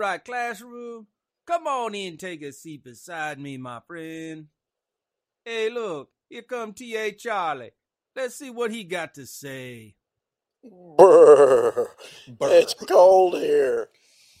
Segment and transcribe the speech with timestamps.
[0.00, 1.06] right classroom.
[1.46, 4.46] Come on in, take a seat beside me, my friend.
[5.44, 7.12] Hey, look, here come T.A.
[7.12, 7.72] Charlie.
[8.16, 9.96] Let's see what he got to say.
[10.64, 11.88] Brr.
[12.40, 13.88] It's cold here.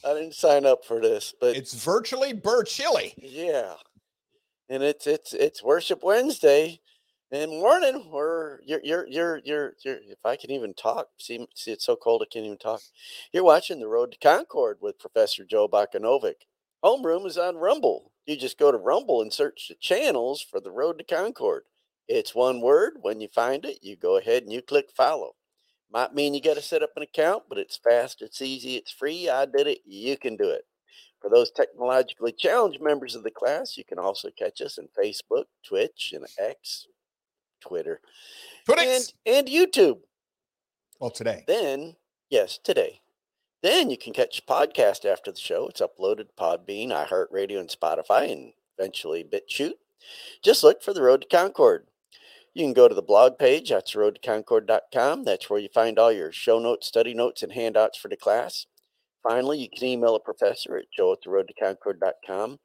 [0.04, 3.14] I didn't sign up for this, but It's virtually burr chilly.
[3.18, 3.74] yeah.
[4.68, 6.80] And it's it's it's worship Wednesday.
[7.32, 11.70] And morning, we're you're you're you're you're you're if I can even talk, see see
[11.70, 12.80] it's so cold I can't even talk.
[13.32, 16.46] You're watching the Road to Concord with Professor Joe Bakanovic.
[16.82, 18.10] Homeroom is on Rumble.
[18.26, 21.62] You just go to Rumble and search the channels for the Road to Concord.
[22.08, 22.94] It's one word.
[23.00, 25.36] When you find it, you go ahead and you click follow.
[25.92, 28.90] Might mean you got to set up an account, but it's fast, it's easy, it's
[28.90, 29.28] free.
[29.28, 29.78] I did it.
[29.84, 30.64] You can do it.
[31.20, 35.44] For those technologically challenged members of the class, you can also catch us on Facebook,
[35.64, 36.86] Twitch, and X,
[37.60, 38.00] Twitter,
[38.68, 39.98] and, and YouTube.
[40.98, 41.44] Well, today.
[41.46, 41.96] Then,
[42.28, 43.00] yes, today.
[43.62, 45.68] Then you can catch podcast after the show.
[45.68, 49.74] It's uploaded Podbean, iHeartRadio, and Spotify, and eventually BitChute.
[50.42, 51.86] Just look for the Road to Concord.
[52.54, 53.70] You can go to the blog page.
[53.70, 55.24] That's roadtoconcord.com.
[55.24, 58.66] That's where you find all your show notes, study notes, and handouts for the class.
[59.22, 62.58] Finally, you can email a professor at joe at the road to concord.com.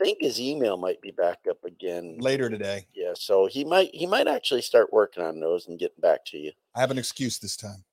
[0.00, 2.18] I think his email might be back up again.
[2.20, 2.86] Later today.
[2.94, 6.38] Yeah, so he might he might actually start working on those and getting back to
[6.38, 6.52] you.
[6.74, 7.84] I have an excuse this time.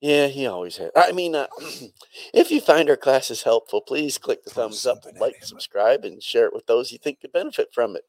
[0.00, 0.90] Yeah, he always has.
[0.96, 1.46] I mean, uh,
[2.34, 5.36] if you find our classes helpful, please click the Throw thumbs up, something at like,
[5.36, 5.42] him.
[5.42, 8.02] subscribe, and share it with those you think could benefit from it.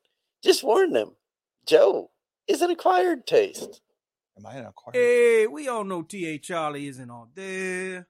[0.44, 1.12] Just warn them.
[1.68, 2.10] Joe
[2.48, 3.82] is an acquired taste.
[4.36, 4.96] Am I an acquired?
[4.96, 6.40] Hey, we all know T.A.
[6.40, 8.08] Charlie isn't all there.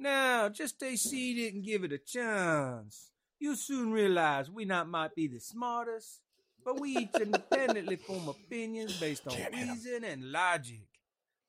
[0.00, 3.12] Now, just stay seated and give it a chance.
[3.38, 6.20] You'll soon realize we not might be the smartest,
[6.64, 10.86] but we each independently form opinions based on Can't reason and logic.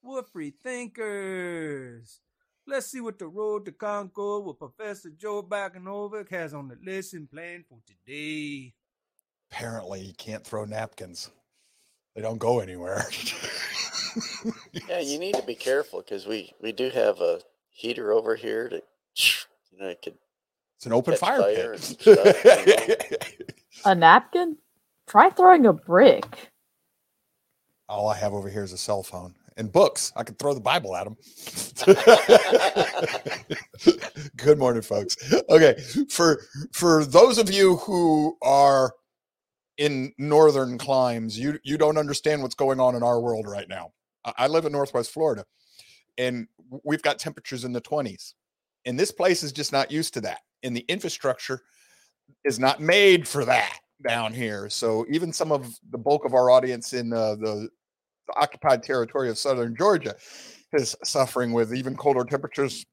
[0.03, 2.19] We're free thinkers.
[2.65, 7.27] Let's see what the road to Concord with Professor Joe Bakanovic has on the lesson
[7.27, 8.73] plan for today.
[9.49, 11.29] Apparently, he can't throw napkins.
[12.13, 13.05] They don't go anywhere.
[14.87, 18.69] Yeah, you need to be careful because we we do have a heater over here
[18.69, 18.83] that
[19.71, 20.17] you know it could.
[20.77, 21.67] It's an open fire fire pit.
[21.73, 22.37] and stuff,
[23.85, 24.57] A napkin?
[25.07, 26.51] Try throwing a brick.
[27.89, 30.11] All I have over here is a cell phone and books.
[30.15, 31.15] I could throw the Bible at them.
[34.37, 35.17] Good morning, folks.
[35.49, 35.75] Okay,
[36.09, 36.41] for
[36.73, 38.93] for those of you who are
[39.77, 43.91] in northern climes, you you don't understand what's going on in our world right now.
[44.25, 45.45] I, I live in Northwest Florida,
[46.17, 46.47] and
[46.83, 48.35] we've got temperatures in the twenties,
[48.85, 51.61] and this place is just not used to that, and the infrastructure
[52.43, 54.69] is not made for that down here.
[54.69, 57.69] So even some of the bulk of our audience in uh, the,
[58.27, 60.15] the occupied territory of southern Georgia
[60.73, 62.85] is suffering with even colder temperatures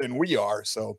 [0.00, 0.64] than we are.
[0.64, 0.98] So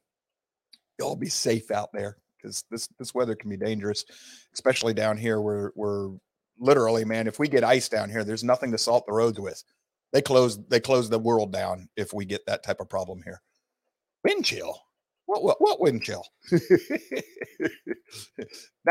[0.99, 4.05] y'all be safe out there because this this weather can be dangerous,
[4.53, 6.11] especially down here where we're
[6.59, 9.63] literally, man, if we get ice down here, there's nothing to salt the roads with.
[10.13, 13.41] They close they close the world down if we get that type of problem here.
[14.23, 14.79] Wind chill.
[15.27, 16.25] What what what wind chill?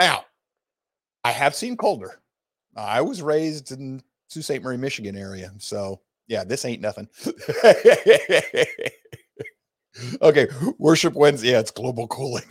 [0.00, 0.24] now,
[1.24, 2.20] I have seen colder.
[2.76, 4.62] I was raised in Sault Ste.
[4.62, 5.50] Marie, Michigan area.
[5.58, 7.08] So yeah, this ain't nothing.
[10.22, 10.46] okay,
[10.78, 11.52] worship Wednesday.
[11.52, 12.44] Yeah, it's global cooling.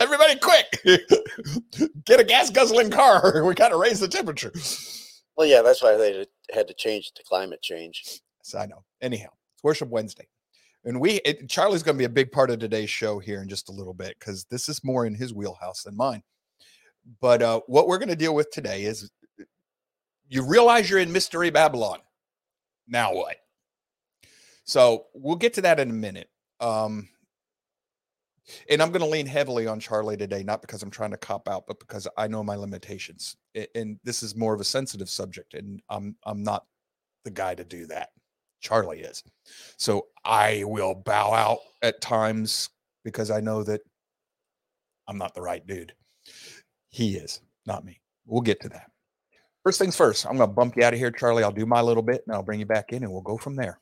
[0.00, 0.80] Everybody, quick!
[2.06, 3.44] Get a gas guzzling car.
[3.44, 4.52] We got to raise the temperature.
[5.36, 6.24] Well, yeah, that's why they
[6.54, 8.22] had to change to climate change.
[8.42, 8.82] So I know.
[9.02, 10.26] Anyhow, it's Worship Wednesday.
[10.86, 13.48] And we, it, Charlie's going to be a big part of today's show here in
[13.48, 16.22] just a little bit because this is more in his wheelhouse than mine.
[17.20, 19.10] But uh, what we're going to deal with today is
[20.28, 21.98] you realize you're in Mystery Babylon.
[22.86, 23.36] Now what?
[24.64, 26.30] So we'll get to that in a minute.
[26.60, 27.08] Um,
[28.70, 31.48] and I'm going to lean heavily on Charlie today, not because I'm trying to cop
[31.48, 33.36] out, but because I know my limitations.
[33.74, 36.64] And this is more of a sensitive subject, and I'm I'm not
[37.24, 38.10] the guy to do that.
[38.60, 39.22] Charlie is.
[39.76, 42.68] So I will bow out at times
[43.04, 43.80] because I know that
[45.08, 45.92] I'm not the right dude.
[46.88, 48.00] He is, not me.
[48.26, 48.90] We'll get to that.
[49.62, 51.42] First things first, I'm going to bump you out of here, Charlie.
[51.42, 53.56] I'll do my little bit and I'll bring you back in and we'll go from
[53.56, 53.80] there.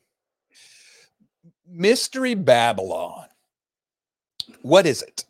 [1.67, 3.27] Mystery Babylon.
[4.61, 5.25] What is it?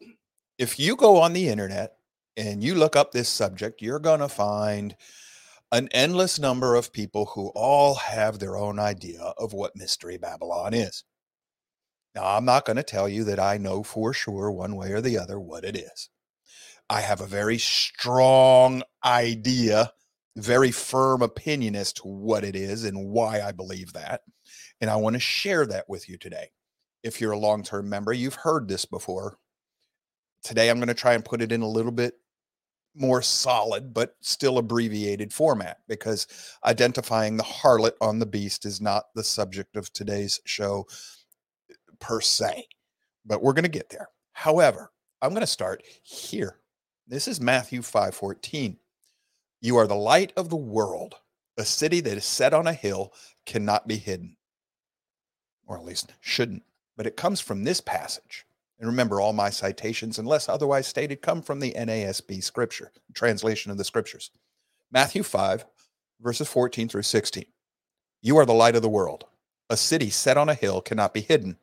[0.57, 1.97] If you go on the internet
[2.37, 4.95] and you look up this subject, you're going to find
[5.71, 10.73] an endless number of people who all have their own idea of what Mystery Babylon
[10.73, 11.03] is.
[12.13, 15.01] Now, I'm not going to tell you that I know for sure, one way or
[15.01, 16.09] the other, what it is.
[16.89, 19.91] I have a very strong idea,
[20.37, 24.21] very firm opinion as to what it is and why I believe that.
[24.79, 26.51] And I want to share that with you today.
[27.03, 29.37] If you're a long term member, you've heard this before.
[30.43, 32.13] Today, I'm going to try and put it in a little bit
[32.95, 36.27] more solid, but still abbreviated format because
[36.63, 40.87] identifying the harlot on the beast is not the subject of today's show
[41.99, 42.67] per se.
[43.25, 44.09] But we're going to get there.
[44.33, 46.59] However, I'm going to start here.
[47.07, 48.77] This is Matthew 5:14.
[49.61, 51.15] You are the light of the world.
[51.57, 53.13] A city that is set on a hill
[53.45, 54.37] cannot be hidden.
[55.65, 56.63] Or at least shouldn't.
[56.97, 58.45] But it comes from this passage.
[58.79, 63.77] And remember, all my citations, unless otherwise stated, come from the NASB scripture, translation of
[63.77, 64.31] the scriptures.
[64.91, 65.65] Matthew 5,
[66.21, 67.45] verses 14 through 16.
[68.21, 69.25] You are the light of the world.
[69.69, 71.57] A city set on a hill cannot be hidden,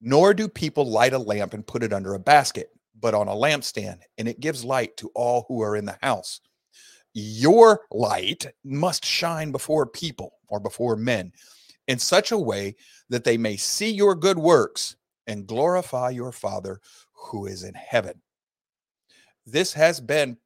[0.00, 3.34] nor do people light a lamp and put it under a basket, but on a
[3.34, 6.40] lampstand, and it gives light to all who are in the house.
[7.14, 11.32] Your light must shine before people or before men
[11.88, 12.76] in such a way
[13.10, 14.96] that they may see your good works
[15.26, 16.80] and glorify your Father
[17.12, 18.20] who is in heaven.
[19.46, 20.36] This has been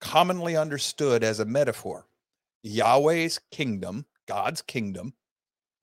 [0.00, 2.06] commonly understood as a metaphor.
[2.62, 5.14] Yahweh's kingdom, God's kingdom,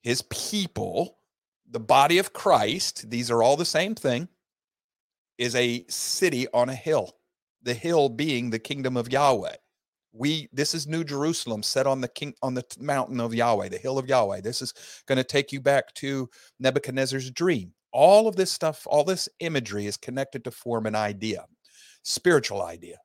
[0.02, 1.18] his people,
[1.70, 4.30] the body of Christ, these are all the same thing,
[5.38, 7.14] is a city on a hill.
[7.64, 9.56] The hill being the kingdom of Yahweh.
[10.14, 13.78] We this is New Jerusalem set on the king on the mountain of Yahweh, the
[13.78, 14.42] hill of Yahweh.
[14.42, 14.74] This is
[15.06, 16.30] going to take you back to
[16.60, 21.46] Nebuchadnezzar's dream all of this stuff, all this imagery is connected to form an idea,
[22.04, 22.98] spiritual idea.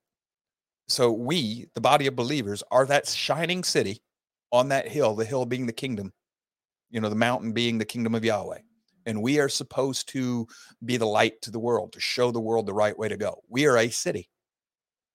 [0.88, 4.02] So we, the body of believers, are that shining city
[4.50, 6.12] on that hill, the hill being the kingdom,
[6.90, 8.58] you know, the mountain being the kingdom of Yahweh.
[9.06, 10.46] And we are supposed to
[10.84, 13.42] be the light to the world, to show the world the right way to go.
[13.48, 14.28] We are a city.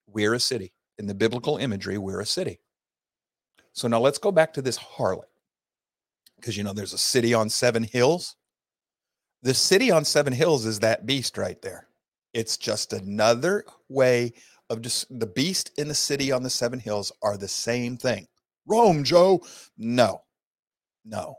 [0.07, 0.73] We're a city.
[0.97, 2.59] In the biblical imagery, we're a city.
[3.73, 5.29] So now let's go back to this harlot.
[6.37, 8.35] Because, you know, there's a city on seven hills
[9.41, 11.87] the city on seven hills is that beast right there.
[12.33, 14.33] It's just another way
[14.69, 18.27] of just the beast in the city on the seven hills are the same thing.
[18.65, 19.41] Rome, Joe.
[19.77, 20.21] No,
[21.05, 21.35] no,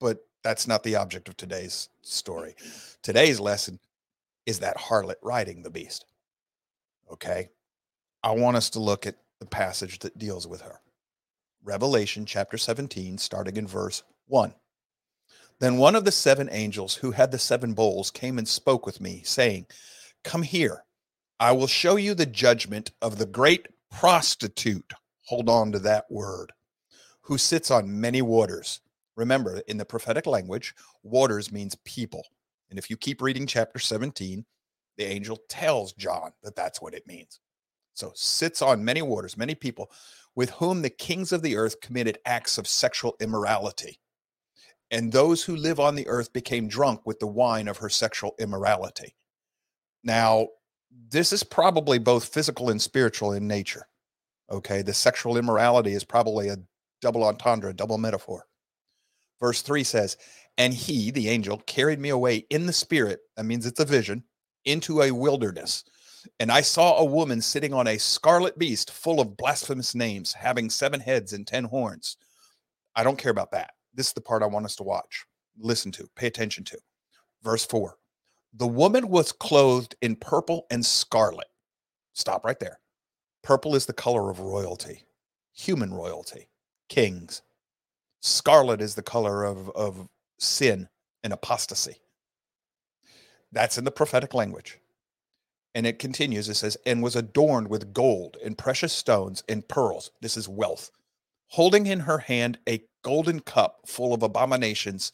[0.00, 2.54] but that's not the object of today's story.
[3.02, 3.78] Today's lesson
[4.46, 6.04] is that harlot riding the beast.
[7.10, 7.48] Okay.
[8.24, 10.80] I want us to look at the passage that deals with her.
[11.64, 14.52] Revelation chapter 17, starting in verse 1.
[15.62, 19.00] Then one of the seven angels who had the seven bowls came and spoke with
[19.00, 19.66] me, saying,
[20.24, 20.82] Come here,
[21.38, 24.92] I will show you the judgment of the great prostitute.
[25.26, 26.52] Hold on to that word,
[27.20, 28.80] who sits on many waters.
[29.14, 32.26] Remember, in the prophetic language, waters means people.
[32.68, 34.44] And if you keep reading chapter 17,
[34.96, 37.38] the angel tells John that that's what it means.
[37.94, 39.92] So, sits on many waters, many people,
[40.34, 44.00] with whom the kings of the earth committed acts of sexual immorality
[44.92, 48.34] and those who live on the earth became drunk with the wine of her sexual
[48.38, 49.16] immorality.
[50.04, 50.48] Now,
[51.08, 53.88] this is probably both physical and spiritual in nature.
[54.50, 56.58] Okay, the sexual immorality is probably a
[57.00, 58.44] double entendre, a double metaphor.
[59.40, 60.18] Verse 3 says,
[60.58, 64.22] And he, the angel, carried me away in the spirit, that means it's a vision,
[64.66, 65.84] into a wilderness.
[66.38, 70.68] And I saw a woman sitting on a scarlet beast full of blasphemous names, having
[70.68, 72.18] seven heads and ten horns.
[72.94, 75.24] I don't care about that this is the part I want us to watch,
[75.58, 76.78] listen to, pay attention to.
[77.42, 77.96] Verse 4
[78.54, 81.48] The woman was clothed in purple and scarlet.
[82.14, 82.78] Stop right there.
[83.42, 85.04] Purple is the color of royalty,
[85.52, 86.48] human royalty,
[86.88, 87.42] kings.
[88.20, 90.08] Scarlet is the color of, of
[90.38, 90.88] sin
[91.24, 91.96] and apostasy.
[93.50, 94.78] That's in the prophetic language.
[95.74, 100.10] And it continues, it says, and was adorned with gold and precious stones and pearls.
[100.20, 100.90] This is wealth.
[101.52, 105.12] Holding in her hand a golden cup full of abominations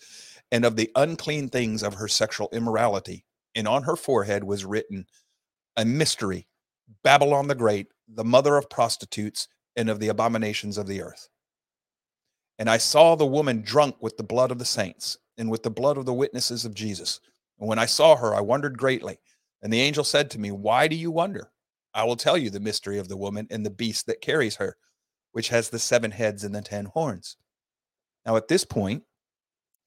[0.53, 3.25] and of the unclean things of her sexual immorality.
[3.57, 5.07] And on her forehead was written
[5.77, 6.47] a mystery
[7.03, 11.29] Babylon the Great, the mother of prostitutes and of the abominations of the earth.
[12.59, 15.71] And I saw the woman drunk with the blood of the saints and with the
[15.71, 17.21] blood of the witnesses of Jesus.
[17.59, 19.19] And when I saw her, I wondered greatly.
[19.61, 21.51] And the angel said to me, Why do you wonder?
[21.95, 24.77] I will tell you the mystery of the woman and the beast that carries her,
[25.39, 27.37] which has the seven heads and the ten horns.
[28.27, 29.05] Now, at this point,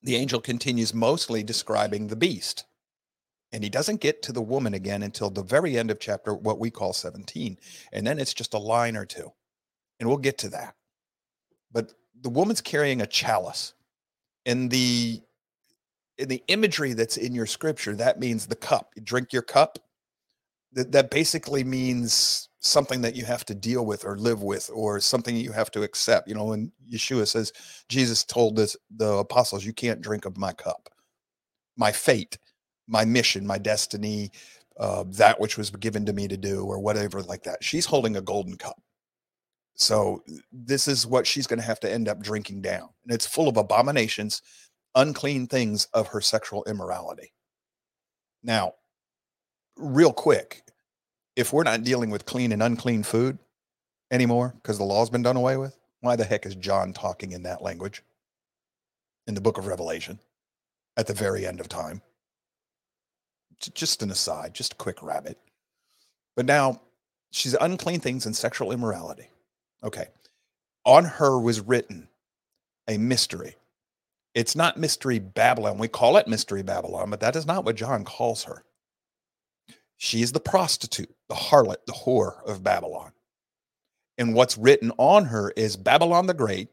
[0.01, 2.63] the angel continues mostly describing the beast.
[3.51, 6.57] And he doesn't get to the woman again until the very end of chapter, what
[6.57, 7.57] we call 17.
[7.91, 9.33] And then it's just a line or two.
[9.99, 10.75] And we'll get to that.
[11.69, 11.91] But
[12.21, 13.73] the woman's carrying a chalice.
[14.45, 15.21] And the
[16.17, 18.93] in the imagery that's in your scripture, that means the cup.
[18.95, 19.79] You drink your cup.
[20.71, 24.99] That, that basically means something that you have to deal with or live with or
[24.99, 26.27] something you have to accept.
[26.27, 27.51] You know, when Yeshua says,
[27.89, 30.89] Jesus told this, the apostles, you can't drink of my cup,
[31.75, 32.37] my fate,
[32.87, 34.31] my mission, my destiny,
[34.79, 37.63] uh, that which was given to me to do, or whatever like that.
[37.63, 38.79] She's holding a golden cup.
[39.73, 42.89] So this is what she's going to have to end up drinking down.
[43.03, 44.43] And it's full of abominations,
[44.93, 47.33] unclean things of her sexual immorality.
[48.43, 48.73] Now,
[49.77, 50.63] real quick,
[51.41, 53.37] if we're not dealing with clean and unclean food
[54.11, 57.43] anymore because the law's been done away with, why the heck is John talking in
[57.43, 58.03] that language
[59.27, 60.19] in the book of Revelation
[60.95, 62.01] at the very end of time?
[63.73, 65.37] Just an aside, just a quick rabbit.
[66.35, 66.81] But now
[67.31, 69.29] she's unclean things and sexual immorality.
[69.83, 70.07] Okay.
[70.85, 72.07] On her was written
[72.87, 73.55] a mystery.
[74.33, 75.77] It's not mystery Babylon.
[75.77, 78.63] We call it mystery Babylon, but that is not what John calls her.
[79.97, 83.13] She is the prostitute, the harlot, the whore of Babylon.
[84.17, 86.67] And what's written on her is Babylon the Great,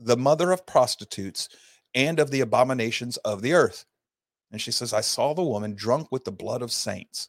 [0.00, 1.48] the mother of prostitutes
[1.94, 3.84] and of the abominations of the earth.
[4.50, 7.28] And she says, I saw the woman drunk with the blood of saints,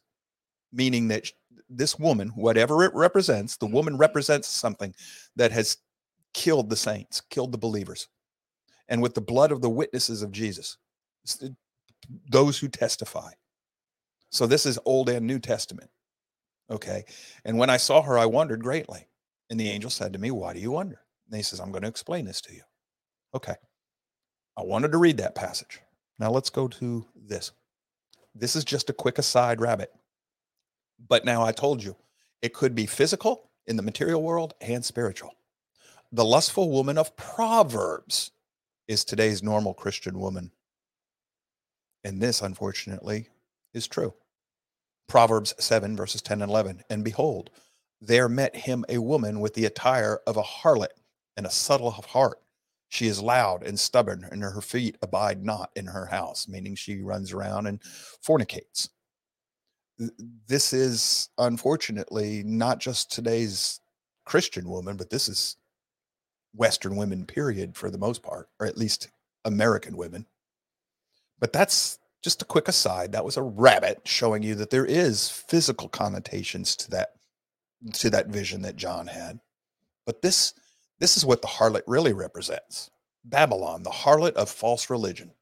[0.72, 1.30] meaning that
[1.70, 4.00] this woman, whatever it represents, the woman mm-hmm.
[4.00, 4.92] represents something
[5.36, 5.76] that has
[6.34, 8.08] killed the saints, killed the believers,
[8.88, 10.78] and with the blood of the witnesses of Jesus,
[12.28, 13.30] those who testify.
[14.30, 15.88] So this is Old and New Testament.
[16.72, 17.04] Okay.
[17.44, 19.06] And when I saw her, I wondered greatly.
[19.50, 21.00] And the angel said to me, Why do you wonder?
[21.28, 22.62] And he says, I'm going to explain this to you.
[23.34, 23.54] Okay.
[24.56, 25.80] I wanted to read that passage.
[26.18, 27.52] Now let's go to this.
[28.34, 29.92] This is just a quick aside rabbit.
[31.08, 31.96] But now I told you
[32.40, 35.34] it could be physical in the material world and spiritual.
[36.10, 38.32] The lustful woman of Proverbs
[38.88, 40.50] is today's normal Christian woman.
[42.04, 43.28] And this, unfortunately,
[43.74, 44.14] is true.
[45.08, 46.82] Proverbs 7, verses 10 and 11.
[46.90, 47.50] And behold,
[48.00, 50.88] there met him a woman with the attire of a harlot
[51.36, 52.38] and a subtle of heart.
[52.88, 57.00] She is loud and stubborn, and her feet abide not in her house, meaning she
[57.00, 57.82] runs around and
[58.20, 58.90] fornicates.
[60.46, 63.80] This is unfortunately not just today's
[64.26, 65.56] Christian woman, but this is
[66.54, 69.08] Western women, period, for the most part, or at least
[69.44, 70.26] American women.
[71.38, 75.28] But that's just a quick aside that was a rabbit showing you that there is
[75.28, 77.10] physical connotations to that
[77.92, 79.40] to that vision that john had.
[80.06, 80.54] But this
[81.00, 82.90] this is what the harlot really represents
[83.24, 85.32] babylon the harlot of false religion.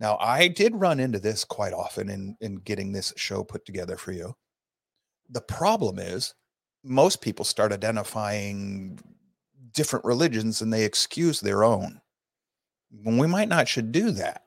[0.00, 3.96] Now i did run into this quite often in in getting this show put together
[3.96, 4.34] for you.
[5.28, 6.34] The problem is
[6.82, 8.98] most people start identifying
[9.72, 12.00] different religions and they excuse their own.
[13.04, 14.44] We might not should do that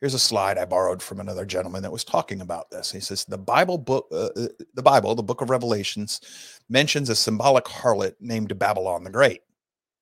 [0.00, 2.90] here's a slide I borrowed from another gentleman that was talking about this.
[2.92, 6.20] He says the Bible book, uh, uh, the Bible, the book of Revelations,
[6.68, 9.42] mentions a symbolic harlot named Babylon the Great.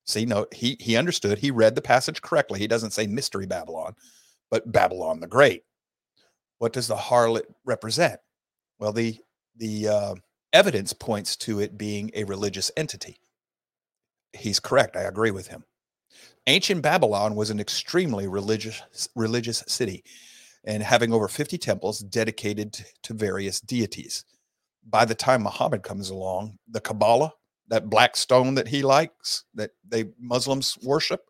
[0.05, 1.37] See, no, he he understood.
[1.37, 2.59] He read the passage correctly.
[2.59, 3.95] He doesn't say mystery Babylon,
[4.49, 5.63] but Babylon the Great.
[6.59, 8.19] What does the harlot represent?
[8.79, 9.17] Well, the
[9.57, 10.15] the uh,
[10.53, 13.19] evidence points to it being a religious entity.
[14.33, 14.95] He's correct.
[14.95, 15.63] I agree with him.
[16.47, 20.03] Ancient Babylon was an extremely religious religious city
[20.63, 22.73] and having over 50 temples dedicated
[23.03, 24.25] to various deities.
[24.89, 27.33] By the time Muhammad comes along, the Kabbalah,
[27.69, 31.21] that black stone that he likes, that they Muslims worship,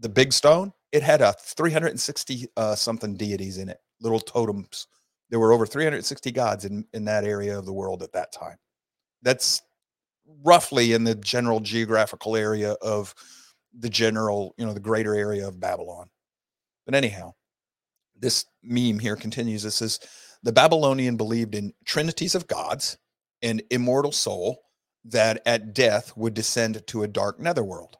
[0.00, 4.86] the big stone, it had a 360 uh, something deities in it, little totems.
[5.30, 8.56] There were over 360 gods in, in that area of the world at that time.
[9.22, 9.62] That's
[10.44, 13.14] roughly in the general geographical area of
[13.78, 16.08] the general, you know, the greater area of Babylon.
[16.84, 17.32] But anyhow,
[18.18, 19.64] this meme here continues.
[19.64, 20.00] It says
[20.42, 22.98] the Babylonian believed in trinities of gods,
[23.42, 24.62] an immortal soul
[25.04, 27.96] that at death would descend to a dark netherworld.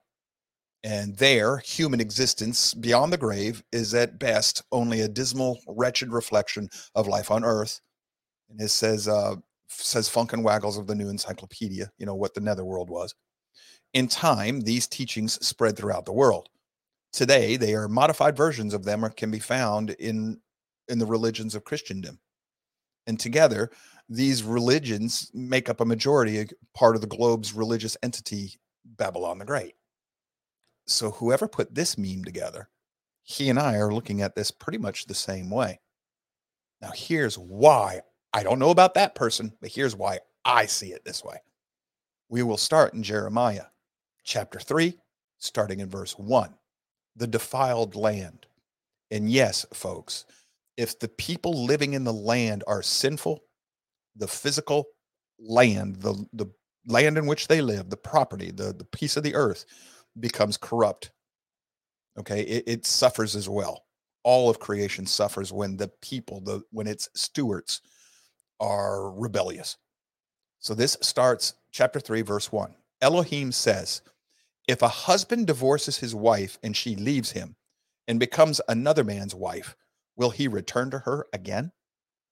[0.82, 6.68] And there, human existence beyond the grave is at best only a dismal, wretched reflection
[6.94, 7.80] of life on earth.
[8.48, 9.34] And it says, uh,
[9.68, 13.14] says Funk and Wagnalls of the New Encyclopedia, you know, what the netherworld was.
[13.96, 16.50] In time, these teachings spread throughout the world.
[17.14, 20.38] Today, they are modified versions of them or can be found in,
[20.88, 22.18] in the religions of Christendom.
[23.06, 23.70] And together,
[24.06, 29.76] these religions make up a majority part of the globe's religious entity, Babylon the Great.
[30.86, 32.68] So, whoever put this meme together,
[33.22, 35.80] he and I are looking at this pretty much the same way.
[36.82, 38.02] Now, here's why
[38.34, 41.38] I don't know about that person, but here's why I see it this way.
[42.28, 43.64] We will start in Jeremiah
[44.26, 44.94] chapter 3,
[45.38, 46.54] starting in verse 1.
[47.16, 48.46] The defiled land.
[49.10, 50.26] And yes, folks,
[50.76, 53.40] if the people living in the land are sinful,
[54.16, 54.86] the physical
[55.38, 56.46] land, the the
[56.86, 59.64] land in which they live, the property, the the piece of the earth
[60.18, 61.12] becomes corrupt.
[62.18, 63.84] Okay, it, it suffers as well.
[64.24, 67.80] All of creation suffers when the people, the when its stewards
[68.60, 69.76] are rebellious.
[70.58, 72.74] So this starts chapter 3 verse 1.
[73.02, 74.02] Elohim says,
[74.66, 77.56] if a husband divorces his wife and she leaves him
[78.08, 79.76] and becomes another man's wife,
[80.16, 81.72] will he return to her again?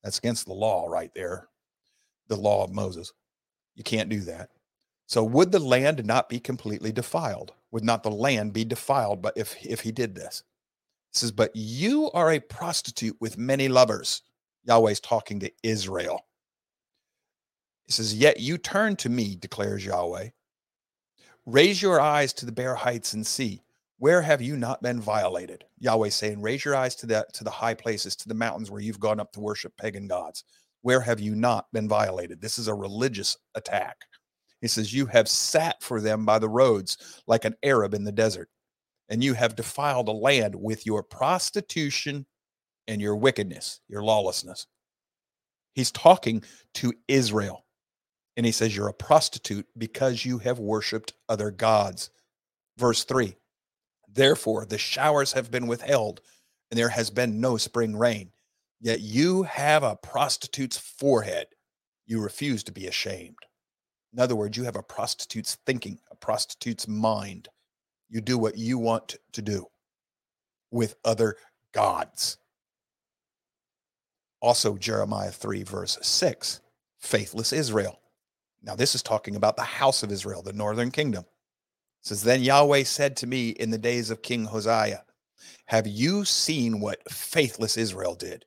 [0.02, 1.48] That's against the law right there.
[2.28, 3.12] The law of Moses.
[3.74, 4.50] You can't do that.
[5.06, 7.52] So would the land not be completely defiled?
[7.70, 10.42] Would not the land be defiled but if if he did this?
[11.12, 14.22] It says, but you are a prostitute with many lovers.
[14.64, 16.20] Yahweh's talking to Israel.
[17.86, 20.30] He says, Yet you turn to me, declares Yahweh.
[21.46, 23.62] Raise your eyes to the bare heights and see.
[23.98, 25.64] Where have you not been violated?
[25.78, 28.80] Yahweh saying, Raise your eyes to the to the high places, to the mountains where
[28.80, 30.44] you've gone up to worship pagan gods.
[30.82, 32.40] Where have you not been violated?
[32.40, 33.96] This is a religious attack.
[34.60, 38.12] He says, You have sat for them by the roads like an Arab in the
[38.12, 38.48] desert,
[39.08, 42.26] and you have defiled a land with your prostitution
[42.88, 44.66] and your wickedness, your lawlessness.
[45.74, 46.42] He's talking
[46.74, 47.64] to Israel.
[48.36, 52.10] And he says, You're a prostitute because you have worshiped other gods.
[52.76, 53.36] Verse 3
[54.12, 56.20] Therefore, the showers have been withheld,
[56.70, 58.30] and there has been no spring rain.
[58.80, 61.46] Yet you have a prostitute's forehead.
[62.06, 63.38] You refuse to be ashamed.
[64.12, 67.48] In other words, you have a prostitute's thinking, a prostitute's mind.
[68.08, 69.66] You do what you want to do
[70.70, 71.36] with other
[71.72, 72.36] gods.
[74.40, 76.60] Also, Jeremiah 3, verse 6
[76.98, 78.00] faithless Israel.
[78.64, 81.24] Now, this is talking about the house of Israel, the northern kingdom.
[81.24, 85.04] It says, Then Yahweh said to me in the days of King Hosea,
[85.66, 88.46] Have you seen what faithless Israel did?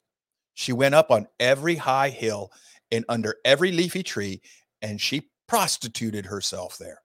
[0.55, 2.51] She went up on every high hill
[2.91, 4.41] and under every leafy tree,
[4.81, 7.01] and she prostituted herself there,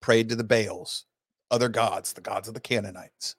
[0.00, 1.04] prayed to the Baals,
[1.50, 3.36] other gods, the gods of the Canaanites.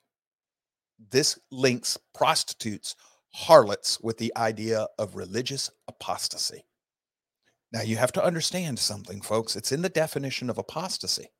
[1.12, 2.96] This links prostitutes,
[3.34, 6.64] harlots, with the idea of religious apostasy.
[7.74, 9.56] Now, you have to understand something, folks.
[9.56, 11.32] It's in the definition of apostasy.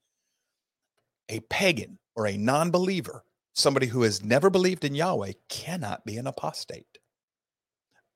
[1.30, 6.18] A pagan or a non believer, somebody who has never believed in Yahweh, cannot be
[6.18, 6.98] an apostate.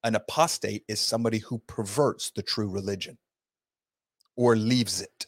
[0.03, 3.19] An apostate is somebody who perverts the true religion
[4.35, 5.27] or leaves it.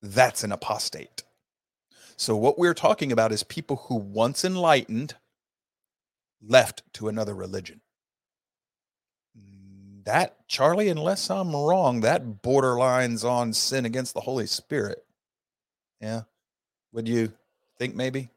[0.00, 1.24] That's an apostate.
[2.16, 5.14] So, what we're talking about is people who once enlightened
[6.42, 7.82] left to another religion
[10.08, 15.04] that Charlie, unless I'm wrong, that borderlines on sin against the Holy Spirit.
[16.00, 16.22] Yeah.
[16.92, 17.30] Would you
[17.78, 18.30] think maybe?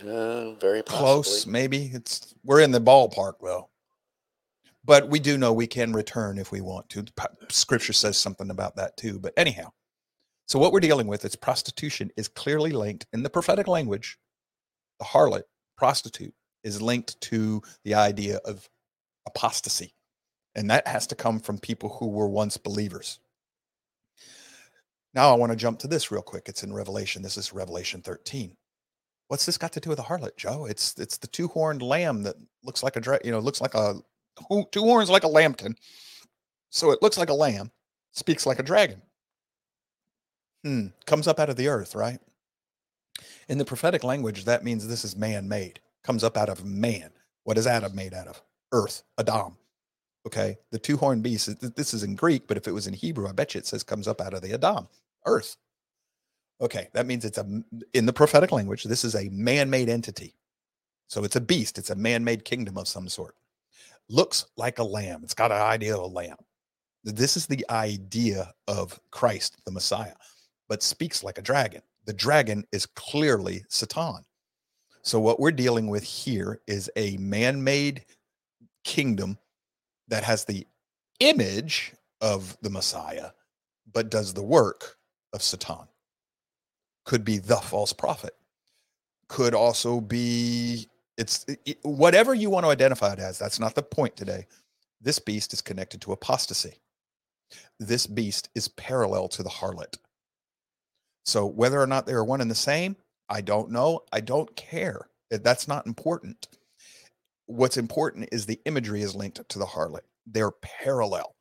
[0.00, 0.84] Uh, very possibly.
[0.84, 1.92] close, maybe.
[1.94, 3.68] It's we're in the ballpark though.
[4.84, 7.04] But we do know we can return if we want to.
[7.50, 9.20] Scripture says something about that too.
[9.20, 9.70] But anyhow,
[10.48, 14.18] so what we're dealing with is prostitution is clearly linked in the prophetic language.
[14.98, 15.44] The harlot,
[15.76, 18.68] prostitute, is linked to the idea of
[19.24, 19.94] apostasy
[20.54, 23.18] and that has to come from people who were once believers.
[25.14, 26.48] Now I want to jump to this real quick.
[26.48, 27.22] It's in Revelation.
[27.22, 28.56] This is Revelation 13.
[29.28, 30.66] What's this got to do with a harlot, Joe?
[30.66, 33.94] It's it's the two-horned lamb that looks like a you know, looks like a
[34.70, 35.74] two horns like a lambkin.
[36.70, 37.70] So it looks like a lamb,
[38.12, 39.02] speaks like a dragon.
[40.64, 42.18] Hmm, comes up out of the earth, right?
[43.48, 45.80] In the prophetic language, that means this is man-made.
[46.04, 47.10] Comes up out of man.
[47.44, 48.40] What is Adam made out of?
[48.72, 49.56] Earth, Adam.
[50.26, 50.56] Okay.
[50.70, 53.32] The two horned beast, this is in Greek, but if it was in Hebrew, I
[53.32, 54.88] bet you it says comes up out of the Adam,
[55.26, 55.56] earth.
[56.60, 56.88] Okay.
[56.92, 60.34] That means it's a, in the prophetic language, this is a man made entity.
[61.08, 63.34] So it's a beast, it's a man made kingdom of some sort.
[64.08, 65.20] Looks like a lamb.
[65.22, 66.36] It's got an idea of a lamb.
[67.04, 70.14] This is the idea of Christ, the Messiah,
[70.68, 71.82] but speaks like a dragon.
[72.04, 74.24] The dragon is clearly Satan.
[75.02, 78.04] So, what we're dealing with here is a man made
[78.84, 79.36] kingdom
[80.08, 80.66] that has the
[81.20, 83.30] image of the Messiah,
[83.92, 84.96] but does the work
[85.32, 85.88] of Satan.
[87.04, 88.34] Could be the false prophet.
[89.28, 90.88] Could also be
[91.18, 93.38] it's it, whatever you want to identify it as.
[93.38, 94.46] That's not the point today.
[95.00, 96.74] This beast is connected to apostasy.
[97.78, 99.96] This beast is parallel to the harlot.
[101.24, 102.96] So whether or not they are one and the same,
[103.28, 104.00] I don't know.
[104.12, 105.08] I don't care.
[105.30, 106.48] That's not important
[107.52, 110.00] what's important is the imagery is linked to the harlot.
[110.26, 111.34] They're parallel.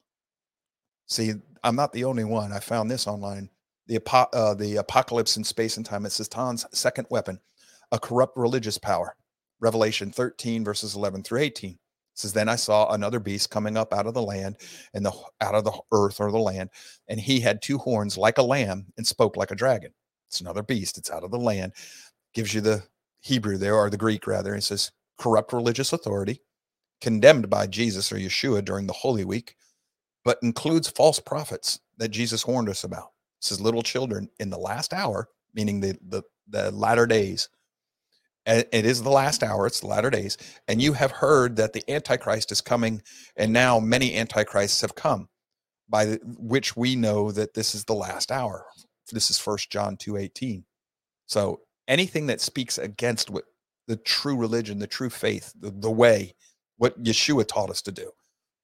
[1.07, 2.51] See, I'm not the only one.
[2.51, 3.49] I found this online.
[3.87, 3.99] The,
[4.33, 6.05] uh, the apocalypse in space and time.
[6.05, 7.39] It says Tan's second weapon,
[7.91, 9.15] a corrupt religious power.
[9.59, 11.77] Revelation 13 verses 11 through 18
[12.13, 14.57] says, Then I saw another beast coming up out of the land
[14.93, 16.69] and the out of the earth or the land,
[17.07, 19.93] and he had two horns like a lamb and spoke like a dragon.
[20.27, 21.73] It's another beast, it's out of the land.
[22.33, 22.83] Gives you the
[23.21, 24.55] Hebrew there, or the Greek rather.
[24.55, 26.41] It says corrupt religious authority,
[27.01, 29.55] condemned by Jesus or Yeshua during the Holy Week,
[30.23, 33.11] but includes false prophets that Jesus warned us about.
[33.39, 37.49] It says little children in the last hour, meaning the the, the latter days.
[38.45, 40.37] It is the last hour, it's the latter days.
[40.67, 43.03] And you have heard that the Antichrist is coming,
[43.35, 45.29] and now many Antichrists have come,
[45.87, 48.65] by which we know that this is the last hour.
[49.11, 50.65] This is First John 2 18.
[51.27, 53.45] So anything that speaks against what
[53.91, 56.33] the true religion, the true faith, the, the way,
[56.77, 58.09] what Yeshua taught us to do,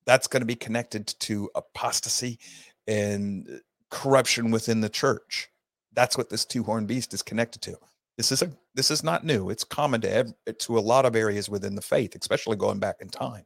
[0.05, 2.39] that's going to be connected to apostasy
[2.87, 3.57] and uh,
[3.91, 5.49] corruption within the church.
[5.91, 7.75] That's what this two-horned beast is connected to.
[8.15, 9.49] This is a this is not new.
[9.49, 13.09] It's common to to a lot of areas within the faith, especially going back in
[13.09, 13.43] time.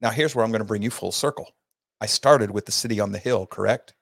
[0.00, 1.50] Now, here's where I'm going to bring you full circle.
[2.00, 3.92] I started with the city on the hill, correct?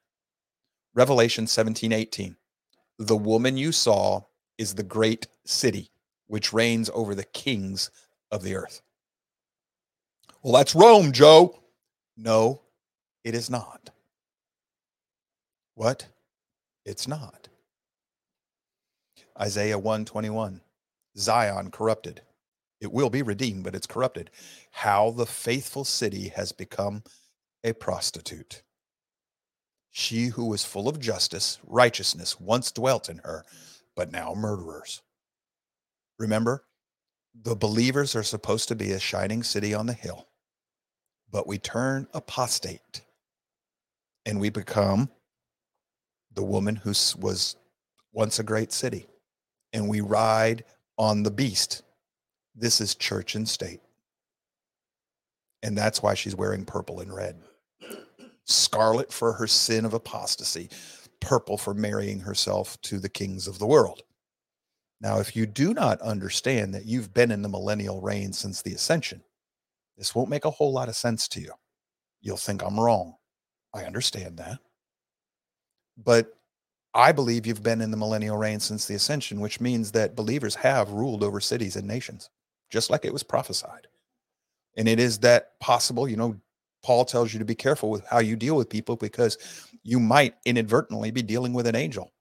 [0.95, 2.37] Revelation 17, 18.
[3.01, 4.23] The woman you saw
[4.59, 5.91] is the great city
[6.29, 7.91] which reigns over the kings
[8.31, 8.81] of the earth.
[10.43, 11.59] Well, that's Rome, Joe.
[12.17, 12.63] No,
[13.25, 13.91] it is not.
[15.75, 16.07] What?
[16.85, 17.49] It's not.
[19.41, 20.61] Isaiah 121.
[21.17, 22.23] Zion corrupted.
[22.81, 24.31] It will be redeemed, but it's corrupted.
[24.71, 27.03] How the faithful city has become
[27.65, 28.63] a prostitute.
[29.91, 33.45] She who was full of justice, righteousness, once dwelt in her,
[33.97, 35.03] but now murderers.
[36.19, 36.65] Remember,
[37.35, 40.29] the believers are supposed to be a shining city on the hill,
[41.31, 43.03] but we turn apostate
[44.27, 45.11] and we become
[46.35, 47.57] the woman who was
[48.13, 49.07] once a great city,
[49.73, 50.65] and we ride
[50.97, 51.83] on the beast.
[52.55, 53.81] This is church and state.
[55.63, 57.41] And that's why she's wearing purple and red.
[58.45, 60.69] Scarlet for her sin of apostasy,
[61.21, 64.03] purple for marrying herself to the kings of the world.
[65.01, 68.75] Now, if you do not understand that you've been in the millennial reign since the
[68.75, 69.23] ascension,
[69.97, 71.53] this won't make a whole lot of sense to you.
[72.21, 73.15] You'll think I'm wrong.
[73.75, 74.59] I understand that.
[75.97, 76.35] But
[76.95, 80.55] I believe you've been in the millennial reign since the ascension, which means that believers
[80.57, 82.31] have ruled over cities and nations,
[82.71, 83.87] just like it was prophesied.
[84.77, 86.41] And it is that possible, you know,
[86.83, 89.37] Paul tells you to be careful with how you deal with people because
[89.83, 92.13] you might inadvertently be dealing with an angel.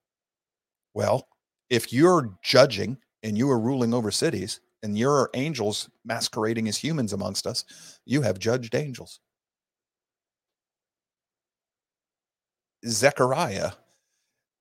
[0.94, 1.28] Well,
[1.69, 6.77] if you're judging and you are ruling over cities and there are angels masquerading as
[6.77, 7.65] humans amongst us,
[8.06, 9.19] you have judged angels.
[12.86, 13.71] Zechariah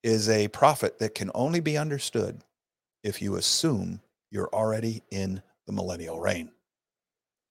[0.03, 2.43] is a prophet that can only be understood
[3.03, 6.51] if you assume you're already in the millennial reign.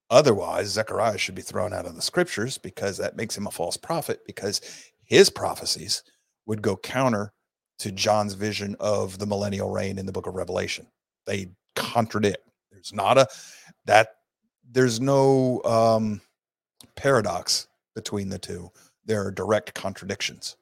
[0.09, 3.77] Otherwise, Zechariah should be thrown out of the scriptures because that makes him a false
[3.77, 4.61] prophet because
[5.03, 6.03] his prophecies
[6.45, 7.33] would go counter
[7.79, 10.88] to John's vision of the millennial reign in the book of Revelation.
[11.25, 12.47] They contradict.
[12.71, 13.27] There's not a
[13.85, 14.15] that
[14.71, 16.21] there's no um
[16.95, 18.71] paradox between the two.
[19.05, 20.57] There are direct contradictions.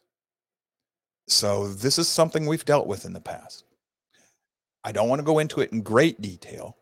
[1.27, 3.63] So this is something we've dealt with in the past.
[4.83, 6.77] I don't want to go into it in great detail,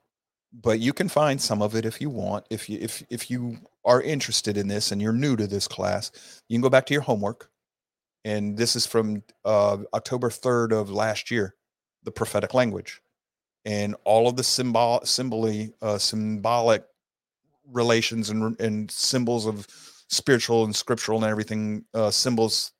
[0.51, 2.45] but you can find some of it if you want.
[2.49, 6.11] If you if if you are interested in this and you're new to this class,
[6.49, 7.50] you can go back to your homework.
[8.23, 11.55] And this is from uh, October 3rd of last year,
[12.03, 13.01] the prophetic language,
[13.65, 16.83] and all of the symbol symboli uh, symbolic
[17.71, 19.67] relations and and symbols of
[20.09, 22.71] spiritual and scriptural and everything uh, symbols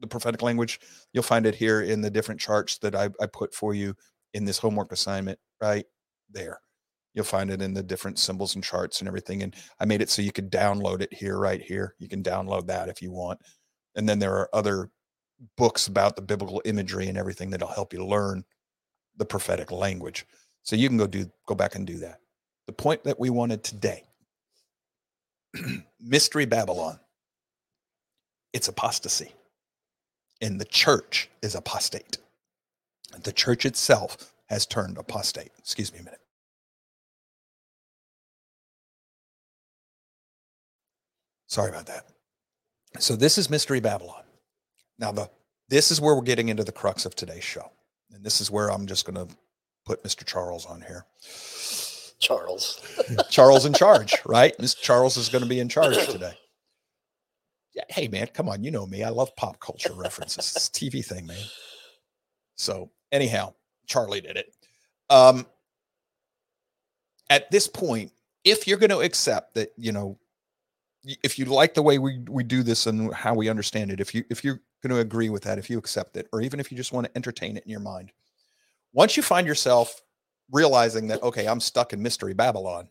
[0.00, 0.80] the prophetic language
[1.12, 3.94] you'll find it here in the different charts that I, I put for you
[4.34, 5.84] in this homework assignment right
[6.30, 6.60] there.
[7.14, 10.08] You'll find it in the different symbols and charts and everything and i made it
[10.10, 11.94] so you could download it here right here.
[11.98, 13.38] You can download that if you want
[13.94, 14.90] and then there are other
[15.56, 18.44] books about the biblical imagery and everything that'll help you learn
[19.16, 20.26] the prophetic language.
[20.62, 22.20] So you can go do go back and do that.
[22.66, 24.04] The point that we wanted today
[26.00, 26.98] mystery babylon.
[28.52, 29.32] It's apostasy.
[30.40, 32.18] And the church is apostate.
[33.22, 35.52] The church itself has turned apostate.
[35.58, 36.20] Excuse me a minute.
[41.46, 42.11] Sorry about that
[42.98, 44.22] so this is mystery babylon
[44.98, 45.28] now the
[45.68, 47.70] this is where we're getting into the crux of today's show
[48.12, 49.34] and this is where i'm just going to
[49.84, 51.04] put mr charles on here
[52.22, 52.80] Charles.
[53.30, 54.56] Charles in charge, right?
[54.58, 54.80] Mr.
[54.80, 56.32] Charles is going to be in charge today.
[57.74, 59.02] Yeah, hey man, come on, you know me.
[59.02, 60.52] I love pop culture references.
[60.54, 61.42] It's a TV thing, man.
[62.54, 63.54] So anyhow,
[63.86, 64.54] Charlie did it.
[65.08, 65.46] Um,
[67.30, 68.12] at this point,
[68.44, 70.18] if you're going to accept that, you know,
[71.04, 74.14] if you like the way we, we do this and how we understand it, if
[74.14, 76.70] you if you're going to agree with that, if you accept it, or even if
[76.70, 78.12] you just want to entertain it in your mind,
[78.92, 80.00] once you find yourself
[80.50, 82.88] realizing that okay, I'm stuck in mystery Babylon,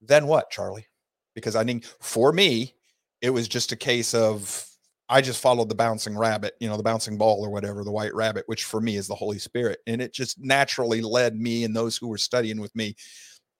[0.00, 0.86] then what, Charlie?
[1.34, 2.74] Because I mean, for me,
[3.20, 4.66] it was just a case of
[5.08, 8.14] I just followed the bouncing rabbit, you know, the bouncing ball or whatever, the white
[8.14, 9.80] rabbit, which for me is the Holy Spirit.
[9.86, 12.96] And it just naturally led me and those who were studying with me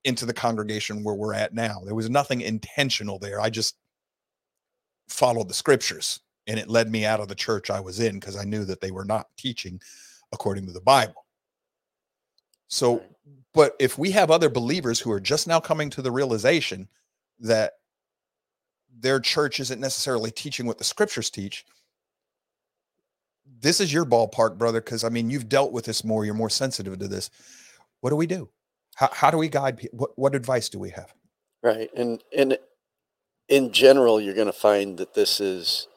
[0.04, 1.80] into the congregation where we're at now.
[1.84, 3.40] There was nothing intentional there.
[3.40, 3.76] I just
[5.08, 8.36] followed the scriptures and it led me out of the church I was in because
[8.36, 9.80] I knew that they were not teaching
[10.32, 11.24] according to the Bible.
[12.68, 13.02] So,
[13.52, 16.88] but if we have other believers who are just now coming to the realization
[17.40, 17.74] that
[18.98, 21.64] their church isn't necessarily teaching what the scriptures teach,
[23.60, 24.80] this is your ballpark, brother.
[24.80, 26.24] Because I mean, you've dealt with this more.
[26.24, 27.30] You're more sensitive to this.
[28.00, 28.50] What do we do?
[28.96, 29.98] How, how do we guide people?
[29.98, 31.12] What, what advice do we have?
[31.62, 31.90] Right.
[31.96, 32.58] And and
[33.48, 35.88] in general, you're going to find that this is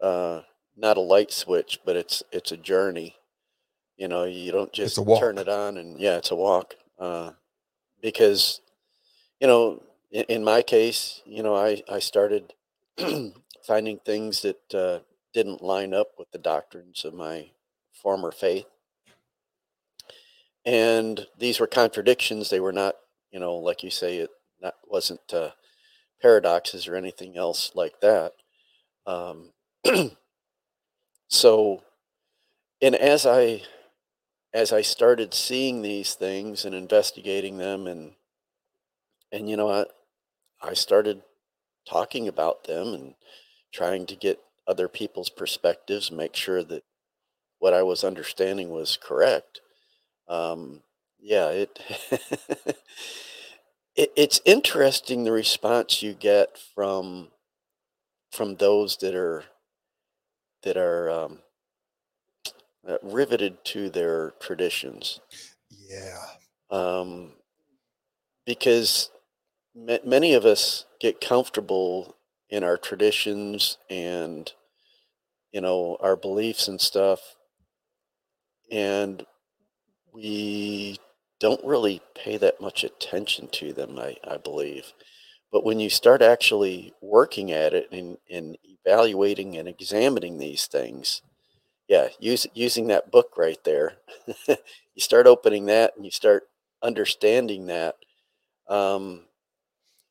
[0.00, 0.42] uh,
[0.76, 3.16] not a light switch, but it's it's a journey.
[3.96, 6.74] You know, you don't just turn it on and yeah, it's a walk.
[6.98, 7.32] Uh,
[8.00, 8.60] because
[9.40, 12.54] you know, in, in my case, you know, I I started
[13.66, 15.00] finding things that uh,
[15.32, 17.50] didn't line up with the doctrines of my
[17.92, 18.66] former faith,
[20.64, 22.50] and these were contradictions.
[22.50, 22.96] They were not,
[23.30, 25.50] you know, like you say, it not wasn't uh,
[26.20, 28.32] paradoxes or anything else like that.
[29.06, 29.52] Um,
[31.28, 31.82] so,
[32.82, 33.62] and as I
[34.52, 38.12] as I started seeing these things and investigating them, and
[39.32, 39.86] and you know, I
[40.60, 41.22] I started
[41.88, 43.14] talking about them and
[43.72, 46.84] trying to get other people's perspectives, make sure that
[47.58, 49.60] what I was understanding was correct.
[50.30, 50.82] Um,
[51.20, 51.80] yeah, it,
[53.96, 57.28] it it's interesting the response you get from
[58.32, 59.44] from those that are
[60.62, 61.40] that are um,
[62.88, 65.20] uh, riveted to their traditions
[65.70, 66.18] Yeah.
[66.70, 67.32] um,
[68.46, 69.10] because
[69.74, 72.16] ma- many of us get comfortable
[72.50, 74.52] in our traditions and
[75.52, 77.36] you know our beliefs and stuff
[78.70, 79.26] and
[80.12, 80.98] we
[81.40, 84.92] don't really pay that much attention to them i, I believe.
[85.52, 91.22] But when you start actually working at it and, and evaluating and examining these things
[91.88, 93.94] yeah use, using that book right there
[94.48, 94.56] you
[94.98, 96.44] start opening that and you start
[96.82, 97.96] understanding that
[98.68, 99.22] um,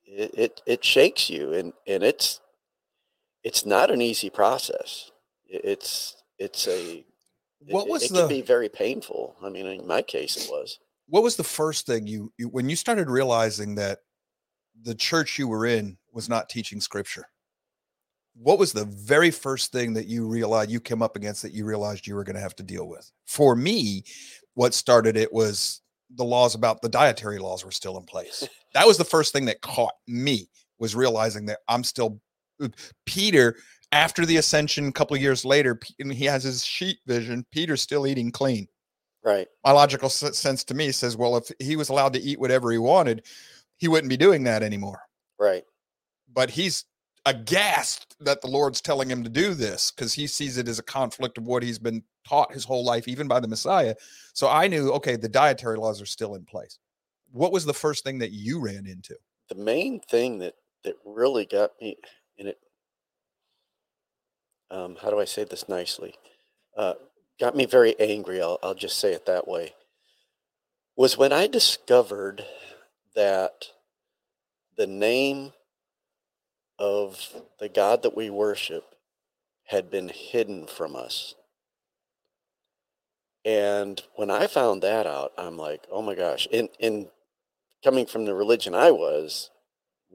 [0.05, 2.41] it, it it shakes you and and it's
[3.43, 5.12] it's not an easy process.
[5.47, 7.05] It's it's a
[7.67, 10.50] What it- was it the- can be very painful i mean in my case it
[10.50, 14.00] was What was the first thing you, you when you started realizing that
[14.82, 17.26] the church you were in was not teaching scripture?
[18.36, 21.65] What was the very first thing that you realized you came up against that you
[21.65, 23.12] realized you were going to have to deal with?
[23.26, 24.04] For me,
[24.54, 25.82] what started it was
[26.15, 28.48] the laws about the dietary laws were still in place.
[28.76, 32.22] That was the first thing that caught me was realizing that I'm still
[32.62, 32.67] uh,
[33.08, 33.56] Peter
[33.91, 37.82] after the ascension a couple of years later and he has his sheep vision Peter's
[37.82, 38.67] still eating clean
[39.23, 42.71] right my logical sense to me says, well, if he was allowed to eat whatever
[42.71, 43.25] he wanted,
[43.78, 45.02] he wouldn't be doing that anymore.
[45.39, 45.63] right
[46.34, 46.86] But he's
[47.25, 50.84] aghast that the Lord's telling him to do this because he sees it as a
[50.84, 53.93] conflict of what he's been taught his whole life, even by the Messiah.
[54.34, 56.80] So I knew, okay, the dietary laws are still in place.
[57.32, 59.15] What was the first thing that you ran into?
[59.49, 61.97] the main thing that that really got me
[64.71, 66.13] um, how do i say this nicely?
[66.77, 66.93] Uh,
[67.39, 69.73] got me very angry I'll, I'll just say it that way
[70.95, 72.45] was when i discovered
[73.15, 73.65] that
[74.77, 75.51] the name
[76.77, 78.95] of the god that we worship
[79.65, 81.36] had been hidden from us.
[83.45, 87.08] And when i found that out i'm like oh my gosh in in
[87.84, 89.49] coming from the religion i was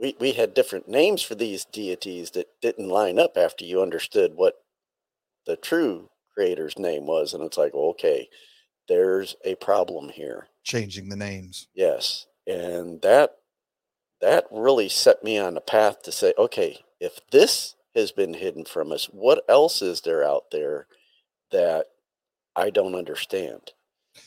[0.01, 4.33] we, we had different names for these deities that didn't line up after you understood
[4.35, 4.55] what
[5.47, 8.29] the true creator's name was and it's like okay
[8.89, 11.69] there's a problem here Changing the names.
[11.75, 13.37] yes and that
[14.21, 18.65] that really set me on a path to say okay if this has been hidden
[18.65, 20.87] from us what else is there out there
[21.53, 21.87] that
[22.57, 23.73] i don't understand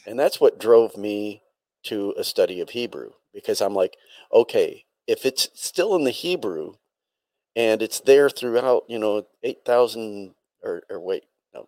[0.05, 1.41] and that's what drove me
[1.83, 3.97] to a study of hebrew because i'm like
[4.33, 6.73] okay if it's still in the hebrew
[7.55, 11.67] and it's there throughout you know 8000 or, or wait no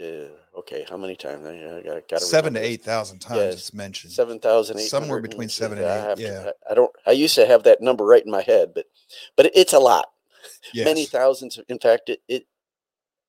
[0.00, 0.28] uh,
[0.58, 1.46] okay, how many times?
[1.46, 4.12] I, I got, got Seven to eight thousand times Yes, it's mentioned.
[4.12, 4.88] Seven thousand eight.
[4.88, 6.50] Somewhere between seven and I eight, to- yeah.
[6.68, 6.90] I, I don't.
[7.06, 8.86] I used to have that number right in my head, but
[9.36, 10.06] but it's a lot.
[10.72, 10.86] Yes.
[10.86, 11.60] Many thousands.
[11.68, 12.46] In fact, it, it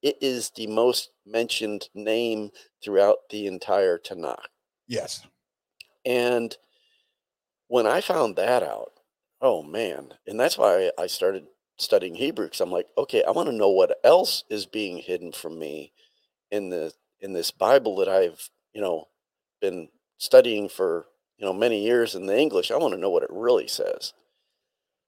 [0.02, 2.50] it is the most mentioned name
[2.84, 4.38] throughout the entire Tanakh.
[4.88, 5.26] yes.
[6.06, 6.56] And
[7.68, 8.93] when I found that out,
[9.44, 11.46] oh man, and that's why I started
[11.78, 15.32] studying Hebrew because I'm like, okay, I want to know what else is being hidden
[15.32, 15.92] from me
[16.50, 19.10] in the in this Bible that I've you know
[19.62, 21.06] been studying for
[21.38, 22.72] you know many years in the English.
[22.72, 24.14] I want to know what it really says.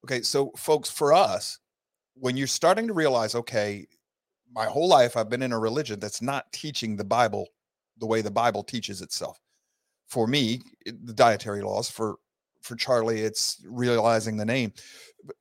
[0.04, 1.58] Okay, so folks, for us,
[2.14, 3.88] when you're starting to realize, okay,
[4.54, 7.48] my whole life I've been in a religion that's not teaching the Bible
[7.98, 9.40] the way the Bible teaches itself.
[10.08, 11.90] For me, eh, the dietary laws.
[11.90, 12.18] For
[12.66, 14.74] for Charlie, it's realizing the name.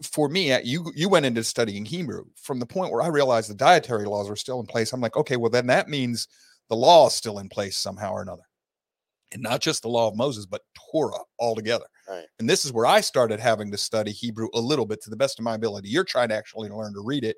[0.03, 3.55] For me, you you went into studying Hebrew from the point where I realized the
[3.55, 4.93] dietary laws were still in place.
[4.93, 6.29] I'm like, okay, well then that means
[6.69, 8.45] the law is still in place somehow or another,
[9.33, 11.87] and not just the law of Moses, but Torah altogether.
[12.09, 12.27] Right.
[12.39, 15.17] And this is where I started having to study Hebrew a little bit to the
[15.17, 15.89] best of my ability.
[15.89, 17.37] You're trying to actually learn to read it.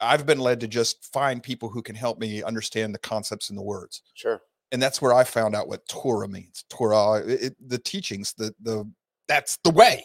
[0.00, 3.58] I've been led to just find people who can help me understand the concepts and
[3.58, 4.02] the words.
[4.14, 4.40] Sure.
[4.72, 6.64] And that's where I found out what Torah means.
[6.70, 8.90] Torah, it, it- the teachings, the the
[9.28, 10.04] that's the way.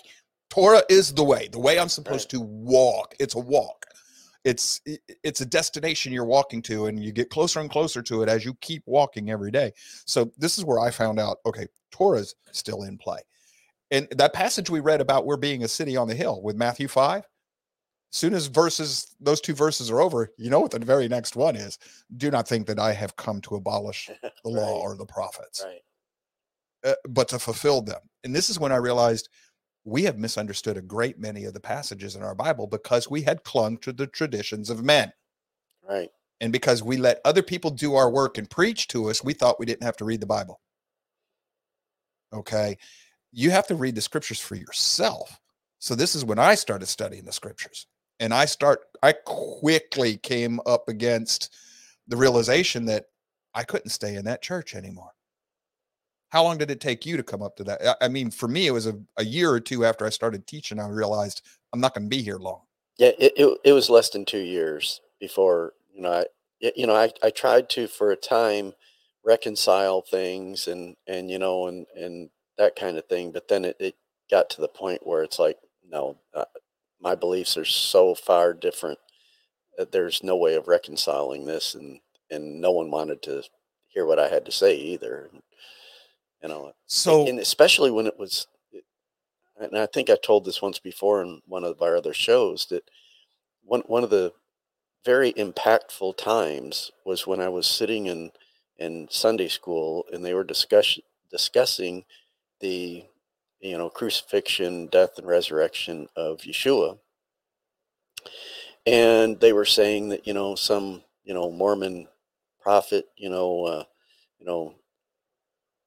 [0.49, 1.47] Torah is the way.
[1.51, 3.15] The way I'm supposed to walk.
[3.19, 3.85] It's a walk.
[4.43, 8.21] It's i- it's a destination you're walking to, and you get closer and closer to
[8.23, 9.71] it as you keep walking every day.
[10.05, 11.37] So this is where I found out.
[11.45, 13.19] Okay, Torah's still in play.
[13.91, 16.87] And that passage we read about we're being a city on the hill with Matthew
[16.87, 17.23] 5,
[18.15, 21.55] soon as verses, those two verses are over, you know what the very next one
[21.55, 21.77] is.
[22.17, 24.09] Do not think that I have come to abolish
[24.43, 25.81] the law or the prophets, Right.
[26.91, 27.99] uh, but to fulfill them.
[28.23, 29.29] And this is when I realized
[29.83, 33.43] we have misunderstood a great many of the passages in our Bible because we had
[33.43, 35.11] clung to the traditions of men.
[35.87, 36.09] Right.
[36.41, 39.59] And because we let other people do our work and preach to us, we thought
[39.59, 40.59] we didn't have to read the Bible.
[42.33, 42.77] Okay.
[43.31, 45.39] You have to read the scriptures for yourself.
[45.79, 47.87] So this is when I started studying the scriptures.
[48.19, 51.53] And I start I quickly came up against
[52.07, 53.05] the realization that
[53.53, 55.11] I couldn't stay in that church anymore.
[56.29, 57.97] How long did it take you to come up to that?
[58.01, 60.79] I- mean, for me, it was a, a year or two after I started teaching,
[60.79, 62.61] I realized I'm not going to be here long.
[62.97, 66.25] Yeah, it, it it was less than two years before you know I
[66.75, 68.73] you know I, I tried to for a time
[69.23, 73.75] reconcile things and and you know and and that kind of thing, but then it,
[73.79, 73.95] it
[74.31, 75.57] got to the point where it's like
[75.89, 76.45] no, uh,
[77.05, 78.99] my beliefs are so far different
[79.77, 81.99] that there's no way of reconciling this, and
[82.31, 83.43] and no one wanted to
[83.87, 85.29] hear what I had to say either.
[86.43, 88.47] You know, So and especially when it was
[89.59, 92.89] and i think i told this once before in one of our other shows that
[93.63, 94.33] one, one of the
[95.03, 98.31] very impactful times was when i was sitting in
[98.77, 100.99] in sunday school and they were discuss,
[101.31, 102.03] discussing
[102.59, 103.03] the
[103.65, 106.97] you know crucifixion death and resurrection of yeshua
[108.85, 112.07] and they were saying that you know some you know mormon
[112.61, 113.83] prophet you know uh,
[114.39, 114.75] you know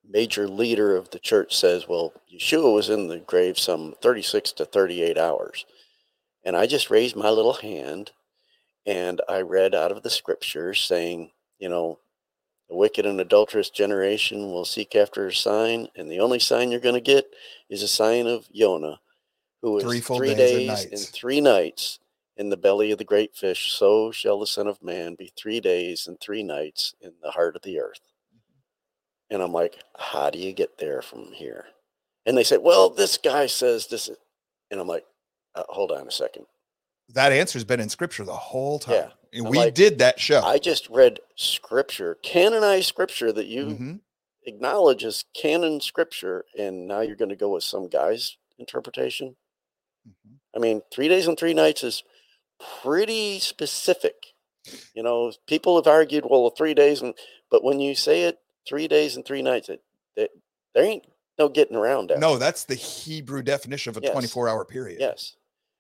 [0.09, 4.65] major leader of the church says, well, Yeshua was in the grave some 36 to
[4.65, 5.67] 38 hours.
[6.45, 8.13] And I just raised my little hand
[8.87, 11.99] and I read out of the scriptures saying, you know,
[12.69, 16.81] the wicked and adulterous generation will seek after a sign, and the only sign you're
[16.81, 17.33] going to get
[17.71, 19.01] is a sign of Jonah,
[19.63, 21.99] who was Three three days and and three nights
[22.37, 23.73] in the belly of the great fish.
[23.73, 27.57] So shall the Son of Man be three days and three nights in the heart
[27.57, 28.01] of the earth.
[29.31, 31.65] And I'm like, how do you get there from here?
[32.27, 34.09] And they said, well, this guy says this.
[34.71, 35.05] And I'm like,
[35.55, 36.47] uh, hold on a second.
[37.15, 38.95] that answer's been in scripture the whole time.
[38.95, 39.09] Yeah.
[39.33, 40.43] And I'm we like, did that show.
[40.43, 44.01] I just read scripture, canonized scripture that you Mhm.
[44.45, 46.45] acknowledge as canon scripture.
[46.59, 49.37] And now you're going to go with some guy's interpretation.
[50.09, 50.39] Mhm.
[50.55, 52.03] I mean, three days and three nights is
[52.83, 54.35] pretty specific.
[54.95, 57.15] You know, people have argued, well, three days, and
[57.51, 59.83] but when you say it, three days and three nights, it,
[60.17, 60.31] it
[60.75, 61.07] there ain't
[61.39, 62.19] no getting around that.
[62.19, 64.13] No, that's the Hebrew definition of a Yes.
[64.13, 65.01] 24 hour period.
[65.01, 65.37] Yes.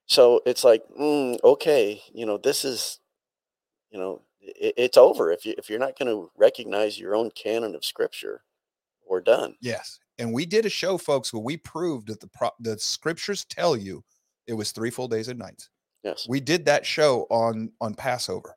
[0.06, 3.00] So it's like, mm, okay, you know, this is,
[3.90, 5.30] you know, it, it's over.
[5.32, 8.42] If you if you're not going to recognize your own canon of scripture,
[9.08, 9.54] we're done.
[9.60, 9.98] Yes.
[10.18, 13.76] And we did a show, folks, where we proved that the pro- the scriptures tell
[13.76, 14.02] you
[14.46, 15.70] it was three full days and nights.
[16.04, 16.26] Yes.
[16.28, 18.54] We did that show on on Passover.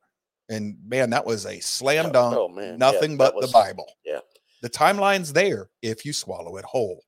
[0.50, 2.36] And man, that was a slam Oh, dunk.
[2.38, 3.88] oh, man, nothing that but was- the Bible.
[4.06, 4.20] yeah.
[4.62, 7.04] The timeline's there if you swallow it whole.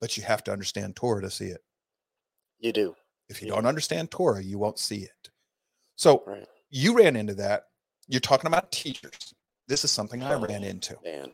[0.00, 1.62] But you have to understand Torah to see it.
[2.60, 2.94] You do.
[3.28, 3.54] If you Yeah.
[3.54, 5.30] don't understand Torah, you won't see it.
[5.96, 6.46] So Right.
[6.74, 7.64] You ran into that.
[8.08, 9.32] You're talking about teachers.
[9.68, 10.66] this is something I ran Oh.
[10.66, 10.96] into.
[11.04, 11.32] Man.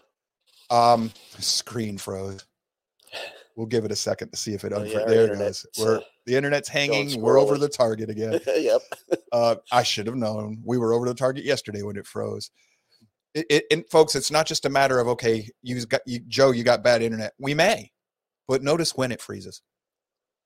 [0.70, 2.44] Um, screen froze.
[3.56, 4.72] We'll give it a second to see if it.
[4.72, 5.66] Oh, unfro- yeah, there it goes.
[5.78, 7.20] We're the internet's hanging.
[7.20, 8.38] We're over the target again.
[8.46, 8.82] yep.
[9.32, 10.60] Uh, I should have known.
[10.64, 12.50] We were over the target yesterday when it froze.
[13.32, 16.50] It, it, and folks, it's not just a matter of okay, you got you, Joe,
[16.50, 17.34] you got bad internet.
[17.38, 17.92] We may,
[18.48, 19.62] but notice when it freezes.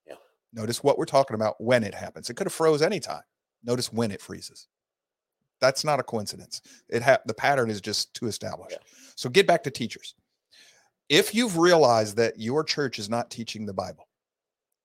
[0.07, 0.17] Yeah.
[0.53, 2.29] Notice what we're talking about when it happens.
[2.29, 3.23] It could have froze anytime.
[3.65, 4.69] Notice when it freezes.
[5.61, 6.61] That's not a coincidence.
[6.89, 8.79] It ha- the pattern is just too established.
[8.81, 9.13] Yeah.
[9.17, 10.15] So get back to teachers.
[11.09, 14.09] If you've realized that your church is not teaching the Bible,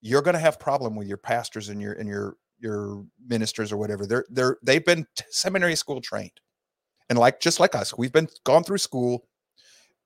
[0.01, 3.77] you're going to have problem with your pastors and your and your your ministers or
[3.77, 4.05] whatever.
[4.05, 6.39] They're they're they've been seminary school trained,
[7.09, 9.27] and like just like us, we've been gone through school,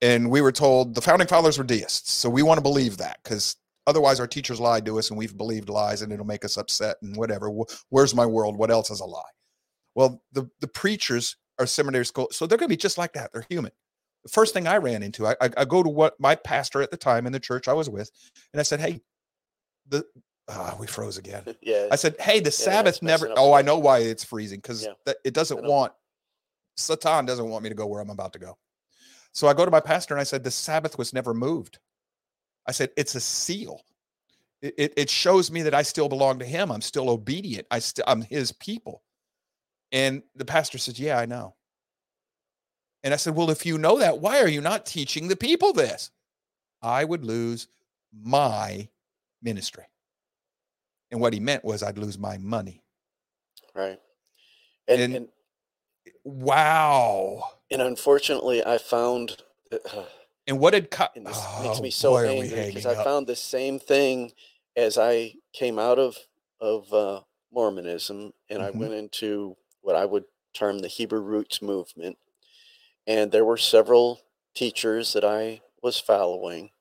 [0.02, 3.20] and we were told the founding fathers were deists, so we want to believe that
[3.24, 3.56] because
[3.88, 6.98] otherwise our teachers lied to us and we've believed lies and it'll make us upset
[7.02, 7.52] and whatever.
[7.90, 8.58] Where's my world?
[8.58, 9.22] What else is a lie?
[9.96, 13.32] Well, the the preachers are seminary school, so they're going to be just like that.
[13.32, 13.72] They're human.
[14.24, 16.92] The first thing I ran into, I, I, I go to what my pastor at
[16.92, 18.10] the time in the church I was with,
[18.54, 19.02] and I said, "Hey,
[19.88, 20.06] the
[20.48, 21.88] ah, we froze again." Yeah.
[21.92, 25.14] I said, "Hey, the Sabbath never." Oh, I know why it's freezing because Yeah.
[25.24, 25.94] it doesn't want
[26.76, 28.58] Satan doesn't want me to go where I'm about to go.
[29.32, 31.80] So I go to my pastor and I said, "The Sabbath was never moved."
[32.68, 33.82] I said, "It's a seal.
[34.62, 36.72] It, it, it shows me that I still belong to Him.
[36.72, 37.68] I'm still obedient.
[37.70, 39.04] I still I'm His people."
[39.94, 41.56] And the pastor said, "Yeah, I know."
[43.04, 45.72] And I said, "Well, if you know that, why are you not teaching the people
[45.72, 46.12] this?"
[46.82, 47.68] I would lose
[48.12, 48.90] my
[49.42, 49.86] ministry.
[51.12, 52.84] And what he meant was I'd lose my money.
[53.76, 54.00] right.
[54.88, 55.30] And, and- and
[56.26, 57.52] Wow.
[57.72, 59.38] and unfortunately, I found
[59.72, 60.06] uh,
[60.48, 63.28] And what did co- and this oh, makes me so boy, angry because I found
[63.28, 64.34] the same thing
[64.76, 66.18] as I came out of
[66.60, 67.22] of uh,
[67.52, 68.76] Mormonism and I Mhm.
[68.76, 70.24] went into what I would
[70.56, 72.18] term the Hebrew roots movement,
[73.06, 74.22] and there were several
[74.56, 76.72] teachers that I was following,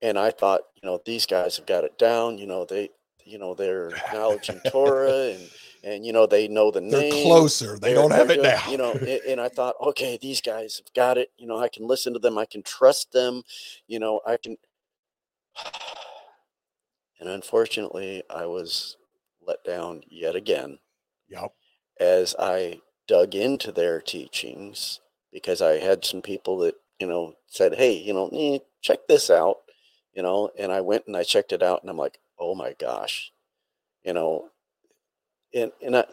[0.00, 2.38] and I thought, you know, these guys have got it down.
[2.38, 2.88] You know, they,
[3.24, 5.50] you know, they're acknowledging Torah and
[5.84, 7.78] and you know they know the They're name closer.
[7.78, 8.70] They they're- don't have it doing- now.
[8.70, 11.30] You know, and I thought, okay, these guys have got it.
[11.36, 12.38] You know, I can listen to them.
[12.38, 13.42] I can trust them.
[13.88, 14.56] You know, I can.
[17.20, 18.96] And unfortunately, I was
[19.46, 20.78] let down yet again
[21.28, 21.52] Yep.
[22.02, 24.98] As I dug into their teachings
[25.32, 29.30] because I had some people that, you know, said, hey, you know, eh, check this
[29.30, 29.58] out,
[30.12, 32.74] you know, and I went and I checked it out and I'm like, oh my
[32.78, 33.30] gosh,
[34.04, 34.48] you know,
[35.54, 36.04] and, and I,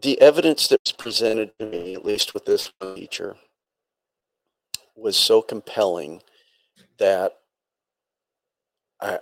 [0.00, 3.36] the evidence that was presented to me, at least with this one teacher,
[4.96, 6.22] was so compelling
[6.98, 7.38] that
[9.00, 9.20] I,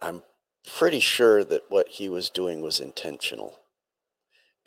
[0.00, 0.22] I'm
[0.76, 3.58] pretty sure that what he was doing was intentional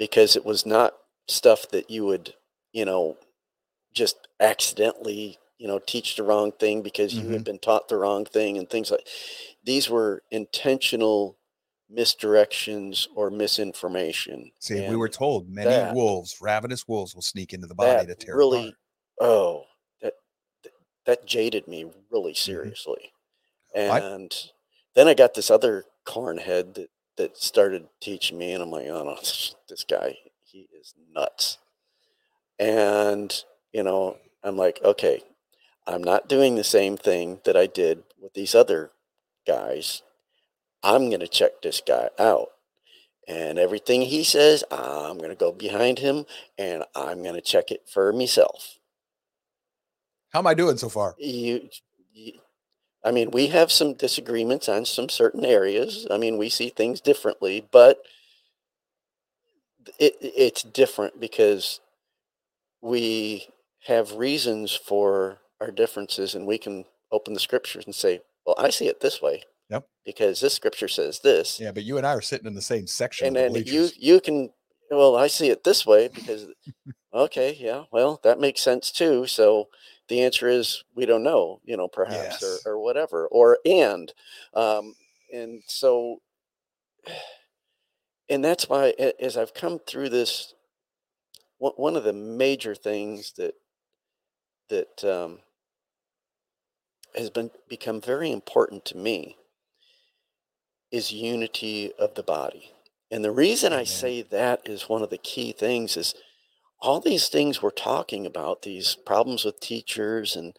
[0.01, 0.95] because it was not
[1.27, 2.33] stuff that you would,
[2.73, 3.15] you know,
[3.93, 8.25] just accidentally, you know, teach the wrong thing because you had been taught the wrong
[8.25, 9.05] thing and things like
[9.63, 11.37] these were intentional
[11.95, 14.49] misdirections or misinformation.
[14.57, 18.15] See, we were told many that- wolves, ravenous wolves, will sneak into the body to
[18.15, 18.75] tear really, apart.
[19.21, 19.63] oh,
[20.01, 20.13] that
[21.05, 23.11] that jaded me really seriously.
[23.77, 23.91] Mm-hmm.
[23.91, 24.35] I- And
[24.95, 29.03] then I got this other cornhead that that started teaching me, and I'm like, oh
[29.03, 29.15] no,
[29.69, 31.57] this, guy, he is nuts.
[32.59, 33.43] And
[33.73, 35.23] you know, I'm like, okay,
[35.87, 38.91] I'm not doing the same thing that I did with these other
[39.47, 40.01] guys.
[40.83, 42.49] I'm gonna check this guy out.
[43.27, 46.25] And everything he says, I'm going to go behind him
[46.57, 48.79] and I'm going to check it for myself.
[50.33, 51.15] How am I doing so far?
[51.17, 51.69] You,
[52.11, 52.33] you,
[53.03, 56.07] I mean, we have some disagreements on some certain areas.
[56.11, 58.01] I mean, we see things differently, but
[59.99, 61.79] it, it's different because
[62.81, 63.47] we
[63.87, 68.69] have reasons for our differences and we can open the scriptures and say, well, I
[68.69, 69.43] see it this way.
[69.69, 69.87] Yep.
[70.05, 71.59] Because this scripture says this.
[71.59, 73.27] Yeah, but you and I are sitting in the same section.
[73.27, 74.51] and then you you can
[74.91, 76.47] well i see it this way because
[77.13, 79.69] okay yeah well that makes sense too so
[80.11, 82.43] the answer is we don't know you know perhaps Yes.
[82.65, 84.13] or, or whatever or and
[84.53, 84.93] um
[85.33, 86.21] and so
[88.29, 90.53] and that's why as i've come through this
[91.57, 93.55] one one of the major things that
[94.69, 95.39] that um
[97.15, 99.37] has been become very important to me
[100.91, 102.71] is unity of the body.
[103.09, 106.15] And the reason I say that is one of the key things is
[106.81, 110.55] all these things we're talking about, these problems with teachers and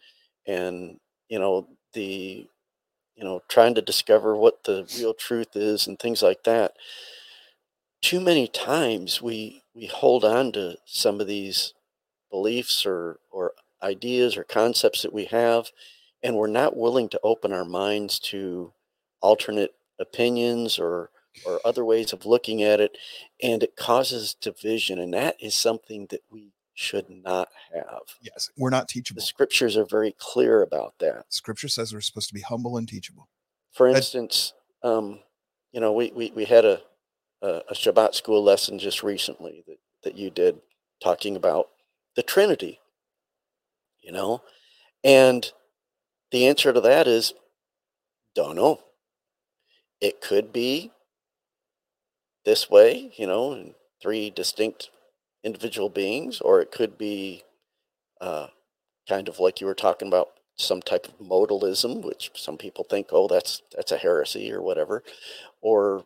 [0.47, 0.99] and
[1.29, 2.47] you know the
[3.15, 6.73] you know trying to discover what the real truth is and things like that.
[8.01, 11.73] Too many times we we hold on to some of these
[12.31, 13.53] beliefs or or
[13.83, 15.71] ideas or concepts that we have
[16.23, 18.73] and we're not willing to open our minds to
[19.21, 21.11] alternate opinions or
[21.45, 22.97] or other ways of looking at it
[23.41, 28.69] and it causes division and that is something that we should not have Yes, we're
[28.69, 29.19] not teachable.
[29.19, 32.87] the scriptures are very clear about that Scripture says we're supposed to be humble and
[32.87, 33.27] teachable.
[33.71, 34.53] for instance
[34.83, 35.19] um,
[35.71, 36.81] you know we, we, we had a,
[37.41, 40.59] a a shabbat school lesson just recently that, that you did
[41.01, 41.69] talking about
[42.15, 42.79] the trinity
[44.01, 44.41] you know
[45.03, 45.51] and
[46.31, 47.33] the answer to that is
[48.35, 48.79] don't know
[50.01, 50.91] it could be
[52.45, 54.89] this way you know in three distinct
[55.43, 57.43] individual beings or it could be
[58.21, 58.47] uh,
[59.09, 63.07] kind of like you were talking about some type of modalism which some people think
[63.11, 65.03] oh that's that's a heresy or whatever
[65.61, 66.03] or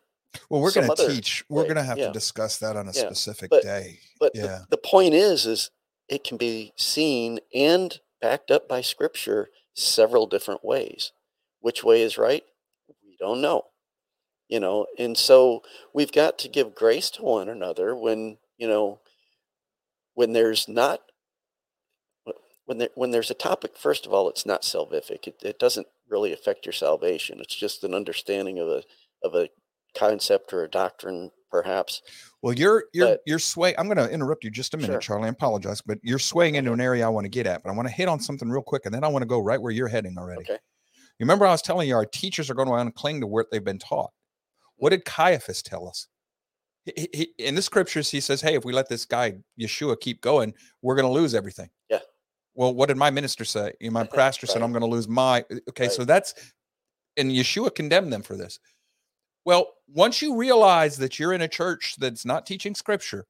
[0.48, 1.44] Well, we're going to teach.
[1.48, 2.06] We're going to have yeah.
[2.08, 3.98] to discuss that on a Yeah, specific but- day.
[4.18, 4.42] but Yeah.
[4.42, 5.70] the, the point is is
[6.08, 11.12] it can be seen and backed up by scripture several different ways
[11.60, 12.44] which way is right
[13.04, 13.62] we don't know
[14.48, 15.62] you know and so
[15.94, 18.98] we've got to give grace to one another when you know
[20.14, 21.00] when there's not
[22.66, 25.86] when there when there's a topic first of all it's not salvific it, it doesn't
[26.08, 28.82] really affect your salvation it's just an understanding of a
[29.24, 29.48] of a
[29.96, 32.02] concept or a doctrine perhaps
[32.42, 33.74] Well, you're you're But- you're swaying.
[33.78, 35.16] I'm going to interrupt you just a minute, Sure.
[35.16, 35.26] Charlie.
[35.28, 37.62] I apologize, but you're swaying into an area I want to get at.
[37.64, 39.40] But I want to hit on something real quick, and then I want to go
[39.40, 40.42] right where you're heading already.
[40.42, 40.58] okay
[41.18, 43.46] You remember I was telling you our teachers are going around and cling to what
[43.50, 44.10] they've been taught.
[44.78, 46.08] What did Caiaphas tell us?
[46.84, 50.20] He- he- in the scriptures, he says, "Hey, if we let this guy Yeshua keep
[50.22, 52.00] going, we're going to lose everything." Yeah.
[52.54, 53.72] Well, what did my minister say?
[53.80, 56.34] My pastor said, "I'm going to lose my." Okay, so that's
[57.18, 58.58] and Yeshua condemned them for this.
[59.44, 63.26] Well, once you realize that you're in a church that's not teaching scripture,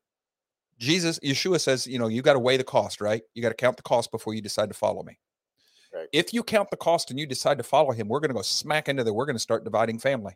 [0.79, 3.23] Jesus, Yeshua says, you know, you got to weigh the cost, right?
[3.35, 5.19] You got to count the cost before you decide to follow me.
[5.93, 6.09] Right.
[6.13, 8.43] If you count the cost and you decide to follow him, we're going to go
[8.43, 10.35] smack into the, we're going to start dividing family,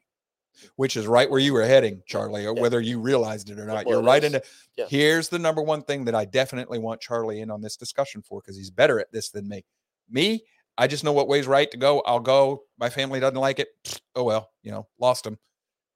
[0.77, 2.63] which is right where you were heading, Charlie, or Yeah.
[2.63, 3.87] whether you realized it or not.
[3.87, 4.43] Well, You're right into,
[4.77, 4.87] Yeah.
[4.89, 8.41] here's the number one thing that I definitely want Charlie in on this discussion for,
[8.41, 9.65] because he's better at this than me.
[10.09, 10.45] Me,
[10.79, 12.01] I just know what way's right to go.
[12.01, 12.65] I'll go.
[12.79, 13.69] My family doesn't like it.
[14.15, 15.39] Oh, well, you know, lost him.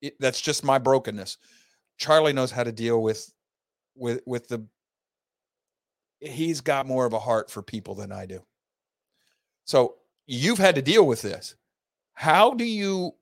[0.02, 1.38] It, that's just my brokenness.
[1.98, 3.32] Charlie knows how to deal with,
[3.94, 4.66] with, with the,
[6.20, 8.44] he's got more of a heart for people than I do.
[9.64, 9.96] So
[10.26, 11.54] you've had to deal with this.
[12.12, 13.14] How do you,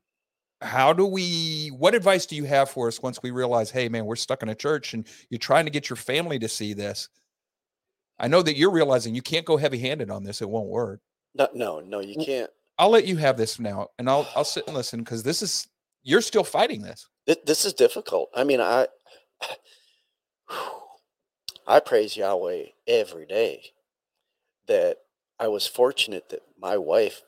[0.65, 4.07] how do we, what advice do you have for us once we realize, hey, man,
[4.07, 7.09] we're stuck in a church and you're trying to get your family to see this?
[8.19, 10.41] I know that you're realizing you can't go heavy handed on this.
[10.41, 11.01] It won't work.
[11.35, 14.67] no no no you can't I'll let you have this now and I'll, I'll sit
[14.67, 15.69] and listen because this is,
[16.03, 17.09] you're still fighting this.
[17.45, 18.31] This is difficult.
[18.35, 18.87] I mean, I
[21.67, 23.73] I praise Yahweh every day
[24.67, 24.99] that
[25.39, 27.23] I was fortunate that my wife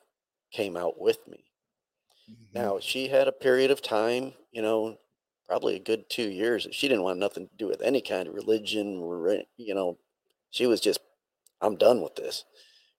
[0.53, 1.46] came out with me.
[2.31, 2.59] Mm-hmm.
[2.59, 4.99] Now, she had a period of time, you know,
[5.47, 8.35] probably a good 2 years she didn't want nothing to do with any kind of
[8.35, 8.99] religion
[9.57, 9.97] you know,
[10.51, 10.99] she was just
[11.61, 12.45] I'm done with this.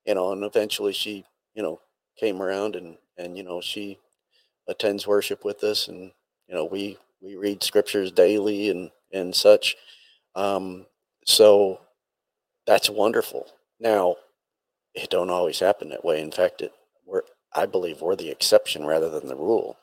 [0.06, 1.26] You know, and eventually she,
[1.56, 1.82] you know,
[2.20, 4.00] came around and and you know, she
[4.68, 6.12] attends worship with us and
[6.48, 9.76] you know we we read scriptures daily and and such
[10.36, 10.86] um
[11.26, 11.80] so
[12.68, 13.48] that's wonderful
[13.80, 14.16] now
[14.96, 16.74] it don't always happen that way in fact it
[17.58, 19.78] i believe we're the exception rather than the rule.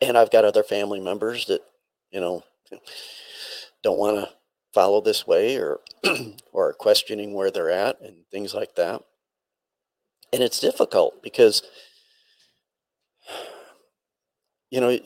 [0.00, 1.62] And i've got other family members that
[2.10, 2.44] you know
[3.82, 4.28] don't want to
[4.72, 5.80] follow this way or
[6.52, 9.02] or are questioning where they're at and things like that.
[10.32, 11.62] And it's difficult because
[14.70, 14.98] you know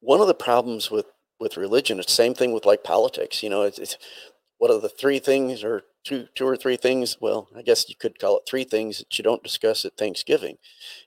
[0.00, 1.06] one of the problems with
[1.38, 3.42] with religion it's the same thing with like politics.
[3.42, 3.98] You know it's, it's
[4.58, 7.94] what are the three things or two two or three things well i guess you
[7.94, 10.56] could call it three things that you don't discuss at thanksgiving.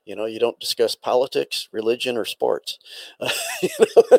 [0.05, 2.79] You know you don't discuss politics religion or sports.
[3.61, 4.17] You know?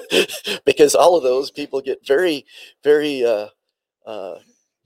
[0.64, 2.46] because all of those people get very
[2.82, 3.48] very uh,
[4.06, 4.36] uh,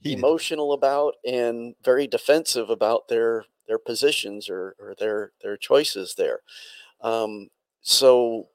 [0.03, 6.39] emotional about and very defensive about their their positions or, or their their choices there.
[7.01, 7.49] Um,
[7.81, 8.49] so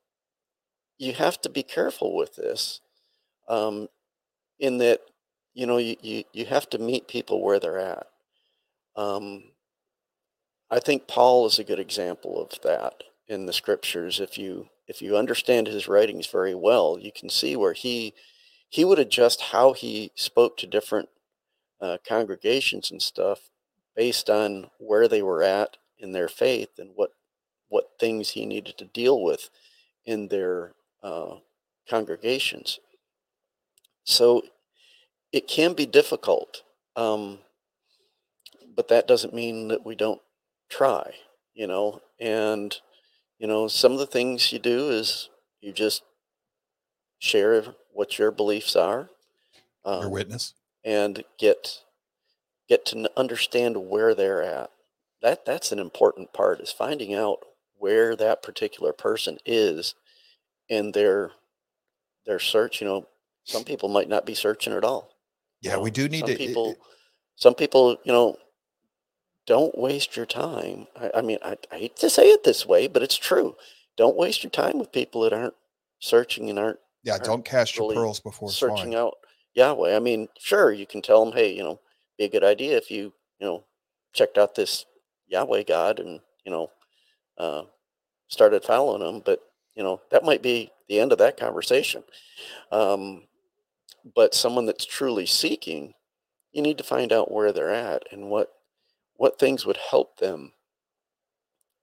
[0.98, 2.80] you have to be careful with this
[3.48, 3.88] um,
[4.58, 5.00] in that
[5.54, 8.06] you know you, you, you have to meet people where they're at
[8.96, 9.44] um,
[10.70, 15.00] i think paul is a good example of that in the scriptures if you if
[15.00, 18.12] you understand his writings very well you can see where he
[18.68, 21.08] he would adjust how he spoke to different
[21.80, 23.50] uh, congregations and stuff
[23.94, 27.10] based on where they were at in their faith and what
[27.68, 29.50] what things he needed to deal with
[30.04, 31.34] in their uh,
[31.88, 32.78] congregations.
[34.04, 34.42] So
[35.34, 36.62] it can be difficult.
[36.94, 37.40] Um,
[38.76, 40.20] but that doesn't mean that we don't
[40.70, 41.12] try,
[41.54, 42.00] you know.
[42.20, 42.76] And
[43.38, 45.28] you know, some of the things you do is
[45.60, 46.02] you just
[47.18, 49.10] share what your beliefs are,
[49.84, 50.54] Your um, witness.
[50.84, 51.82] and get
[52.68, 54.70] get to understand where they're at.
[55.20, 57.38] That that's an important part is finding out
[57.76, 59.96] where that particular person is
[60.68, 61.32] in their
[62.24, 62.80] their search.
[62.80, 63.08] You know,
[63.42, 65.10] some people might not be searching at all.
[65.64, 66.36] Yeah, we do need some to.
[66.36, 66.76] people.
[67.36, 68.36] Some people, you know,
[69.46, 70.86] don't waste your time.
[70.94, 73.56] I, I mean, I, I hate to say it this way, but it's true.
[73.96, 75.54] Don't waste your time with people that aren't
[76.00, 78.94] searching and aren't yeah, aren't don't cast your really pearls before searching swine.
[78.94, 79.14] out
[79.54, 79.96] Yahweh.
[79.96, 81.80] I mean, sure, you can tell them, hey, you know,
[82.18, 83.64] be a good idea if you, you know,
[84.12, 84.84] checked out this
[85.28, 86.70] Yahweh God and, you know,
[87.38, 87.62] uh,
[88.28, 89.40] started following him, but,
[89.74, 92.04] you know, that might be the end of that conversation.
[92.70, 93.24] Um,
[94.14, 95.94] but someone that's truly seeking,
[96.52, 98.50] you need to find out where they're at and what
[99.16, 100.52] what things would help them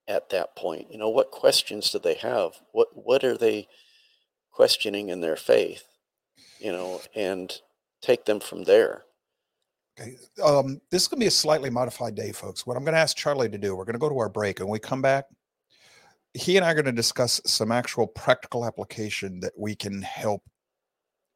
[0.07, 0.91] at that point.
[0.91, 2.53] You know, what questions do they have?
[2.71, 3.67] What what are they
[4.51, 5.85] questioning in their faith?
[6.59, 7.51] You know, and
[8.01, 9.03] take them from there.
[9.99, 10.15] Okay.
[10.43, 12.65] Um, this is going to be a slightly modified day, folks.
[12.65, 14.59] What I'm going to ask Charlie to do, we're going to go to our break
[14.59, 15.25] and when we come back.
[16.33, 20.41] He and I are going to discuss some actual practical application that we can help,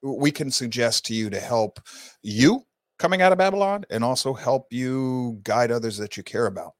[0.05, 1.79] we can suggest to you to help
[2.21, 2.63] you
[2.99, 6.73] coming out of Babylon and also help you guide others that you care about.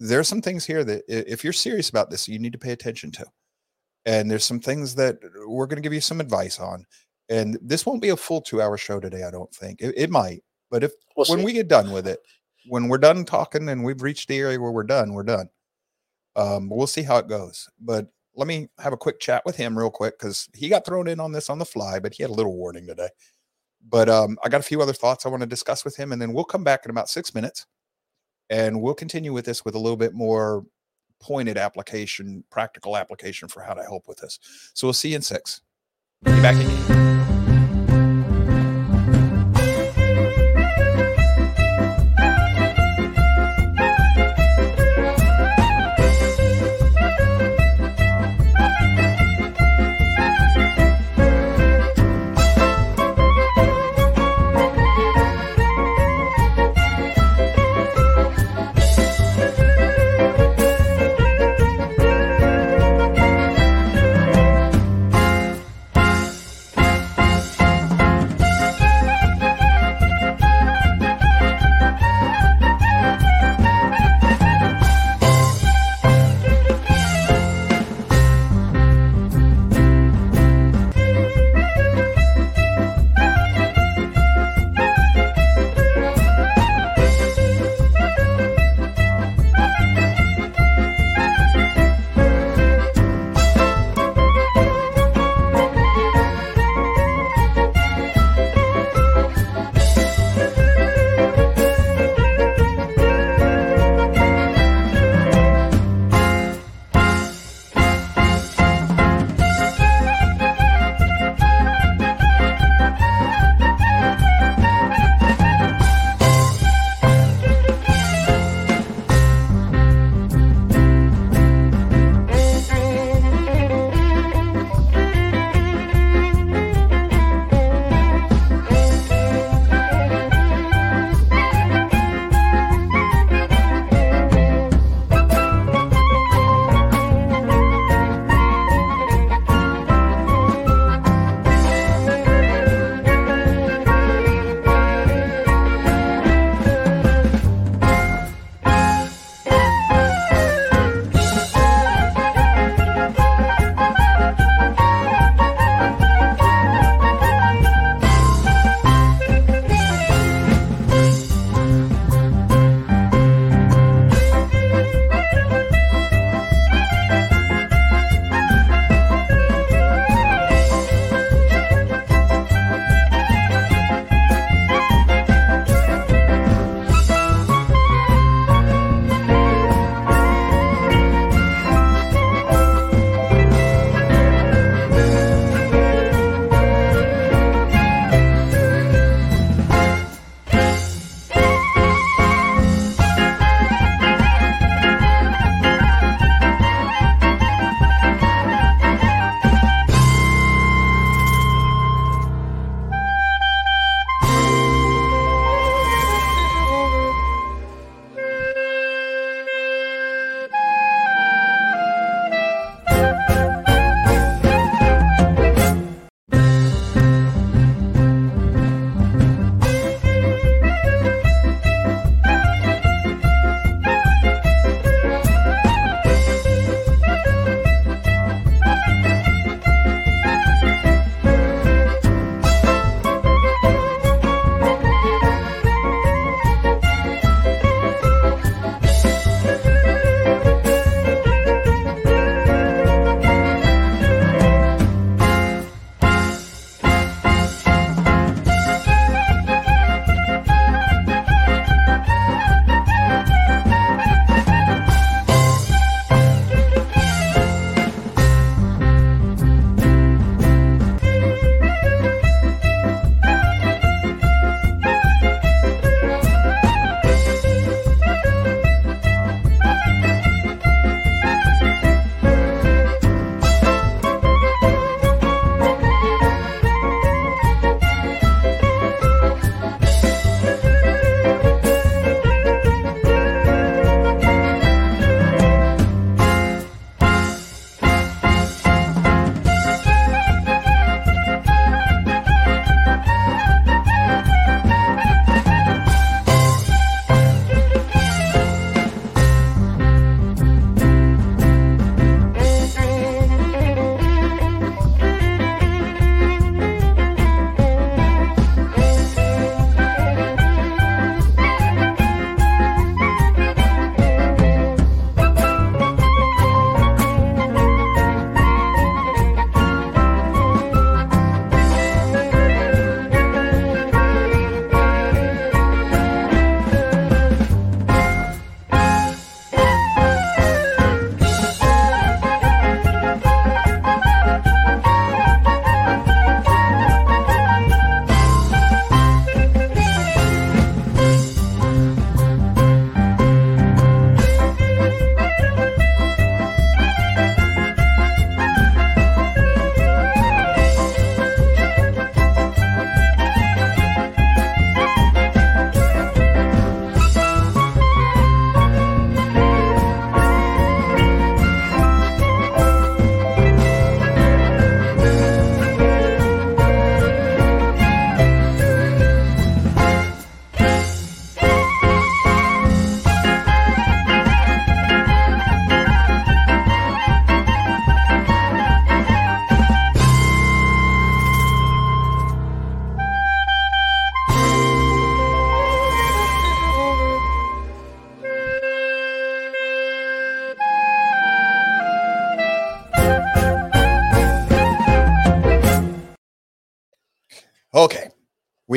[0.00, 3.10] There's some things here that, if you're serious about this, you need to pay attention
[3.12, 3.26] to.
[4.06, 6.86] And there's some things that we're going to give you some advice on.
[7.28, 9.80] And this won't be a full two hour show today, I don't think.
[9.80, 11.44] It, it might, but if We'll when see.
[11.44, 12.20] we get done with it,
[12.68, 15.48] when we're done talking and we've reached the area where we're done, we're done.
[16.36, 17.68] Um, we'll see how it goes.
[17.80, 18.08] But
[18.38, 21.20] let me have a quick chat with him real quick because he got thrown in
[21.20, 23.08] on this on the fly, but he had a little warning today.
[23.86, 26.22] But um, I got a few other thoughts I want to discuss with him, and
[26.22, 27.66] then we'll come back in about six minutes
[28.50, 30.64] and we'll continue with this with a little bit more
[31.20, 34.38] pointed application, practical application for how to help with this.
[34.74, 35.60] So we'll see you in six.
[36.24, 37.27] Be back again.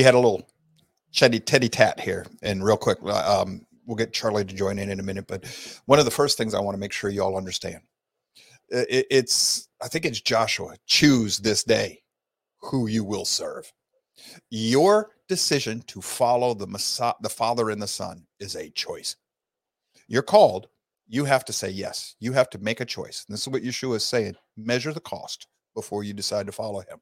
[0.01, 0.49] We had a little
[1.13, 4.99] teddy teddy tat here, and real quick, um, we'll get Charlie to join in in
[4.99, 5.27] a minute.
[5.27, 5.45] But
[5.85, 7.81] one of the first things I want to make sure you all understand,
[8.69, 10.75] it, it's I think it's Joshua.
[10.87, 12.01] Choose this day
[12.61, 13.71] who you will serve.
[14.49, 19.17] Your decision to follow the Messiah, the Father and the Son is a choice.
[20.07, 20.67] You're called.
[21.09, 22.15] You have to say yes.
[22.19, 23.23] You have to make a choice.
[23.27, 24.33] And this is what Yeshua is saying.
[24.57, 25.45] Measure the cost
[25.75, 26.97] before you decide to follow him.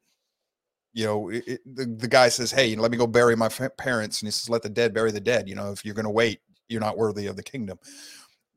[0.94, 4.22] You know, it, it, the, the guy says, Hey, let me go bury my parents.
[4.22, 5.48] And he says, Let the dead bury the dead.
[5.48, 7.80] You know, if you're going to wait, you're not worthy of the kingdom.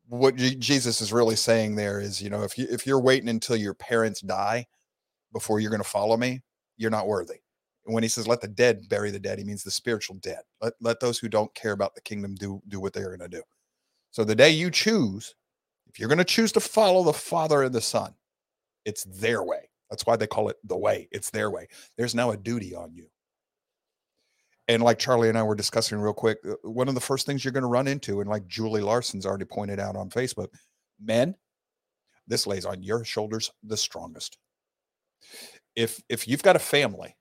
[0.09, 3.57] What Jesus is really saying there is, you know, if you if you're waiting until
[3.57, 4.67] your parents die
[5.33, 6.43] before you're going to follow me,
[6.77, 7.37] you're not worthy.
[7.87, 10.41] And when he says, "Let the dead bury the dead," he means the spiritual dead.
[10.61, 13.37] Let let those who don't care about the kingdom do do what they're going to
[13.37, 13.43] do.
[14.11, 15.35] So the day you choose,
[15.89, 18.15] if you're going to choose to follow the Father and the Son,
[18.85, 19.71] it's their way.
[19.93, 21.07] That's why they call it the way.
[21.13, 21.69] It's their way.
[21.99, 23.09] There's now a duty on you.
[24.67, 27.45] And like Charlie and I were discussing real quick, uh, one of the first things
[27.45, 30.49] you're going to run into, and like Julie Larson's already pointed out on Facebook,
[30.99, 31.35] men,
[32.27, 34.39] this lays on your shoulders the strongest.
[35.77, 37.15] If if you've got a family,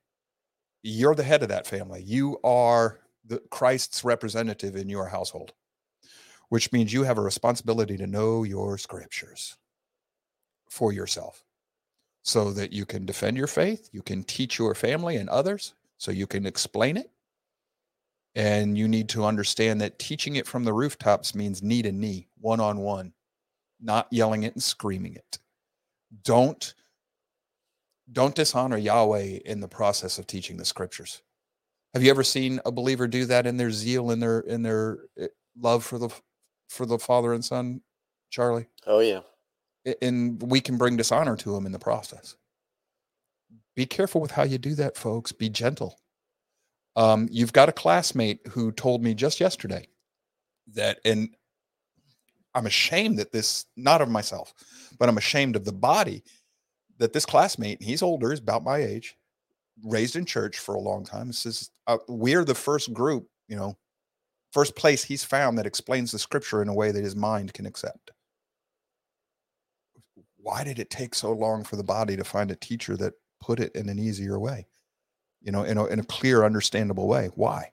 [0.82, 2.02] you're the head of that family.
[2.06, 5.52] You are the Christ's representative in your household,
[6.48, 9.58] which means you have a responsibility to know your scriptures
[10.70, 11.44] for yourself
[12.24, 16.12] so that you can defend your faith, you can teach your family and others, so
[16.12, 17.10] you can explain it.
[18.36, 22.28] And you need to understand that teaching it from the rooftops means knee to knee,
[22.40, 23.14] one on one,
[23.82, 25.40] not yelling it and screaming it.
[26.24, 26.74] Don't
[28.12, 31.22] don't dishonor Yahweh in the process of teaching the scriptures.
[31.94, 35.00] Have you ever seen a believer do that in their zeal in their in their
[35.18, 35.28] eh,
[35.60, 36.10] love for the
[36.70, 37.82] for the Father and Son,
[38.30, 38.68] Charlie?
[38.88, 39.22] Oh yeah.
[40.02, 42.36] And we can bring dishonor to him in the process.
[43.76, 45.32] Be careful with how you do that, folks.
[45.32, 46.00] Be gentle.
[46.96, 49.88] Um, you've got a classmate who told me just yesterday
[50.74, 51.30] that, and
[52.54, 54.54] I'm ashamed that this, not of myself,
[55.00, 56.24] but I'm ashamed of the body
[56.98, 59.16] that this classmate, he's older, he's about my age,
[59.84, 61.32] raised in church for a long time.
[61.32, 63.78] Says uh, we're the first group, you know,
[64.52, 67.66] first place he's found that explains the scripture in a way that his mind can
[67.66, 68.11] accept.
[70.42, 73.60] Why did it take so long for the body to find a teacher that put
[73.60, 74.68] it in an easier way?
[75.42, 77.30] You know, in a, in a clear, understandable way.
[77.36, 77.72] Why?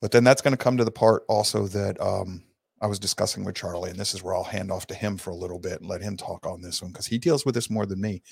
[0.00, 2.42] But then that's going to come to the part also that um,
[2.80, 5.30] I was discussing with Charlie, and this is where I'll hand off to him for
[5.30, 7.70] a little bit and let him talk on this one because he deals with this
[7.70, 8.22] more than me.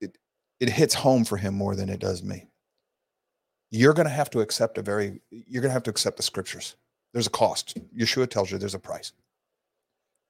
[0.00, 0.18] It
[0.60, 2.48] it hits home for him more than it does me.
[3.70, 5.20] You're going to have to accept a very.
[5.30, 6.76] You're going to have to accept the scriptures.
[7.12, 7.78] There's a cost.
[7.96, 9.12] Yeshua tells you there's a price.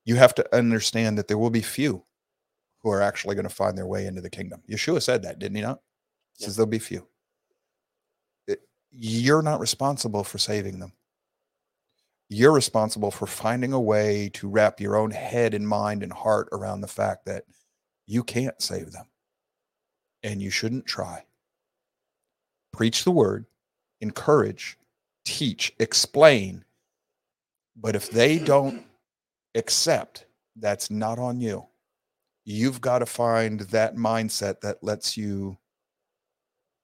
[0.04, 2.04] You have to understand that there will be few
[2.82, 4.62] who are actually going to find their way into the kingdom.
[4.68, 5.80] Yeshua said that, didn't he not?
[6.36, 6.46] He Yeah.
[6.46, 7.08] says there'll be few.
[8.46, 10.92] It- you're not responsible for saving them
[12.30, 16.48] you're responsible for finding a way to wrap your own head and mind and heart
[16.52, 17.44] around the fact that
[18.06, 19.06] you can't save them
[20.22, 21.24] and you shouldn't try.
[22.72, 23.44] Preach the word,
[24.00, 24.78] encourage,
[25.24, 26.64] teach, explain.
[27.76, 28.84] But if they don't
[29.54, 30.26] accept,
[30.56, 31.66] that's not on you.
[32.44, 35.58] You've got to find that mindset that lets you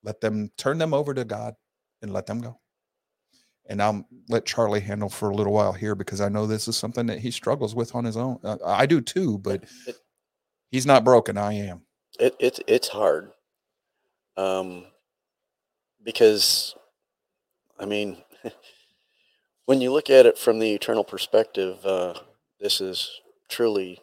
[0.02, 1.54] let them turn them over to God
[2.02, 2.58] and let them go
[3.70, 6.76] and I'll let Charlie handle for a little while here because I know this is
[6.76, 8.40] something that he struggles with on his own.
[8.42, 9.64] Uh, I do too, but
[10.72, 11.38] he's not broken.
[11.38, 11.82] I am.
[12.18, 13.30] it, it it's hard.
[14.36, 14.86] Um,
[16.02, 16.74] because,
[17.78, 18.16] I mean,
[19.66, 22.14] when you look at it from the eternal perspective, uh,
[22.60, 24.00] this is truly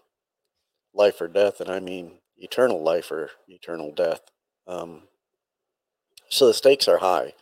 [0.93, 4.22] life or death, and I mean eternal life or eternal death.
[4.68, 5.03] Um,
[6.30, 7.34] so the stakes are high,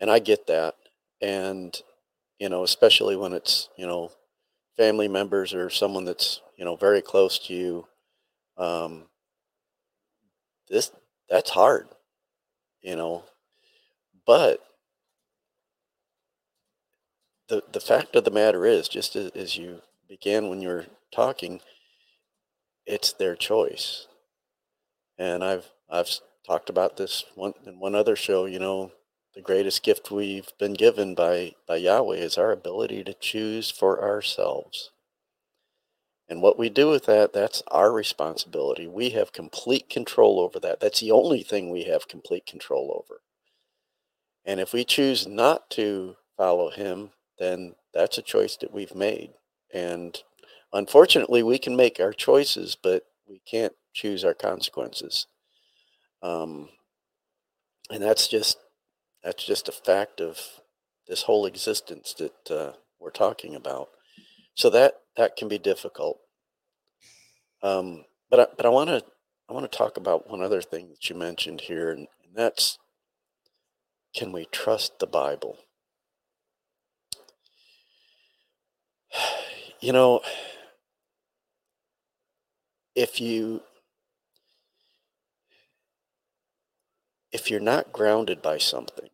[0.00, 0.74] and I get that.
[1.20, 1.80] And
[2.38, 4.10] you know, especially when it's you know
[4.76, 7.86] family members or someone that's you know very close to you.
[8.56, 9.04] Um,
[10.68, 10.90] this
[11.28, 11.88] that's hard,
[12.82, 13.24] you know.
[14.26, 14.60] But
[17.48, 20.86] the the fact of the matter is, just as, as you began when you were
[21.12, 21.60] talking,
[22.86, 24.06] it's their choice.
[25.18, 26.10] And I've I've
[26.46, 28.44] talked about this one in one other show.
[28.46, 28.92] You know,
[29.34, 34.02] the greatest gift we've been given by by Yahweh is our ability to choose for
[34.02, 34.90] ourselves.
[36.28, 38.88] And what we do with that, that's our responsibility.
[38.88, 40.80] We have complete control over that.
[40.80, 43.20] That's the only thing we have complete control over.
[44.44, 49.34] And if we choose not to follow him, then that's a choice that we've made.
[49.76, 50.18] And
[50.72, 55.26] unfortunately, we can make our choices, but we can't choose our consequences.
[56.22, 56.70] Um,
[57.90, 58.56] and that's just
[59.22, 60.40] that's just a fact of
[61.06, 63.88] this whole existence that uh, we're talking about.
[64.54, 66.20] So that that can be difficult.
[67.62, 69.02] Um, but I, but I want to
[69.46, 72.78] I want to talk about one other thing that you mentioned here, and, and that's
[74.14, 75.58] can we trust the Bible?
[79.80, 80.20] You know,
[82.94, 83.60] if you
[87.32, 89.10] if you're not grounded by something,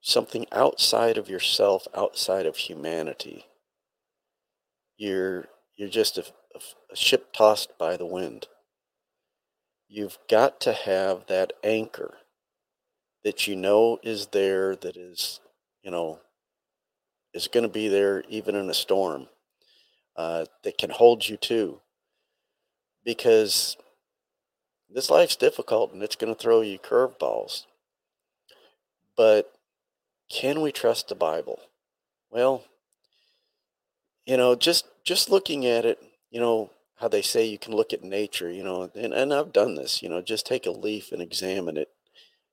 [0.00, 3.46] something outside of yourself, outside of humanity,
[4.96, 5.46] you're
[5.76, 6.24] you're just a,
[6.54, 6.60] a,
[6.92, 8.46] a ship tossed by the wind.
[9.88, 12.18] You've got to have that anchor
[13.24, 15.40] that you know is there, that is,
[15.82, 16.20] you know,
[17.34, 19.28] is going to be there even in a storm,
[20.18, 21.80] uh, that can hold you too.
[23.04, 23.78] Because
[24.90, 27.64] this life's difficult and it's going to throw you curveballs.
[29.16, 29.52] But
[30.30, 31.60] can we trust the Bible?
[32.30, 32.64] Well,
[34.26, 37.92] you know, just just looking at it, you know, how they say you can look
[37.92, 41.12] at nature, you know, and, and I've done this, you know, just take a leaf
[41.12, 41.88] and examine it.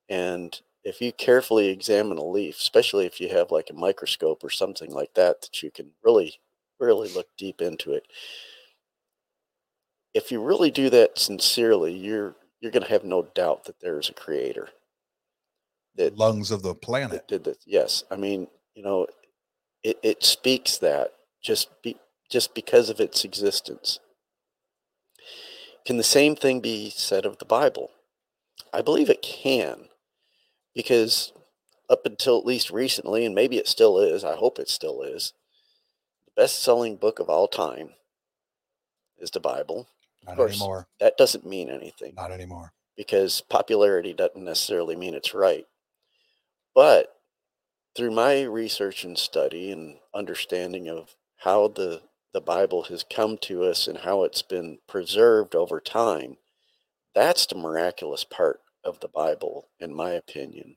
[0.09, 4.49] And if you carefully examine a leaf, especially if you have like a microscope or
[4.51, 6.39] something like that, that you can really,
[6.79, 8.05] really look deep into it,
[10.13, 13.99] if you really do that sincerely, you're you're going to have no doubt that there
[13.99, 14.69] is a creator.
[15.95, 17.57] That lungs of the planet did this.
[17.65, 19.07] Yes, I mean, you know,
[19.83, 21.13] it, it speaks that
[21.43, 21.97] just be
[22.29, 23.99] just because of its existence.
[25.85, 27.91] Can the same thing be said of the Bible?
[28.73, 29.89] I believe it can,
[30.73, 31.31] because
[31.89, 35.33] up until at least recently, and maybe it still is, I hope it still is,
[36.35, 37.91] best selling book of all time
[39.17, 39.87] is the Bible.
[40.25, 40.87] Not Of course, anymore.
[40.99, 42.73] that doesn't mean anything Not anymore.
[42.97, 45.65] because popularity doesn't necessarily mean it's right.
[46.73, 47.15] But
[47.95, 52.01] through my research and study and understanding of how the,
[52.33, 56.37] the Bible has come to us and how it's been preserved over time,
[57.13, 60.75] that's the miraculous part of the Bible, in my opinion.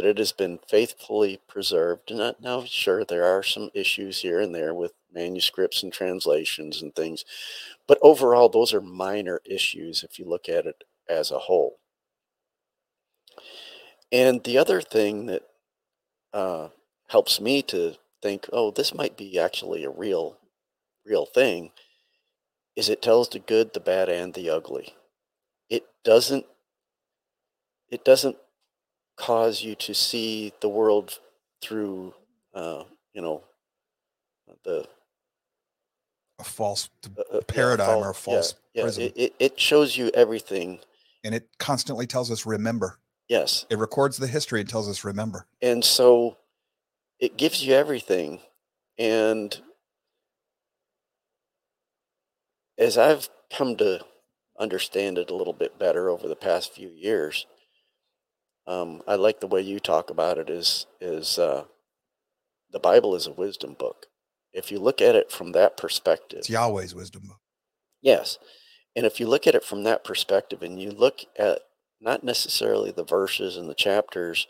[0.00, 2.16] That it has been faithfully preserved.
[2.16, 6.96] That- now, sure, there are some issues here and there with manuscripts and translations and
[6.96, 7.26] things,
[7.86, 11.80] but overall, those are minor issues if you look at it as a whole.
[14.10, 15.42] And the other thing that
[16.32, 16.70] uh,
[17.08, 20.38] helps me to think, oh, this might be actually a real,
[21.04, 21.72] real thing,
[22.74, 24.94] is it tells the good, the bad, and the ugly.
[25.68, 26.46] It doesn't.
[27.90, 28.38] It doesn't
[29.20, 31.18] cause you to see the world
[31.62, 32.14] through,
[32.54, 33.44] uh, you know,
[34.64, 34.86] the
[36.38, 40.10] A false uh, uh, yeah, paradigm or a false yeah, yeah, it, it shows you
[40.14, 40.80] everything.
[41.22, 42.98] and it constantly tells us remember.
[43.28, 43.66] Yes.
[43.70, 45.46] It records the history and tells us remember.
[45.62, 46.36] And so
[47.20, 48.40] it gives you everything.
[48.98, 49.56] And
[52.78, 54.00] as I've come to
[54.58, 57.46] understand it a little bit better over the past few years,
[58.66, 61.64] um, I like the way you talk about it is is uh,
[62.70, 64.06] the Bible is a wisdom book.
[64.52, 67.40] If you look at it from that perspective, It's Yahweh's wisdom book.
[68.02, 68.38] Yes.
[68.96, 71.60] And if you look at it from that perspective and you look at
[72.00, 74.48] not necessarily the verses and the chapters,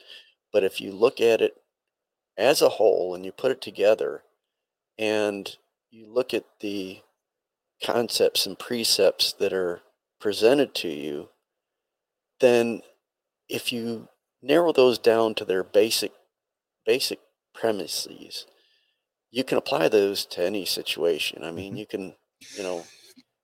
[0.52, 1.56] but if you look at it
[2.38, 4.22] as a whole and you put it together
[4.98, 5.56] and
[5.90, 7.00] you look at the
[7.82, 9.82] concepts and precepts that are
[10.20, 11.28] presented to you,
[12.40, 12.80] then
[13.50, 14.08] if you
[14.42, 16.12] narrow those down to their basic
[16.86, 17.18] basic
[17.54, 18.46] premises,
[19.30, 21.44] you can apply those to any situation.
[21.44, 21.78] I mean, Mhm.
[21.78, 22.16] you can,
[22.56, 22.84] you know,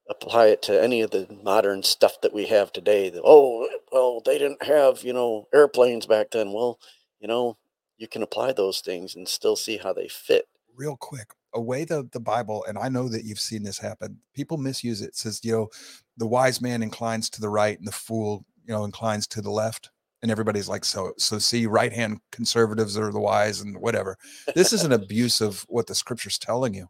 [0.08, 3.10] apply it to any of the modern stuff that we have today.
[3.10, 6.52] That, oh, well, they didn't have, you know, airplanes back then.
[6.52, 6.78] Well,
[7.20, 7.58] you know,
[7.98, 10.48] you can apply those things and still see how they fit.
[10.74, 14.20] Real quick, away the, the Bible, and I know that you've seen this happen.
[14.34, 15.08] People misuse it.
[15.08, 15.68] It says, you know,
[16.16, 19.50] the wise man inclines to the right and the fool, you know, inclines to the
[19.50, 19.90] left.
[20.26, 24.18] And everybody's like, so, so see, right hand conservatives are the wise and whatever.
[24.56, 26.88] This is an abuse of what the scripture's telling you.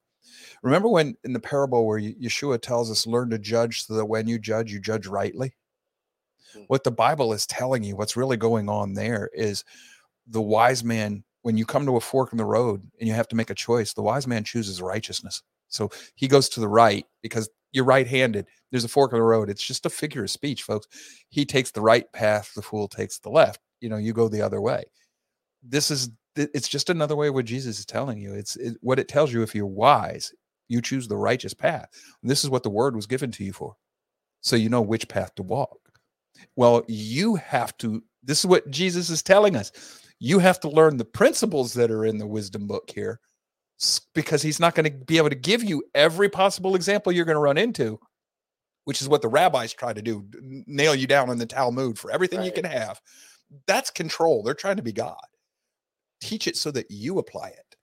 [0.63, 4.27] Remember when in the parable where Yeshua tells us, learn to judge so that when
[4.27, 5.53] you judge, you judge rightly?
[6.57, 6.65] Mm.
[6.69, 9.63] What the Bible is telling you, what's really going on there is
[10.27, 13.29] the wise man, when you come to a fork in the road and you have
[13.29, 15.43] to make a choice, the wise man chooses righteousness.
[15.69, 18.47] So he goes to the right because you're right handed.
[18.71, 19.51] There's a fork in the road.
[19.51, 20.87] It's just a figure of speech, folks.
[21.29, 23.61] He takes the right path, the fool takes the left.
[23.81, 24.85] You know, you go the other way.
[25.63, 28.35] This is it's just another way what Jesus is telling you.
[28.35, 30.33] It's it, what it tells you if you're wise,
[30.69, 31.89] you choose the righteous path.
[32.23, 33.77] This is what the word was given to you for.
[34.43, 35.79] So you know which path to walk.
[36.57, 39.73] Well, you have to This is what Jesus is telling us.
[40.19, 43.21] You have to learn the principles that are in the wisdom book here
[44.15, 47.37] because he's not going to be able to give you every possible example you're going
[47.37, 47.99] to run into,
[48.85, 50.25] which is what the rabbis try to do
[50.67, 53.01] nail you down in the Talmud for everything you can have.
[53.67, 54.43] That's control.
[54.43, 55.17] They're trying to be God.
[56.21, 57.77] Teach it so that you apply it.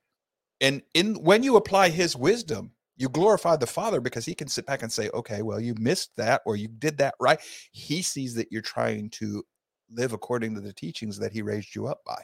[0.62, 4.66] And in when you apply his wisdom, you glorify the Father because he can sit
[4.66, 7.40] back and say, okay, well, you missed that or you did that right.
[7.72, 9.44] He sees that you're trying to
[9.92, 12.24] live according to the teachings that he raised you up by.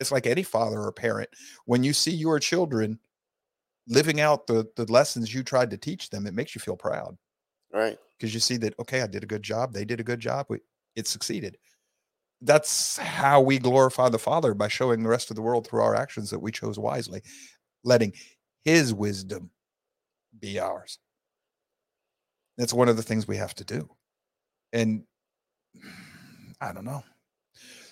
[0.00, 1.30] It's like any father or parent.
[1.64, 2.98] When you see your children
[3.88, 7.16] living out the, the lessons you tried to teach them, it makes you feel proud
[7.72, 7.96] Right.
[8.18, 9.72] because you see that, okay, I did a good job.
[9.72, 10.46] They did a good job.
[10.48, 10.58] We,
[10.96, 11.56] it succeeded.
[12.42, 15.94] That's how we glorify the Father by showing the rest of the world through our
[15.94, 17.22] actions that we chose wisely,
[17.82, 18.12] letting
[18.64, 19.50] his wisdom
[20.38, 20.98] be ours.
[22.58, 23.88] That's one of the things we have to do.
[24.72, 25.04] And
[26.60, 27.04] I don't know.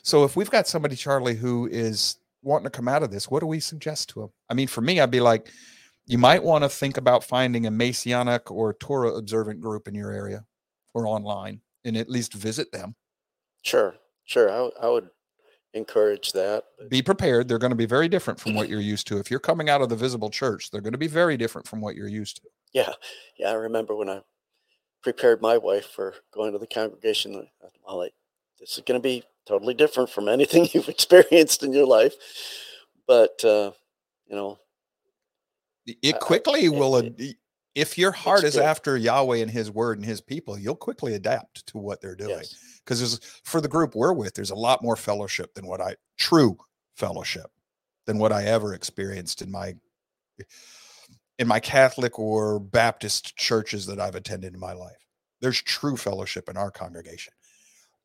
[0.05, 3.41] So if we've got somebody, Charlie, who is wanting to come out of this, what
[3.41, 4.31] do we suggest to them?
[4.51, 5.49] I mean, for me, I'd be like,
[6.07, 10.13] you might want to think about finding a Messianic or Torah observant group in your
[10.13, 10.45] area
[10.93, 12.95] or online and at least visit them.
[13.63, 13.95] Sure.
[14.27, 14.51] Sure.
[14.51, 15.09] I, I would
[15.73, 16.65] encourage that.
[16.91, 17.49] Be prepared.
[17.49, 19.19] They're going to be very different from what you're used to.
[19.19, 21.81] If you're coming out of the visible church, they're going to be very different from
[21.81, 22.49] what you're used to.
[22.75, 22.93] Yeah.
[23.39, 23.49] Yeah.
[23.49, 24.21] I remember when I
[25.03, 27.37] prepared my wife for going to the congregation.
[27.37, 28.13] I thought, Well, like,
[28.61, 32.15] this is going to be totally different from anything you've experienced in your life.
[33.07, 33.73] But, uh,
[34.27, 34.59] you know,
[35.87, 37.35] It I- I- quickly will, it- ad-
[37.75, 38.63] if your heart is good.
[38.63, 42.31] after Yahweh and his word and his people, you'll quickly adapt to what they're doing.
[42.85, 45.97] because there's for the group we're with there's a lot more fellowship than what i
[46.19, 46.57] true
[46.97, 47.51] fellowship
[48.07, 49.75] than what i ever experienced in my
[51.39, 55.03] in my catholic or baptist churches that i've attended in my life
[55.41, 57.33] there's true fellowship in our congregation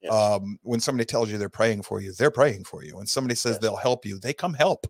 [0.01, 0.13] Yes.
[0.13, 3.35] um, when somebody tells you they're praying for you they're praying for you when somebody
[3.35, 3.61] says Yes.
[3.61, 4.87] they'll help you they come help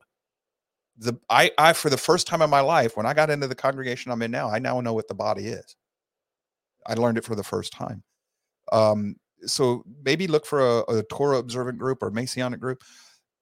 [0.98, 3.56] the I, I for the first time in my life when i got into the
[3.56, 5.76] congregation i'm in now i now know what the body is
[6.86, 8.04] i learned it for the first time
[8.72, 12.84] um, so maybe look for a, a Torah observant group or Messianic group.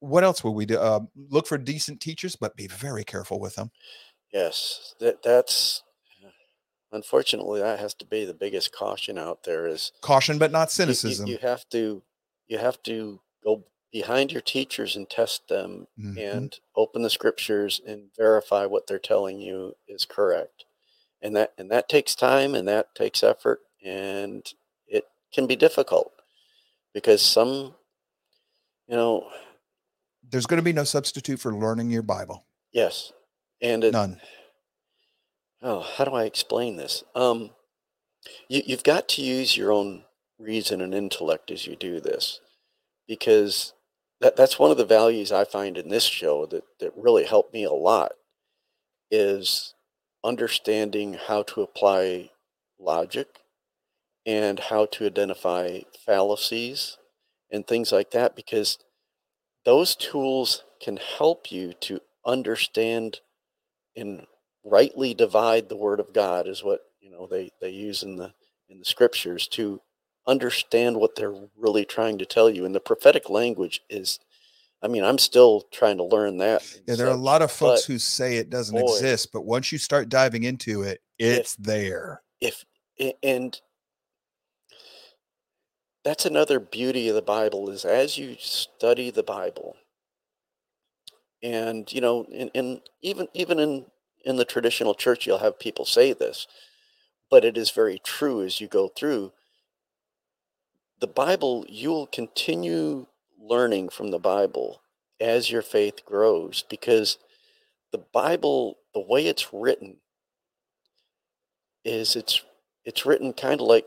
[0.00, 0.78] What else will we do?
[0.78, 3.70] Uh, look for decent teachers, but be very careful with them.
[4.32, 5.82] Yes, that that's
[6.92, 10.64] unfortunately that has to be the biggest caution out there is Caution, but not you-
[10.64, 11.26] you- cynicism.
[11.28, 12.02] You, have to
[12.46, 16.18] you have to go behind your teachers and test them Mhm.
[16.18, 20.64] and open the scriptures and verify what they're telling you is correct.
[21.22, 24.46] And that and that takes time and that takes effort and
[24.86, 26.12] it can be difficult
[26.94, 27.74] because some
[28.86, 29.30] you know
[30.22, 32.44] There's going to be no substitute for learning your Bible.
[32.72, 33.12] yes
[33.60, 34.20] and it, None.
[35.62, 37.04] Oh how do i explain this?
[37.14, 37.50] Um
[38.48, 40.04] you, you've got to use your own
[40.38, 42.40] reason and intellect as you do this
[43.06, 43.72] because
[44.20, 47.52] that, that's one of the values i find in this show that, that really helped
[47.52, 48.12] me a lot
[49.10, 49.74] is
[50.24, 52.30] understanding how to apply
[52.78, 53.40] logic
[54.26, 56.98] and how to identify fallacies
[57.50, 58.78] and things like that because
[59.64, 63.20] those tools can help you to understand
[63.96, 64.26] and
[64.70, 68.32] rightly divide the word of God is what you know they they use in the
[68.68, 69.80] in the scriptures to
[70.26, 74.18] understand what they're really trying to tell you and the prophetic language is
[74.82, 77.84] I mean I'm still trying to learn that Yeah, there are a lot of folks
[77.84, 78.94] who say it doesn't boy.
[78.96, 82.22] exist, but once you start diving into it, it's there.
[82.40, 82.64] if
[83.22, 83.60] and
[86.04, 89.76] that's another beauty of the bible is as you study the bible
[91.42, 93.84] and you know in, in even even in
[94.28, 96.46] in the traditional church you'll have people say this
[97.30, 99.32] but it is very true as you go through
[101.00, 103.06] the bible you'll continue
[103.40, 104.82] learning from the bible
[105.20, 107.18] as your faith grows because
[107.92, 109.96] the bible the way it's written
[111.84, 112.42] is it's
[112.84, 113.86] it's written kind of like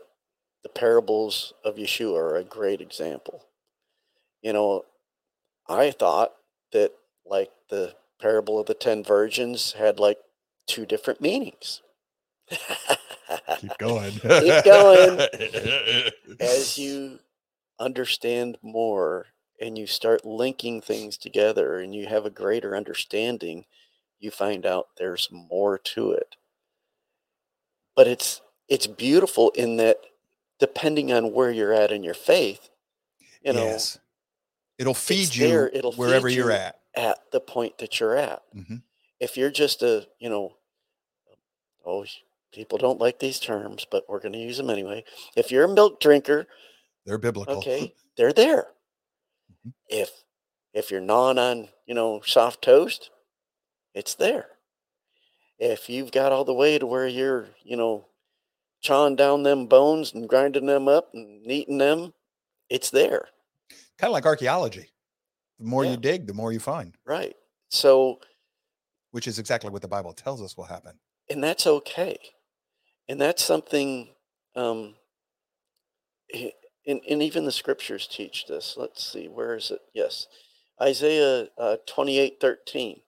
[0.62, 3.46] the parables of Yeshua are a great example.
[4.42, 4.84] You know,
[5.68, 6.32] I thought
[6.72, 6.92] that
[7.26, 10.18] like the parable of the ten virgins had like
[10.66, 11.82] two different meanings.
[13.58, 14.12] Keep going.
[14.12, 15.20] Keep going.
[16.40, 17.18] As you
[17.78, 19.26] understand more
[19.60, 23.64] and you start linking things together and you have a greater understanding,
[24.18, 26.36] you find out there's more to it.
[27.96, 29.98] But it's it's beautiful in that
[30.58, 32.70] depending on where you're at in your faith,
[33.44, 33.98] you know, yes.
[34.78, 36.56] It'll feed you there, it'll wherever feed you're you.
[36.56, 36.80] at.
[36.94, 38.42] at the point that you're at.
[38.54, 38.82] Mhm.
[39.22, 40.56] If you're just a, you know,
[41.86, 42.04] oh,
[42.52, 45.04] people don't like these terms, but we're going to use them anyway.
[45.36, 46.48] If you're a milk drinker,
[47.06, 47.58] They're biblical.
[47.58, 48.66] okay, they're there.
[49.64, 49.72] Mhm.
[49.88, 50.10] If
[50.74, 53.10] if you're non on, you know, soft toast,
[53.94, 54.46] it's there.
[55.60, 58.06] If you've got all the way to where you're, you know,
[58.82, 62.12] chawing down them bones and grinding them up and eating them,
[62.68, 63.28] it's there.
[63.98, 64.90] Kind of like archaeology.
[65.60, 65.92] The more Yeah.
[65.92, 67.36] you dig, the more you find, Right.
[67.68, 68.20] So
[69.12, 70.98] which is exactly what the Bible tells us will happen.
[71.30, 72.18] and that's okay.
[73.08, 74.10] And that's something
[74.56, 74.96] um
[76.34, 76.52] i-
[76.86, 78.76] and, and even the scriptures teach this.
[78.76, 79.80] Let's see where is it?
[79.94, 80.26] Yes.
[80.80, 83.02] Isaiah uh, 28 13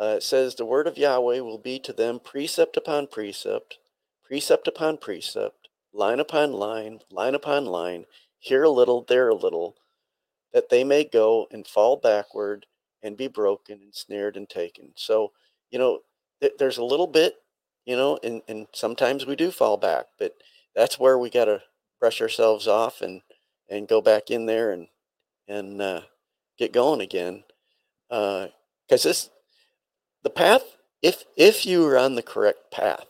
[0.00, 3.78] uh, it says the word of yahweh will be to them precept upon precept
[4.24, 8.04] precept upon precept line upon line line upon line
[8.38, 9.76] here a little there a little
[10.52, 12.66] that they may go and fall backward
[13.02, 15.32] and be broken and snared and taken so
[15.70, 16.00] you know
[16.40, 17.36] th- there's a little bit,
[17.84, 20.34] you know, and, and sometimes we do fall back, but
[20.74, 21.62] that's where we got to
[22.00, 23.22] brush ourselves off and,
[23.68, 24.88] and go back in there and,
[25.48, 26.00] and uh,
[26.58, 27.44] get going again.
[28.08, 29.30] Because this,
[30.22, 30.62] the path,
[31.02, 33.06] if, if you are on the correct path,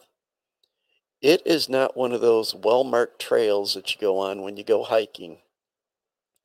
[1.20, 4.62] it is not one of those well marked trails that you go on when you
[4.65, 5.39] go hiking.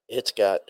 [0.08, 0.62] It's got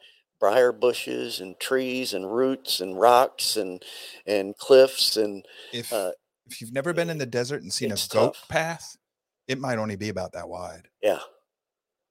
[0.43, 3.81] briar bushes and trees and roots and rocks and
[4.25, 6.11] and cliffs and If uh,
[6.47, 8.49] if you've never been in the desert and seen a goat tough.
[8.49, 8.97] path,
[9.47, 11.19] it might only be about that wide yeah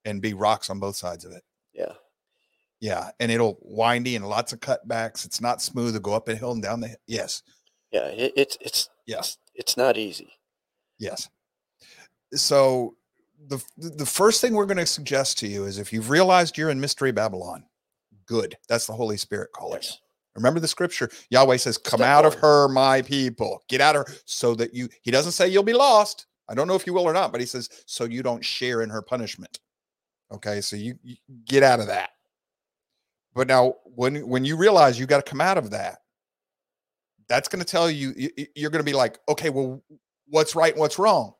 [0.06, 1.42] and be rocks on both sides of it.
[1.74, 1.92] yeah
[2.80, 5.26] Yeah, and it'll windy and lots of cutbacks.
[5.26, 5.94] It's not smooth.
[5.94, 6.96] It'll go up a hill and down the hill.
[7.06, 7.42] Yes,
[7.90, 10.32] yeah it, it's it's yes, it's not easy
[10.98, 11.28] yes.
[12.32, 12.96] So
[13.46, 16.70] the the first thing we're going to suggest to you is if you've realized you're
[16.70, 17.64] in mystery Babylon,
[18.26, 18.56] good.
[18.68, 19.80] That's the Holy Spirit calling.
[19.82, 19.98] yes
[20.34, 21.10] Remember the scripture.
[21.30, 23.62] Yahweh says, "Come Step out of her, my people.
[23.68, 26.26] Get out of her, so that you." He doesn't say you'll be lost.
[26.48, 28.82] I don't know if you will or not, but he says so you don't share
[28.82, 29.60] in her punishment.
[30.32, 32.10] Okay, so you, you get out of that.
[33.34, 35.98] But now, when when you realize you got to come out of that,
[37.28, 38.14] that's going to tell you
[38.54, 39.82] you're going to be like, okay, well,
[40.28, 41.34] what's right and what's wrong?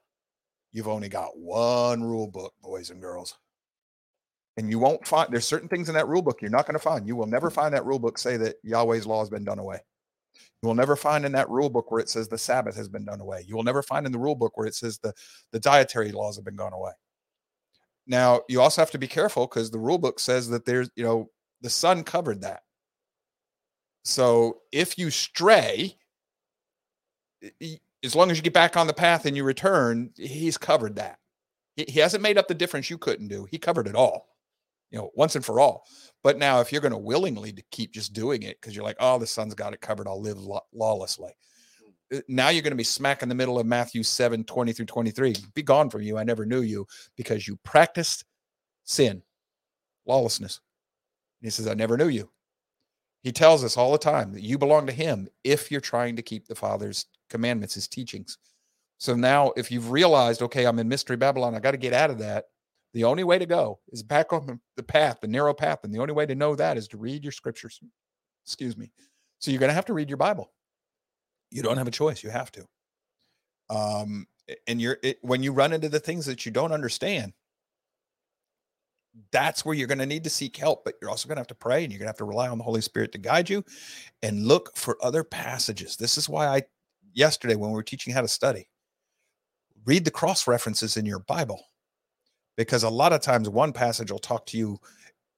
[0.72, 3.36] You've only got one rule book, boys and girls.
[4.56, 6.82] And you won't find there's certain things in that rule book you're not going to
[6.82, 7.06] find.
[7.06, 7.54] You will never mm-hmm.
[7.54, 9.78] find that rule book say that Yahweh's law has been done away.
[10.62, 13.04] You will never find in that rule book where it says the Sabbath has been
[13.04, 13.44] done away.
[13.46, 15.12] You will never find in the rule book where it says the,
[15.50, 16.92] the dietary laws have been gone away.
[18.06, 21.04] Now, you also have to be careful because the rule book says that there's, you
[21.04, 21.30] know,
[21.60, 22.62] the Son covered that.
[24.04, 25.96] So if you stray,
[28.04, 31.18] as long as you get back on the path and you return, he's covered that.
[31.76, 33.46] He, he hasn't made up the difference you couldn't do.
[33.50, 34.28] He covered it all,
[34.93, 35.85] you know, once and for all.
[36.23, 38.98] But now, if you're going to willingly to keep just doing it because you're like,
[39.01, 41.32] oh, the Son's got it covered, I'll live law- lawlessly.
[42.14, 44.86] Uh, Now you're going to be smack in the middle of Matthew 7 20 through
[44.86, 45.35] 23.
[45.55, 46.19] Be gone from you.
[46.19, 46.86] I never knew you
[47.16, 48.24] because you practiced
[48.85, 49.23] sin,
[50.06, 50.60] lawlessness.
[51.40, 52.31] And he says, I never knew you.
[53.23, 56.23] He tells us all the time that you belong to him if you're trying to
[56.23, 58.36] keep the Father's commandments, his teachings.
[58.98, 62.10] So now, if you've realized, okay, I'm in Mystery Babylon, I got to get out
[62.10, 62.47] of that.
[62.93, 65.81] The only way to go is back on the- path, the narrow path.
[65.85, 67.81] And the only way to know that is to read your scriptures.
[68.44, 68.93] Excuse me.
[69.39, 70.52] So you're going to have to read your Bible.
[71.51, 72.23] You don't have a choice.
[72.23, 72.66] You have to.
[73.70, 74.27] Um,
[74.66, 77.32] and you're it, when you run into the things that you don't understand,
[79.31, 80.85] that's where you're going to need to seek help.
[80.85, 82.48] But you're also going to have to pray, and you're going to have to rely
[82.48, 83.64] on the Holy Spirit to guide you,
[84.23, 85.97] and look for other passages.
[85.97, 86.62] This is why I
[87.12, 88.69] yesterday when we were teaching how to study,
[89.85, 91.62] read the cross references in your Bible,
[92.56, 94.78] because a lot of times one passage will talk to you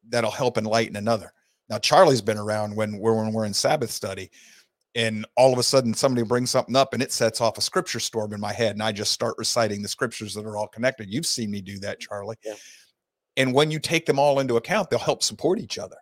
[0.09, 1.33] that'll help enlighten another.
[1.69, 4.31] Now Charlie's been around when we're when we're in Sabbath study,
[4.95, 8.01] and all of a sudden somebody brings something up and it sets off a scripture
[8.01, 11.13] storm in my head, and I just start reciting the scriptures that are all connected.
[11.13, 12.37] You've seen me do that, Charlie.
[12.45, 12.55] Yeah.
[13.37, 15.97] And when you take them all into account, they'll help support each other.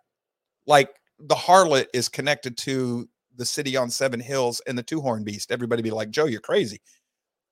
[0.67, 5.23] Like the harlot is connected to the city on seven hills and the two horn
[5.23, 5.51] beast.
[5.51, 6.79] Everybody be like, Joe, you're crazy.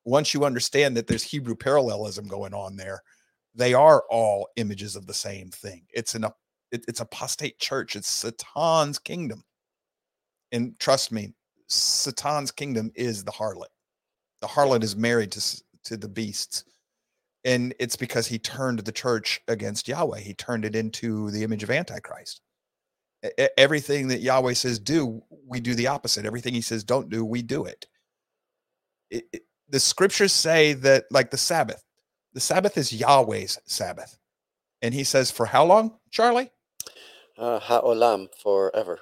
[0.04, 3.02] Once you understand that there's Hebrew parallelism going on there,
[3.54, 5.86] they are all images of the same thing.
[5.90, 6.24] It's an
[6.70, 7.96] it- it's apostate church.
[7.96, 9.44] It's Satan's kingdom.
[10.52, 11.34] And trust me,
[11.68, 13.70] Satan's kingdom is the harlot.
[14.40, 16.64] The harlot is married to to the beasts.
[17.44, 20.20] And it's because he turned the church against Yahweh.
[20.20, 22.40] He turned it into the image of Antichrist.
[23.56, 26.24] Everything that Yahweh says do, we do the opposite.
[26.24, 27.86] Everything he says don't do, we do it.
[29.10, 31.82] It- it- the scriptures say that, like the Sabbath,
[32.32, 34.18] the Sabbath is Yahweh's Sabbath.
[34.80, 36.50] And he says, for how long, Charlie?
[37.38, 39.00] uh, ha'olam forever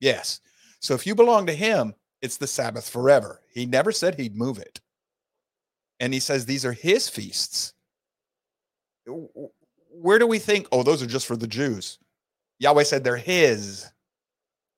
[0.00, 0.40] Yes.
[0.80, 3.40] So if you belong to him, it's the Sabbath forever.
[3.52, 4.80] He never said he'd move it.
[6.00, 7.72] And he says these are his feasts.
[9.06, 11.98] Where do we think, oh, those are just for the Jews?
[12.58, 13.86] Yahweh said they're his.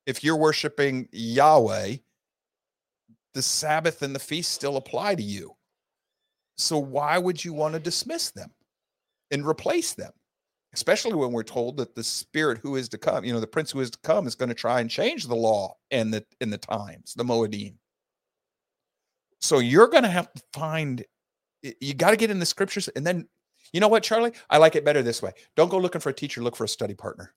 [0.05, 1.97] If you're worshiping Yahweh,
[3.33, 5.55] the Sabbath and the feast still apply to you.
[6.59, 8.51] So why would you want to dismiss them
[9.31, 10.11] and replace them?
[10.73, 13.71] Especially when we're told that the spirit who is to come, you know, the prince
[13.71, 16.49] who is to come is going to try and change the law and the in
[16.49, 17.73] the times, the Moedim.
[19.39, 21.03] So you're going to have to find
[21.63, 23.27] you got to get in the scriptures and then
[23.71, 24.33] you know what, Charlie?
[24.49, 25.31] I like it better this way.
[25.55, 27.33] Don't go looking for a teacher, look for a study partner.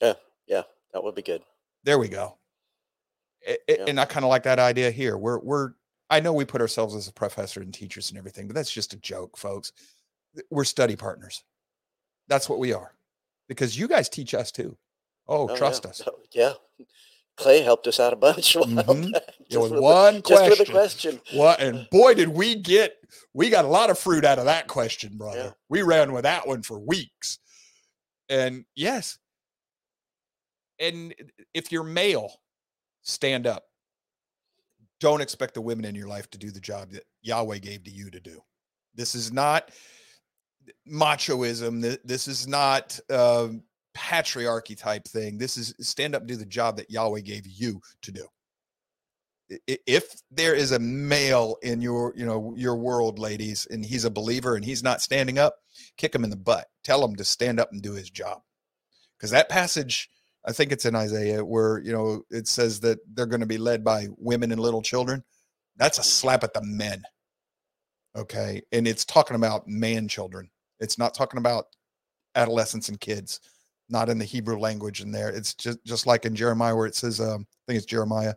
[0.00, 0.14] Yeah,
[0.46, 0.62] yeah,
[0.92, 1.42] that would be good.
[1.84, 2.38] There we go.
[3.40, 3.84] It, Yeah.
[3.86, 5.16] And I kind of like that idea here.
[5.16, 5.72] We're we're
[6.10, 8.94] I know we put ourselves as a professor and teachers and everything, but that's just
[8.94, 9.72] a joke, folks.
[10.50, 11.44] We're study partners.
[12.28, 12.94] That's what we are.
[13.48, 14.76] Because you guys teach us too.
[15.26, 15.90] Oh, Oh, trust yeah.
[15.90, 16.02] us.
[16.06, 16.52] Oh, yeah.
[17.36, 18.56] Clay helped us out a bunch.
[18.56, 19.12] a while Mhm.
[19.12, 21.18] back, Yeah, just with with a- one just with a question.
[21.18, 21.38] question.
[21.38, 22.96] What and boy did we get
[23.32, 25.38] we got a lot of fruit out of that question, brother.
[25.38, 25.50] Yeah.
[25.68, 27.38] We ran with that one for weeks.
[28.28, 29.18] And yes.
[30.80, 31.14] And
[31.54, 32.40] if you're male,
[33.02, 33.64] stand up.
[35.00, 37.90] Don't expect the women in your life to do the job that Yahweh gave to
[37.90, 38.40] you to do.
[38.94, 39.70] This is not
[40.90, 41.98] machoism.
[42.04, 43.62] This is not um,
[43.96, 45.38] patriarchy type thing.
[45.38, 48.26] This is stand up do the job that Yahweh gave you to do
[49.76, 54.10] if there is a male in your you know your world ladies and he's a
[54.10, 55.56] believer and he's not standing up
[55.96, 58.40] kick him in the butt tell him to stand up and do his job
[59.16, 60.10] because that passage
[60.48, 63.58] i think it's in isaiah where you know it says that they're going to be
[63.58, 65.22] led by women and little children.
[65.76, 67.04] That's a slap at the men
[68.16, 68.62] okay?
[68.72, 70.50] And it's talking about man children.
[70.80, 71.66] It's not talking about
[72.34, 73.40] adolescents and kids
[73.88, 75.30] not in the hebrew language in there.
[75.30, 78.34] It's just just like in jeremiah where it says um i think it's jeremiah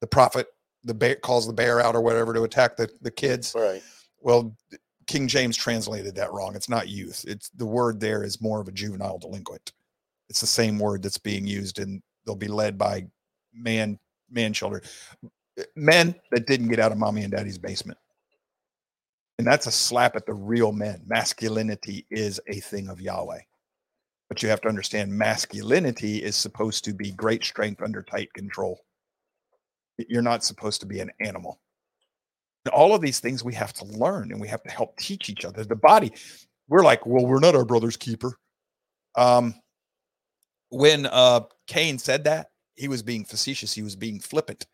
[0.00, 0.46] the prophet
[0.84, 3.52] the bear calls the bear out or whatever to attack the, the kids.
[3.54, 3.82] Right.
[4.20, 4.56] well
[5.08, 6.54] king james translated that wrong.
[6.54, 7.24] It's not youth.
[7.26, 9.72] It's the word there is more of a juvenile delinquent
[10.32, 13.04] it's the same word that's being used and they'll be led by
[13.52, 13.98] man
[14.30, 14.80] man children
[15.76, 17.98] men that didn't get out of mommy and daddy's basement.
[19.38, 21.02] And that's a slap at the real men.
[21.06, 23.40] Masculinity is a thing of yahweh.
[24.28, 28.80] But you have to understand masculinity is supposed to be great strength under tight control.
[30.08, 31.60] You're not supposed to be an animal.
[32.64, 35.28] And all of these things we have to learn and we have to help teach
[35.28, 35.64] each other.
[35.64, 36.12] The body
[36.68, 38.38] we're like well we're not our brother's keeper.
[39.16, 39.54] Um
[40.72, 44.66] when uh cain said that he was being facetious he was being flippant.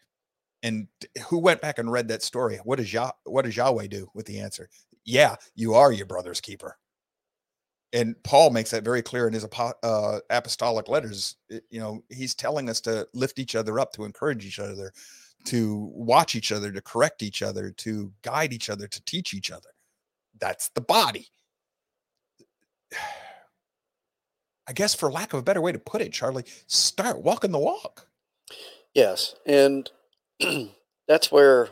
[0.63, 0.89] And
[1.29, 2.59] who went back and read that story?
[2.65, 4.69] What does Yah- what does yahweh do with the answer?
[5.05, 6.79] Yeah you are your brother's keeper.
[7.93, 9.45] And paul makes that very clear in his
[9.83, 11.37] uh, apostolic letters.
[11.49, 14.93] You know he's telling us to lift each other up to encourage each other
[15.47, 19.51] to watch each other to correct each other to guide each other to teach each
[19.51, 19.71] other.
[20.39, 21.29] That's the body
[24.69, 27.59] i guess for lack of a better way to put it charlie start walking the
[27.59, 28.09] walk
[28.95, 29.35] Yes.
[29.47, 29.91] And
[31.09, 31.69] that's where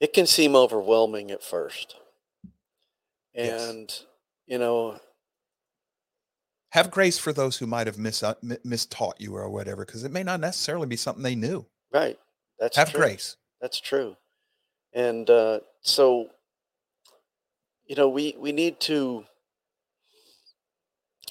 [0.00, 1.96] it can seem overwhelming at first.
[3.34, 3.68] Yes.
[3.68, 4.00] And,
[4.46, 4.98] you know,
[6.70, 10.04] have grace for those who might have mis- uh, mi- mistaught you or whatever because
[10.04, 12.18] it may not necessarily be something they knew right.
[12.58, 13.00] That's have true.
[13.00, 14.16] grace That's true.
[14.92, 16.30] And uh, so,
[17.86, 19.24] you know, we, we need to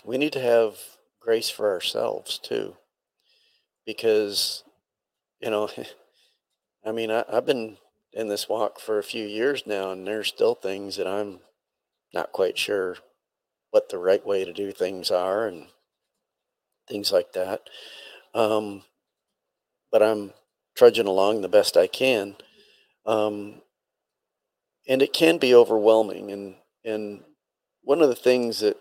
[0.05, 0.77] we need to have
[1.19, 2.75] grace for ourselves too,
[3.85, 4.63] because
[5.41, 5.69] you know,
[6.85, 7.77] I mean, I, I've been
[8.13, 11.39] in this walk for a few years now, and there's still things that I'm
[12.13, 12.97] not quite sure
[13.71, 15.67] what the right way to do things are, and
[16.87, 17.61] things like that.
[18.33, 18.83] Um,
[19.91, 20.33] but I'm
[20.75, 22.35] trudging along the best I can
[23.05, 23.61] um,
[24.87, 26.31] and it can be overwhelming.
[26.31, 27.21] And and
[27.83, 28.77] one of the things that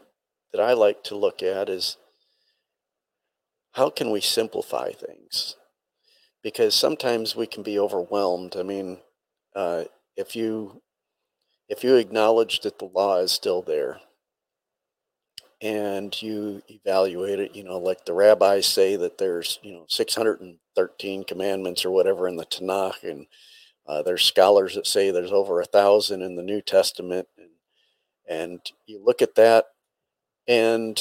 [0.55, 1.97] that I like to look at is
[3.73, 5.57] how can we simplify things?
[6.45, 8.55] Because sometimes we can be overwhelmed.
[8.57, 8.99] I mean,
[9.57, 9.85] uh,
[10.17, 10.81] if you
[11.69, 13.99] if you acknowledge that the law is still there
[15.61, 21.25] and you evaluate it, you know, like the rabbis say that there's, you know, 613
[21.25, 23.27] commandments or whatever in the Tanakh, and
[23.89, 27.51] uh, there's scholars that say there's over a thousand in the New Testament, and
[28.29, 29.65] and you look at that,
[30.47, 31.01] and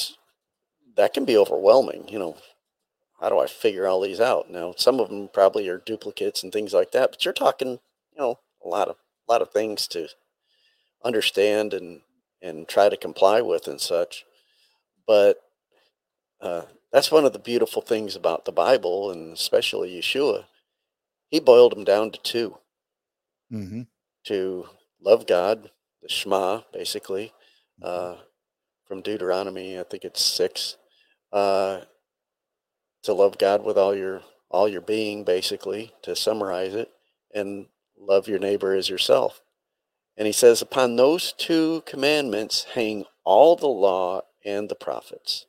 [0.96, 2.08] that can be overwhelming.
[2.08, 2.38] You know,
[3.20, 4.50] how do I figure all these out?
[4.52, 8.18] Now, some of them probably are duplicates and things like that, but you're talking, you
[8.18, 8.98] know, a lot of
[9.28, 10.10] a lot of things to
[11.04, 12.02] understand and
[12.42, 14.26] and try to comply with and such.
[15.08, 15.38] But
[16.42, 20.46] uh, that's one of the beautiful things about the Bible, and especially Yeshua.
[21.30, 22.58] He boiled them down to two
[23.52, 23.82] mm-hmm.
[24.26, 24.66] to
[25.02, 25.72] love God,
[26.02, 27.34] the Shema, basically,
[27.82, 28.18] uh,
[28.94, 30.78] from Deuteronomy, I think it's six,
[31.32, 31.80] uh,
[33.02, 34.22] to love God with all your
[34.52, 36.92] all your being, basically, to summarize it,
[37.34, 37.66] and
[37.98, 39.42] love your neighbor as yourself.
[40.16, 45.48] And he says, upon those two commandments hang all the law and the prophets.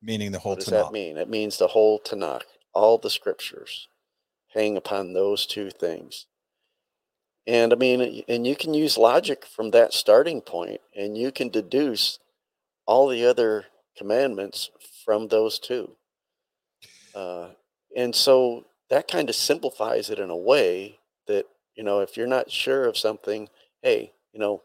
[0.00, 0.84] Meaning the whole What does Tanakh.
[0.84, 1.16] that mean?
[1.16, 3.88] It means the whole Tanakh, all the scriptures
[4.54, 6.26] hang upon those two things.
[7.48, 11.48] And I mean, and you can use logic from that starting point and you can
[11.48, 12.19] deduce
[12.90, 14.68] all the other commandments
[15.04, 15.94] from those two.
[17.14, 17.50] Uh,
[17.96, 20.98] and so that kind of simplifies it in a way
[21.28, 21.46] that,
[21.76, 23.48] you know, if you're not sure of something,
[23.80, 24.62] hey, you know,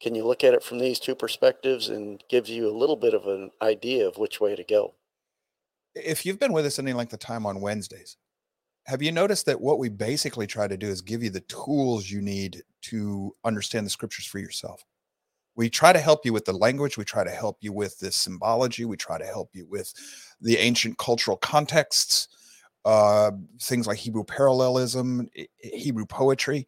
[0.00, 3.14] can you look at it from these two perspectives and gives you a little bit
[3.14, 4.94] of an idea of which way to go?
[5.96, 8.16] If you've been with us any length of time on Wednesdays,
[8.86, 12.08] have you noticed that what we basically try to do is give you the tools
[12.08, 14.84] you need to understand the scriptures for yourself?
[15.60, 18.10] We try to help you with the language, we try to help you with the
[18.10, 19.92] symbology, we try to help you with
[20.40, 22.28] the ancient cultural contexts,
[22.86, 25.28] uh, things like Hebrew parallelism,
[25.58, 26.66] Hebrew poetry.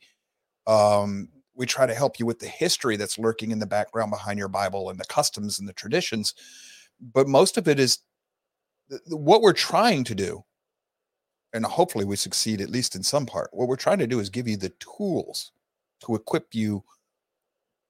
[0.67, 4.39] Um, we try to help you with the history that's lurking in the background behind
[4.39, 6.35] your Bible and the customs and the traditions.
[7.01, 8.01] But most of it is
[8.91, 10.45] th- what we're trying to do
[11.55, 13.49] and hopefully we succeed at least in some part.
[13.55, 15.53] What we're trying to do is give you the tools
[16.05, 16.85] to equip you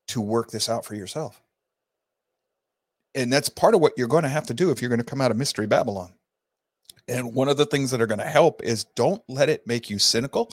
[0.08, 1.40] to work this out for yourself.
[3.14, 5.04] And that's part of what you're going to have to do if you're going to
[5.04, 6.12] come out of Mystery Babylon.
[7.08, 9.90] And one of the things that are going to help is don't let it make
[9.90, 10.50] you cynical,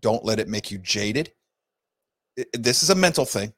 [0.00, 1.32] don't let it make you jaded.
[2.52, 3.52] This is a mental thing.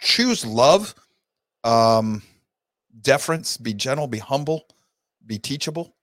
[0.00, 0.94] Choose love,
[1.64, 2.22] um,
[3.00, 4.66] deference, be gentle, be humble,
[5.26, 5.94] be teachable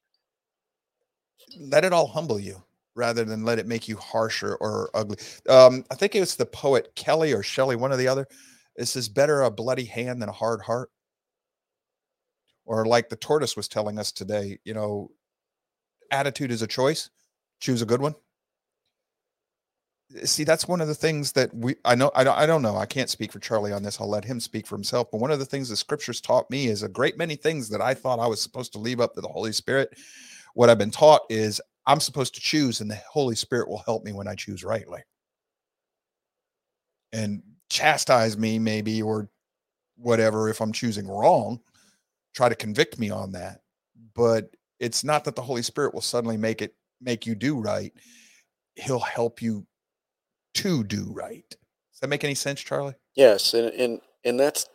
[1.60, 2.61] let it all humble you
[2.98, 5.18] rather than let it make you harsher or ugly.
[5.48, 8.28] Um, I think it was the poet Kelly or Shelley, one or the other.
[8.76, 10.90] It says, better a bloody hand than a hard heart.
[12.65, 15.11] Or like the tortoise was telling us today, you know,
[16.11, 17.10] attitude is a choice.
[17.60, 18.15] Choose a good one.
[20.24, 22.78] See, that's one of the things that we I know I don't I don't know.
[22.78, 23.99] I can't speak for Charlie on this.
[23.99, 25.10] I'll let him speak for himself.
[25.11, 27.82] But one of the things the scriptures taught me is a great many things that
[27.82, 29.98] I thought I was supposed to leave up to the Holy Spirit
[30.57, 34.04] what I've been taught is I'm supposed to choose, and the Holy Spirit will help
[34.04, 35.02] me when I choose rightly.
[37.14, 39.30] And chastise me, maybe, or
[39.96, 41.62] whatever, if I'm choosing wrong,
[42.36, 43.62] try to convict me on that.
[44.14, 47.94] But it's not that the Holy Spirit will suddenly make it make you do right.
[48.76, 49.66] He'll help you
[50.56, 51.50] to do right.
[51.50, 52.96] Does that make any sense, Charlie?
[53.16, 54.68] Yes, and and and that's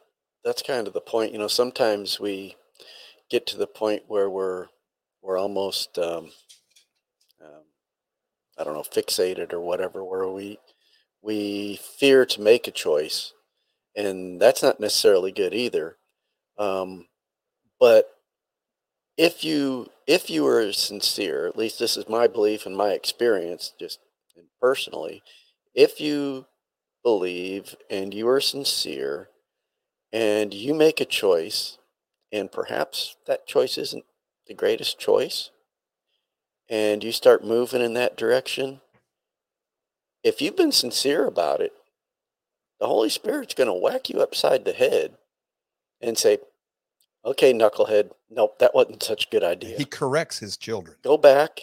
[0.44, 1.32] that's kind of the point.
[1.32, 2.56] You know, sometimes we
[3.30, 4.66] get to the point where we're
[5.22, 6.30] we're almost um,
[8.62, 10.58] I don't know fixated or whatever, where we
[11.22, 13.32] we fear to make a choice,
[13.96, 15.96] and that's not necessarily good either.
[16.58, 17.06] Um,
[17.80, 18.08] but
[19.16, 23.72] if you if you are sincere, at least this is my belief and my experience,
[23.80, 23.98] just
[24.60, 25.22] personally,
[25.74, 26.46] if you
[27.02, 29.28] believe and you are sincere
[30.12, 31.78] and you make a choice
[32.32, 34.04] and perhaps that choice isn't
[34.46, 35.50] the greatest choice
[36.72, 38.80] and you start moving in that direction
[40.24, 41.72] if you've been sincere about it
[42.80, 45.12] the holy spirit's going to whack you upside the head
[46.00, 46.38] and say
[47.24, 50.96] okay knucklehead nope that wasn't such a good idea He corrects his children.
[51.02, 51.60] go back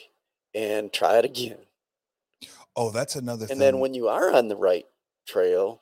[0.53, 1.57] and try it again
[2.76, 3.60] Oh, that's another and thing.
[3.60, 4.86] then when you are on the right
[5.27, 5.81] trail,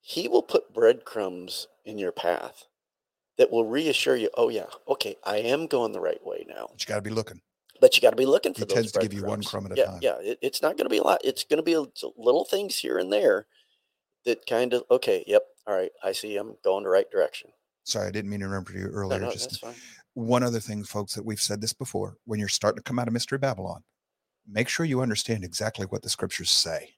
[0.00, 2.64] he will put breadcrumbs in your path
[3.36, 6.68] that will reassure you, oh yeah, okay, I am going the right way now.
[6.70, 7.42] But you got to be looking.
[7.80, 9.66] But you got to be looking for He those tends to give you one crumb
[9.66, 9.98] at a yeah, time.
[10.00, 11.20] Yeah, it, it's not going to be a lot.
[11.24, 11.84] It's going to be a-
[12.16, 13.46] little things here and there
[14.24, 17.50] that kind of, okay, yep, all right, I see I'm going the right direction.
[17.84, 19.20] Sorry, I didn't mean to remember you No, earlier.
[19.20, 19.74] no, just that's fine.
[20.14, 22.16] one other thing, folks, that we've said this before.
[22.24, 23.82] When you're starting to come out of Mystery Babylon,
[24.48, 26.94] make sure you understand exactly what the scriptures say.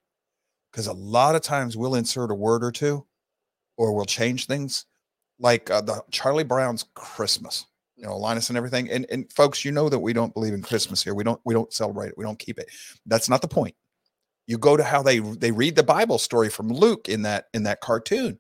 [0.70, 3.06] Because a lot of times we'll insert a word or two
[3.76, 4.86] or we'll change things
[5.38, 7.66] like uh, the Charlie Brown's Christmas,
[7.96, 8.90] you know, Linus and everything.
[8.90, 11.14] And, and folks, you know that we don't believe in Christmas here.
[11.14, 12.18] We don't, we don't celebrate it.
[12.18, 12.68] We don't keep it.
[13.06, 13.74] That's not the point.
[14.46, 17.64] You go to how they, they read the Bible story from Luke in that, in
[17.64, 18.38] that cartoon,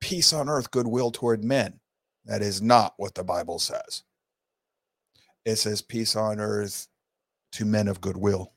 [0.00, 1.80] peace on earth, goodwill toward men.
[2.26, 4.02] That is not what the Bible says.
[5.44, 6.88] It says peace on earth
[7.52, 8.52] to men of goodwill.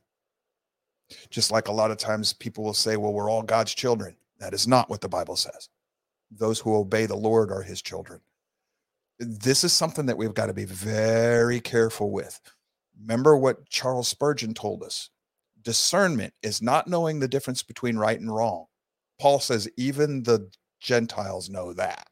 [1.30, 4.16] Just like a lot of times people will say, well, we're all God's children.
[4.40, 5.70] That is not what the Bible says.
[6.32, 8.20] Those who obey the Lord are his children.
[9.20, 12.40] This is something that we've got to be very careful with.
[13.00, 15.10] Remember what Charles Spurgeon told us
[15.64, 18.66] discernment is not knowing the difference between right and wrong.
[19.20, 20.50] Paul says, even the
[20.80, 22.08] Gentiles know that.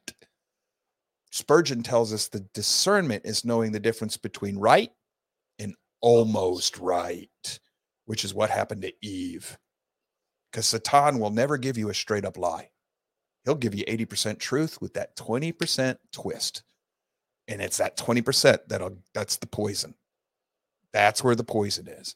[1.31, 4.91] Spurgeon tells us the discernment is knowing the difference between right
[5.59, 7.59] and almost right,
[8.05, 9.57] which is what happened to Eve.
[10.51, 12.69] Because Satan will never give you a straight up lie.
[13.43, 16.63] He'll give you 80% truth with that 20% twist.
[17.47, 19.95] And it's that 20% that'll that's the poison.
[20.93, 22.15] That's where the poison is.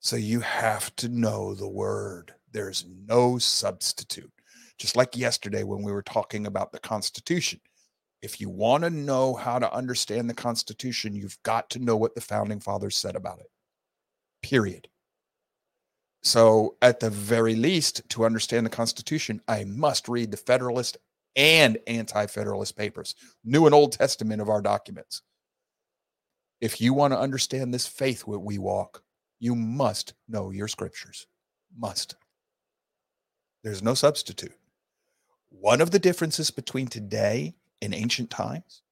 [0.00, 2.34] So you have to know the word.
[2.50, 4.32] There's no substitute.
[4.78, 7.60] Just like yesterday when we were talking about the Constitution.
[8.20, 12.14] If you want to know how to understand the Constitution, you've got to know what
[12.14, 13.50] the founding fathers said about it.
[14.42, 14.88] Period.
[16.22, 20.96] So, at the very least, to understand the Constitution, I must read the Federalist
[21.36, 23.14] and Anti Federalist papers,
[23.44, 25.22] New and Old Testament of our documents.
[26.60, 29.02] If you want to understand this faith where we walk,
[29.40, 31.26] you must know your scriptures.
[31.76, 32.14] Must.
[33.64, 34.52] There's no substitute.
[35.50, 38.82] One of the differences between today and ancient times,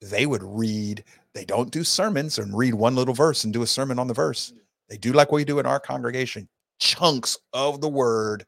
[0.00, 1.04] they would read,
[1.34, 4.14] they don't do sermons and read one little verse and do a sermon on the
[4.14, 4.52] verse.
[4.88, 8.46] They do like we do in our congregation, chunks of the word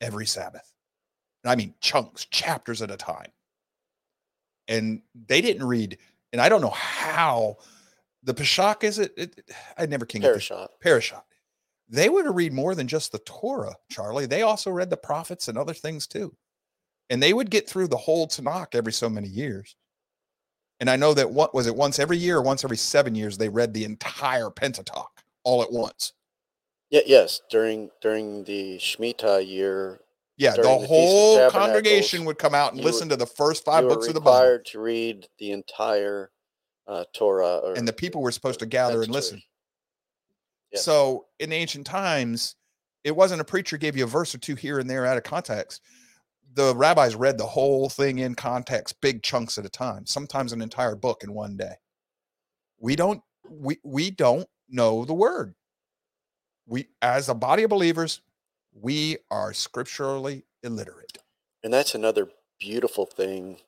[0.00, 0.72] every Sabbath.
[1.48, 3.30] I mean chunks, chapters at a time.
[4.68, 5.98] And they didn't read,
[6.32, 7.58] and I don't know how
[8.22, 10.68] the Peshach is it, it I never can get Parashot.
[10.84, 11.22] Parashot.
[11.88, 14.26] They would read more than just the Torah, Charlie.
[14.26, 16.34] They also read the prophets and other things too.
[17.10, 19.76] And they would get through the whole Tanakh every so many years.
[20.80, 23.38] And I know that what was it once every year or once every seven years,
[23.38, 26.12] they read the entire Pentateuch all at once.
[26.90, 27.40] Yeah, yes.
[27.48, 30.00] During during the Shemitah year,
[30.38, 33.64] Yeah, the the whole congregation would come out and you were- listen to the first
[33.64, 34.32] five books of the Bible.
[34.40, 36.30] required to read the entire
[36.86, 37.56] uh, Torah.
[37.58, 39.42] Or, And the people were supposed to gather and listen.
[40.72, 40.84] Yes.
[40.84, 42.56] So in ancient times,
[43.02, 45.22] it wasn't a preacher gave you a verse or two here and there out of
[45.24, 45.80] context.
[46.54, 50.62] The rabbis read the whole thing in context, big chunks at a time, sometimes an
[50.62, 51.74] entire book in one day.
[52.78, 55.54] We don't we we don't know the word.
[56.66, 58.20] We as a body of believers,
[58.80, 61.18] we are scripturally illiterate.
[61.64, 62.28] and that's another
[62.60, 63.58] beautiful thing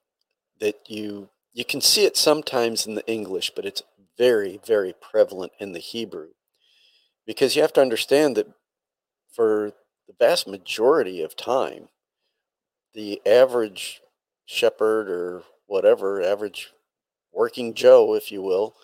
[0.61, 3.83] that you you can see it sometimes in the English, but it's
[4.19, 6.29] very very prevalent in the Hebrew
[7.27, 8.49] because you have to understand that
[9.33, 9.73] for
[10.09, 11.89] the vast majority of time,
[12.95, 14.03] the average
[14.47, 16.71] shepherd or whatever average
[17.33, 18.75] working Joe, if you will,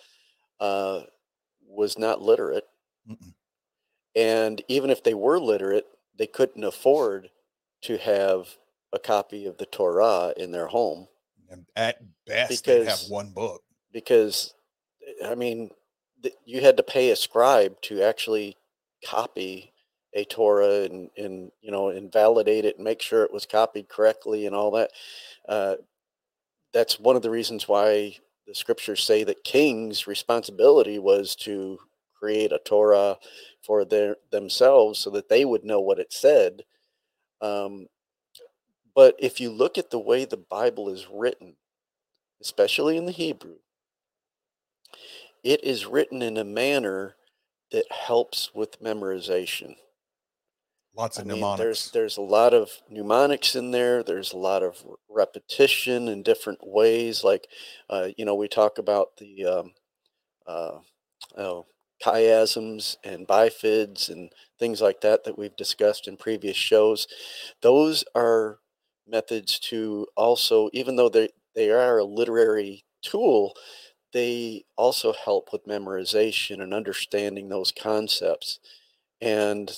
[0.60, 1.02] uh,
[1.68, 2.66] was not literate,
[3.10, 3.34] Mm-mm.
[4.16, 5.86] and even if they were literate,
[6.18, 7.30] they couldn't afford
[7.82, 8.48] to have
[8.92, 11.08] a copy of the Torah in their home
[11.50, 13.62] And at best, because, they have one book.
[13.92, 14.54] because,
[15.24, 15.70] I mean,
[16.22, 18.56] th- you had to pay a scribe to actually
[19.04, 19.72] copy
[20.14, 23.88] a Torah and, and you know and validate it and make sure it was copied
[23.88, 24.90] correctly and all that.
[25.48, 25.76] Uh,
[26.72, 28.16] that's one of the reasons why
[28.46, 31.78] the scriptures say that kings' responsibility was to
[32.24, 33.18] create a Torah
[33.62, 36.62] for their themselves so that they would know what it said.
[37.42, 37.88] Um,
[38.94, 41.56] but if you look at the way the Bible is written,
[42.40, 43.56] especially in the Hebrew,
[45.42, 47.16] it is written in a manner
[47.72, 49.76] that helps with memorization.
[50.96, 51.58] Lots I of mean, mnemonics.
[51.58, 54.02] there's there's a lot of mnemonics in there.
[54.02, 57.24] There's a lot of r- repetition in different ways.
[57.24, 57.48] Like,
[57.90, 59.72] uh, you know, we talk about the um,
[60.46, 60.78] uh,
[61.38, 61.66] oh,
[62.02, 67.06] chiasms and bifids and things like that that we've discussed in previous shows.
[67.62, 68.58] Those are
[69.06, 73.54] methods to also, even though they they are a literary tool,
[74.12, 78.58] they also help with memorization and understanding those concepts.
[79.20, 79.70] And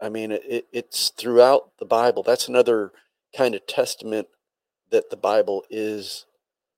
[0.00, 2.22] I mean, it, it- it's throughout the Bible.
[2.22, 2.92] That's another
[3.36, 4.28] kind of testament
[4.90, 6.26] that the Bible is.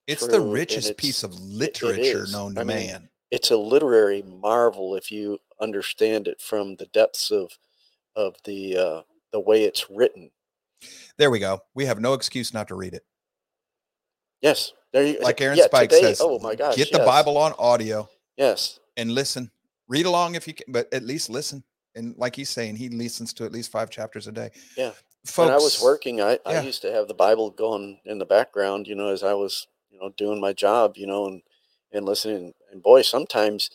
[0.07, 3.09] it's the richest it's- piece of literature known to I mean, man.
[3.31, 7.59] It's a literary marvel if you understand it from the depths of
[8.17, 9.03] of the uh,
[9.33, 10.31] the way it's written.
[11.17, 11.61] There we go.
[11.75, 13.05] We have no excuse not to read it.
[14.41, 16.77] Yes, there you Like Aaron yeah, Spike today- says, Oh my gosh!
[16.77, 19.51] get the yes, Bible on audio Yes, and listen.
[19.89, 21.65] Read along if you can, but at least listen.
[21.95, 24.51] And like he's saying, he listens to at least five chapters a day.
[24.77, 24.91] Yeah.
[25.25, 26.39] Folks, when I was working, I, yeah.
[26.45, 29.67] I used to have the Bible going in the background, you know, as I was,
[29.91, 31.43] you know, doing my job, you know, and
[31.93, 32.53] and listening.
[32.73, 33.71] And boy, sometimes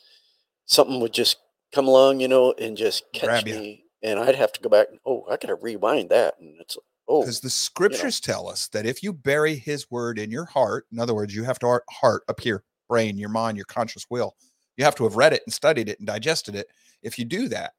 [0.66, 1.38] something would just
[1.74, 4.88] come along, you know, and just catch Grab me, and I'd have to go back.
[5.06, 6.78] Oh, I gotta rewind that, and it's
[7.08, 10.86] oh, because the scriptures tell us that if you bury his word in your heart,
[10.92, 14.06] in other words, you have to heart, heart up here, brain, your mind, your conscious
[14.10, 14.36] will,
[14.78, 16.68] you have to have read it and studied it and digested it.
[17.02, 17.74] If you do that,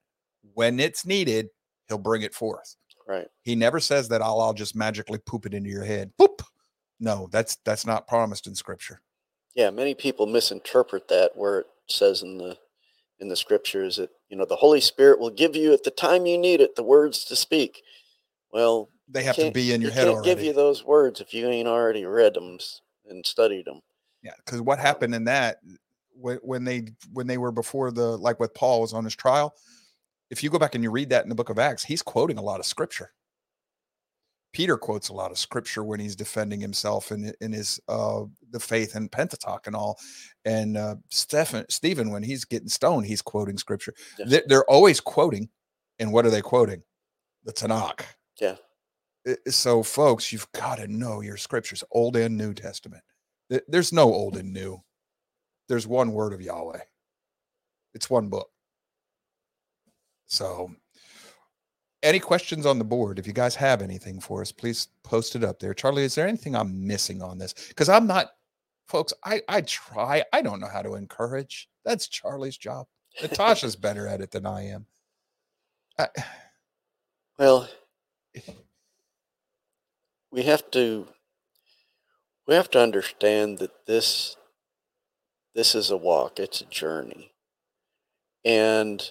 [0.55, 1.49] when it's needed,
[1.89, 2.77] he'll bring it forth.
[3.09, 3.27] right.
[3.43, 6.13] He never says that I'll, I'll just magically poop it into your head.
[6.19, 6.43] Poop.
[7.01, 9.01] No, that's that's not promised in scripture.
[9.55, 12.57] Yeah, many people misinterpret that where it says in the
[13.21, 16.27] in the scriptures that you know the Holy Spirit will give you at the time
[16.27, 17.83] you need it the words to speak.
[18.53, 20.35] Well, They have to be in your head can't already.
[20.35, 22.59] give you those words if you ain't already read them
[23.09, 23.81] and studied them.
[24.23, 25.59] Yeah, because what happened in that
[26.13, 29.55] when when they when they were before the like with Paul was on his trial,
[30.31, 32.39] if you go back and you read that in the book of Acts, he's quoting
[32.39, 33.13] a lot of scripture.
[34.55, 38.61] Peter quotes a lot of scripture when he's defending himself in in his uh the
[38.61, 39.99] faith and Pentateuch and all.
[40.47, 43.93] And uh Stephen Stephen, when he's getting stoned, he's quoting scripture.
[44.19, 44.27] Yeah.
[44.29, 45.51] They're, they're always quoting,
[45.99, 46.83] and what are they quoting?
[47.45, 48.03] The Tanakh.
[48.41, 48.57] Yeah.
[49.49, 53.03] So, folks, you've got to know your scriptures, Old and New Testament.
[53.69, 54.83] There's no old and new.
[55.69, 56.81] There's one word of Yahweh.
[57.95, 58.49] It's one book.
[60.27, 60.75] So,
[62.05, 63.19] any questions on the board?
[63.19, 65.75] If you guys have anything for us, please post it up there.
[65.75, 67.55] Charlie, is there anything I'm missing on this?
[67.69, 68.33] Because I'm not,
[68.87, 69.13] folks.
[69.25, 70.23] I I try.
[70.33, 71.69] I don't know how to encourage.
[71.85, 72.87] That's Charlie's job.
[73.23, 74.87] Natasha's better at it than I am.
[75.99, 76.09] I,
[77.37, 77.69] Well,
[80.31, 81.09] we have to
[82.47, 84.37] we have to understand that this
[85.55, 87.33] this is a walk, it's a journey.
[88.45, 89.11] And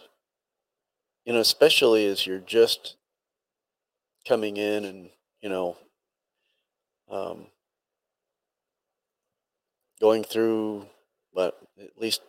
[1.26, 2.95] you know, especially as you're just
[4.28, 5.10] coming in and,
[5.41, 5.78] you know,
[7.10, 7.48] um,
[10.00, 10.86] going through
[11.34, 12.22] but at least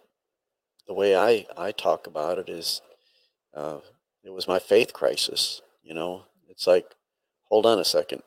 [0.87, 2.81] the way I, I talk about it is
[3.55, 3.79] uh,
[4.23, 5.61] it was my faith crisis.
[5.83, 6.87] You know, it's like,
[7.45, 8.23] hold on a second.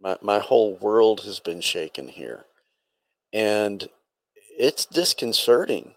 [0.00, 2.44] My, my whole world has been shaken here.
[3.32, 3.88] And
[4.58, 5.94] it's disconcerting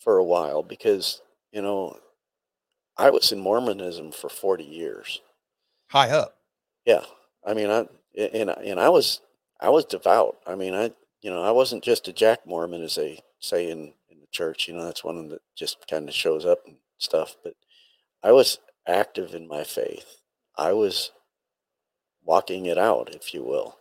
[0.00, 1.20] for a while because,
[1.52, 1.98] you know,
[2.96, 5.20] I was in Mormonism for 40 years.
[5.88, 6.36] high up.
[6.84, 7.04] Yeah.
[7.46, 9.20] I mean, I, and, I- and I was,
[9.60, 10.36] I was devout.
[10.46, 10.92] I mean, I,
[11.22, 14.68] you know, I wasn't just a Jack Mormon as they say in, in the church,
[14.68, 17.54] you know, that's one that just kind of shows up and stuff, but
[18.22, 20.18] I was active in my faith.
[20.56, 21.10] I was
[22.22, 23.78] walking it out, if you will.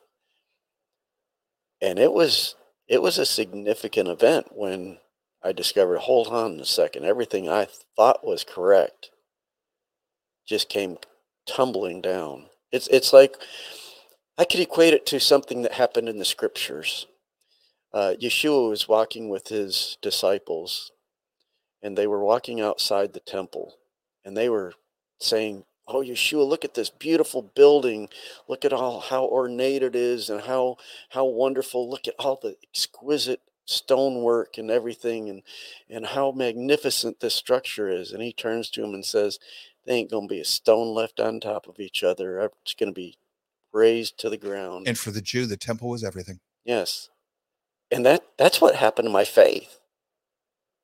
[1.82, 2.56] And it was,
[2.88, 4.98] it was a significant event when
[5.44, 9.12] I discovered, hold on a second, everything I thought was correct
[10.46, 10.98] just came
[11.46, 12.46] tumbling down.
[12.72, 13.36] It's it's like
[14.38, 17.08] I could equate it to something that happened in the scriptures.
[17.94, 20.92] Uh, Yeshua was walking with his disciples,
[21.82, 23.76] and they were walking outside the temple,
[24.26, 24.74] and they were
[25.20, 28.10] saying, "Oh, Yeshua, look at this beautiful building!
[28.48, 30.78] Look at all how ornate it is, and how
[31.10, 31.90] how wonderful!
[31.90, 35.44] Look at all the exquisite stonework and everything, and
[35.90, 39.40] and how magnificent this structure is." And he turns to him and says,
[39.86, 42.40] they ain't gonna be a stone left on top of each other.
[42.62, 43.18] It's gonna be
[43.72, 46.40] razed to the ground." And for the Jew, the temple was everything.
[46.64, 47.10] Yes.
[47.92, 49.80] And that that's what happened to my faith.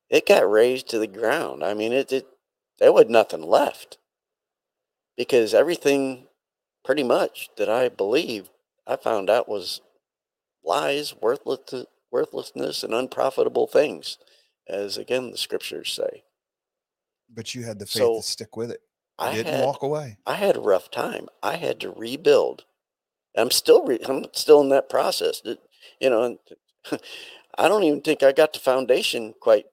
[0.10, 1.64] It got razed to the ground.
[1.64, 2.27] I mean, it, it
[2.77, 3.97] there was nothing left.
[5.15, 6.27] Because everything
[6.84, 8.49] pretty much that I believed,
[8.88, 9.81] I found out was
[10.64, 14.18] lies, worthless worthlessness and unprofitable things,
[14.68, 16.23] as again the scriptures say.
[17.30, 18.81] But you had the faith So, to stick with it.
[19.19, 20.18] I didn't had walk away.
[20.26, 21.27] I had a rough time.
[21.44, 22.65] I had to rebuild.
[23.38, 25.41] I'm still re- I'm still in that process.
[25.45, 25.61] It-
[26.02, 26.40] you know,
[27.57, 29.65] I don't even think I got the foundation quite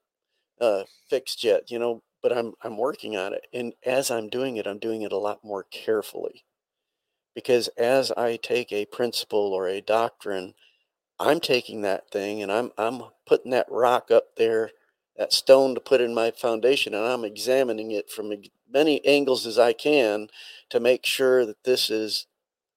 [0.60, 1.70] uh, fixed yet.
[1.70, 5.02] You know, but I'm I'm working on it, and as I'm doing it, I'm doing
[5.02, 6.44] it a lot more carefully,
[7.34, 10.54] because as I take a principle or a doctrine,
[11.18, 14.70] I'm taking that thing and I'm I'm putting that rock up there,
[15.16, 18.32] that stone to put in my foundation, and I'm examining it from
[18.70, 20.28] many angles as I can
[20.70, 22.26] to make sure that this is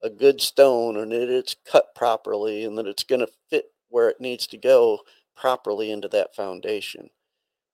[0.02, 4.10] a good stone and that it's cut properly and that it's going to fit where
[4.10, 5.00] it needs to go
[5.36, 7.10] properly into that foundation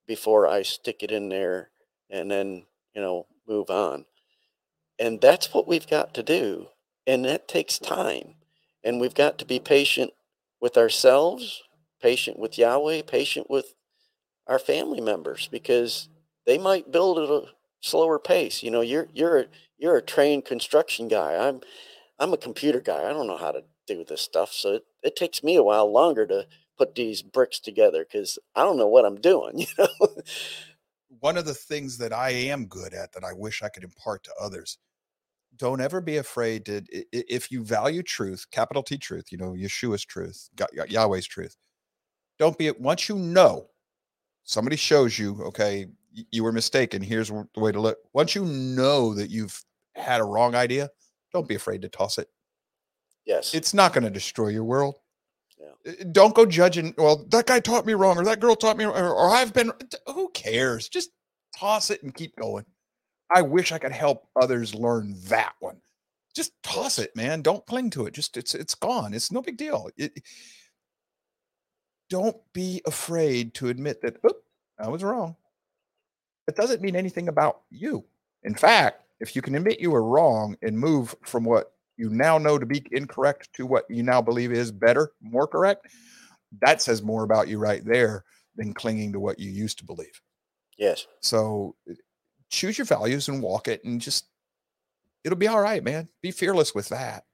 [0.08, 1.70] before I stick it in there
[2.10, 2.66] and then,
[2.96, 4.06] you know, move on.
[5.00, 6.68] And that's what we've got to do.
[7.06, 8.36] And that takes time.
[8.84, 10.12] And we've got to be patient
[10.66, 11.62] with ourselves,
[12.02, 13.76] patient with Yahweh, patient with
[14.48, 16.10] our family members because
[16.48, 17.50] they might build at a
[17.82, 18.64] slower pace.
[18.64, 19.46] You know, you're you're a,
[19.78, 21.36] you're a trained construction guy.
[21.48, 21.62] I'm
[22.18, 23.08] I'm a computer guy.
[23.08, 25.92] I don't know how to do this stuff, so it, it takes me a while
[25.92, 26.48] longer to
[26.80, 29.68] put these bricks together because I don't know what I'm doing.
[29.78, 30.10] You know,
[31.20, 34.24] One of the things that I am good at that I wish I could impart
[34.24, 34.80] to others.
[35.58, 40.04] Don't ever be afraid to if you value truth, capital T truth, you know, Yeshua's
[40.04, 40.50] truth,
[40.88, 41.56] Yahweh's truth.
[42.38, 43.68] Don't be once you know
[44.44, 45.88] somebody shows you, okay,
[46.32, 47.02] you were mistaken.
[47.02, 47.98] Here's the way to look.
[48.14, 49.64] Once you know that you've
[49.96, 50.90] had a wrong idea,
[51.34, 52.28] don't be afraid to toss it.
[53.26, 53.54] Yes.
[53.54, 54.96] It's not going to destroy your world.
[55.58, 55.94] Yeah.
[56.12, 56.94] Don't go judging.
[56.98, 59.54] Well, that guy taught me wrong, or that girl taught me, wrong, or, or I've
[59.54, 59.72] been.
[60.08, 60.90] Who cares?
[60.90, 61.10] Just
[61.58, 62.66] toss it and keep going.
[63.34, 65.82] I wish I could help others learn that one.
[66.36, 67.42] Just toss it, man.
[67.42, 68.14] Don't cling to it.
[68.14, 69.14] Just it's it's gone.
[69.14, 69.90] It's no big deal.
[69.98, 70.22] It,
[72.10, 74.44] don't be afraid to admit that "Oop,
[74.78, 75.36] I was wrong.
[76.48, 78.04] It doesn't mean anything about you.
[78.44, 82.38] In fact, if you can admit you were wrong and move from what you now
[82.38, 85.88] know to be incorrect to what you now believe is better, more correct,
[86.62, 88.24] that says more about you right there
[88.56, 90.22] than clinging to what you used to believe.
[90.78, 91.08] yes.
[91.22, 91.76] So
[92.50, 94.28] choose your values and walk it and just
[95.24, 96.08] it'll be all right, man.
[96.22, 97.26] Be fearless with that.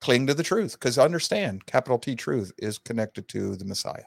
[0.00, 4.04] Cling to the truth because understand capital T truth is connected to the Messiah.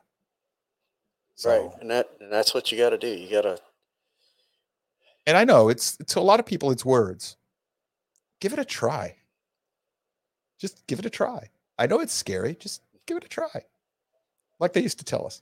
[1.46, 1.70] Right.
[1.82, 3.08] And that and that's what you got to do.
[3.08, 3.60] You got to
[5.26, 7.36] and I know it's to a lot of people it's words.
[8.40, 9.16] Give it a try.
[10.60, 11.50] Just give it a try.
[11.78, 12.56] I know it's scary.
[12.56, 13.66] Just give it a try.
[14.60, 15.42] Like they used to tell us.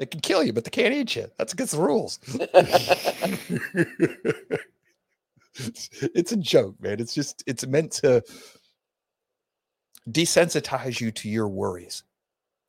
[0.00, 1.30] They can kill you, but they can't eat you.
[1.36, 2.18] That's against the rules.
[6.14, 6.98] it's, a joke, man.
[7.00, 8.24] It's just it's meant to
[10.10, 12.02] desensitize you to your worries.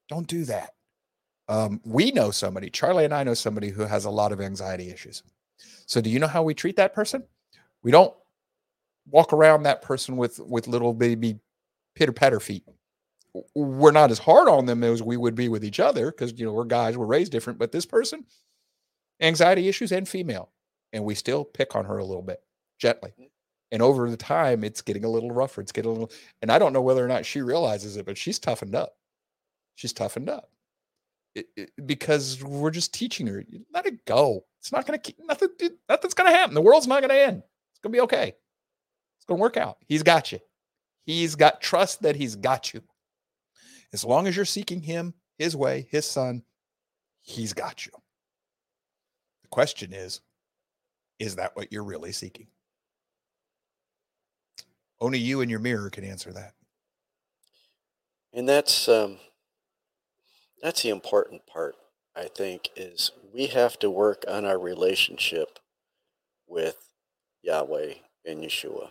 [0.10, 0.72] Don't do that.
[1.48, 4.90] Um, we know somebody, Charlie and I know somebody who has a lot of anxiety
[4.90, 5.24] issues.
[5.86, 7.24] So do you know how we treat that person?
[7.82, 8.14] We don't
[9.10, 11.40] walk around that person with with little baby
[11.95, 12.66] pitter patter feet.
[13.56, 16.45] We're not as hard on them as we would be with each other because you
[16.45, 17.60] know we're guys, we're raised different.
[17.60, 18.26] But this person,
[19.22, 20.52] anxiety issues and female,
[20.91, 22.41] and we still pick on her a little bit
[22.80, 23.14] gently.
[23.20, 23.30] Mm.
[23.74, 25.62] And over the time, it's getting a little rougher.
[25.62, 28.18] It's getting a little, and I don't know whether or not she realizes it, but
[28.18, 28.98] she's toughened up.
[29.76, 30.49] She's toughened up
[31.36, 33.44] it, it- because we're just teaching her.
[33.74, 34.45] Let it go.
[34.60, 35.49] It's not going to keep nothing.
[35.90, 36.53] Nothing's going to happen.
[36.53, 37.38] The world's not going to end.
[37.72, 38.34] It's going to be okay.
[39.18, 39.78] It's going to work out.
[39.88, 40.40] He's got you.
[41.06, 42.82] He's got trust that he's got you.
[43.93, 46.43] As long as you're seeking him, his way, his son,
[47.22, 47.91] he's got you.
[49.41, 50.22] The question is,
[51.19, 52.47] is that what you're really seeking?
[54.99, 56.53] Only you and your mirror can answer that.
[58.34, 59.18] and that's um
[60.61, 61.76] that's the important part
[62.15, 65.59] i think is we have to work on our relationship
[66.47, 66.77] with
[67.43, 67.95] yahweh
[68.26, 68.89] and yeshua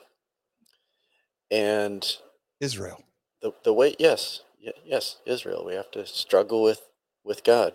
[1.51, 2.17] and
[2.61, 3.03] Israel.
[3.41, 4.43] the, the way yes
[4.85, 6.83] yes israel we have to struggle with
[7.25, 7.75] with god.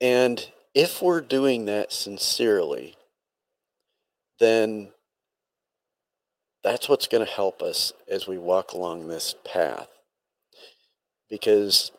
[0.00, 2.96] And if we're doing that sincerely
[4.38, 4.92] then
[6.62, 9.88] that's what's going to help us as we walk along this path.
[11.30, 11.92] Because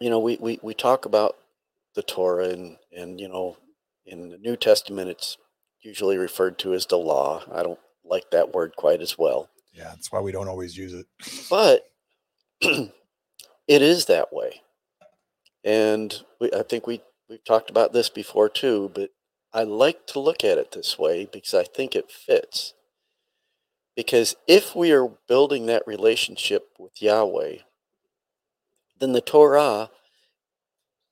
[0.00, 1.36] you know we, we, we talk about
[1.94, 3.56] the torah and and you know
[4.06, 5.36] in the new testament it's
[5.82, 7.42] usually referred to as the law.
[7.52, 9.48] I don't like that word quite as well
[9.78, 11.06] Yeah, that's why we don't always use it.
[11.48, 11.84] but
[12.60, 12.90] it
[13.68, 14.60] is that way.
[15.64, 19.10] And we, i think we we've talked about this before too but
[19.52, 22.74] i like to look at it this way because i think it fits.
[23.96, 27.58] Because if we are building that relationship with yahweh
[28.98, 29.90] then the torah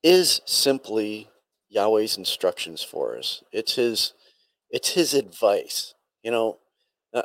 [0.03, 1.29] is simply
[1.69, 3.43] yahweh's instructions for us.
[3.51, 4.13] It's his
[4.69, 5.93] it's his advice.
[6.23, 6.57] You know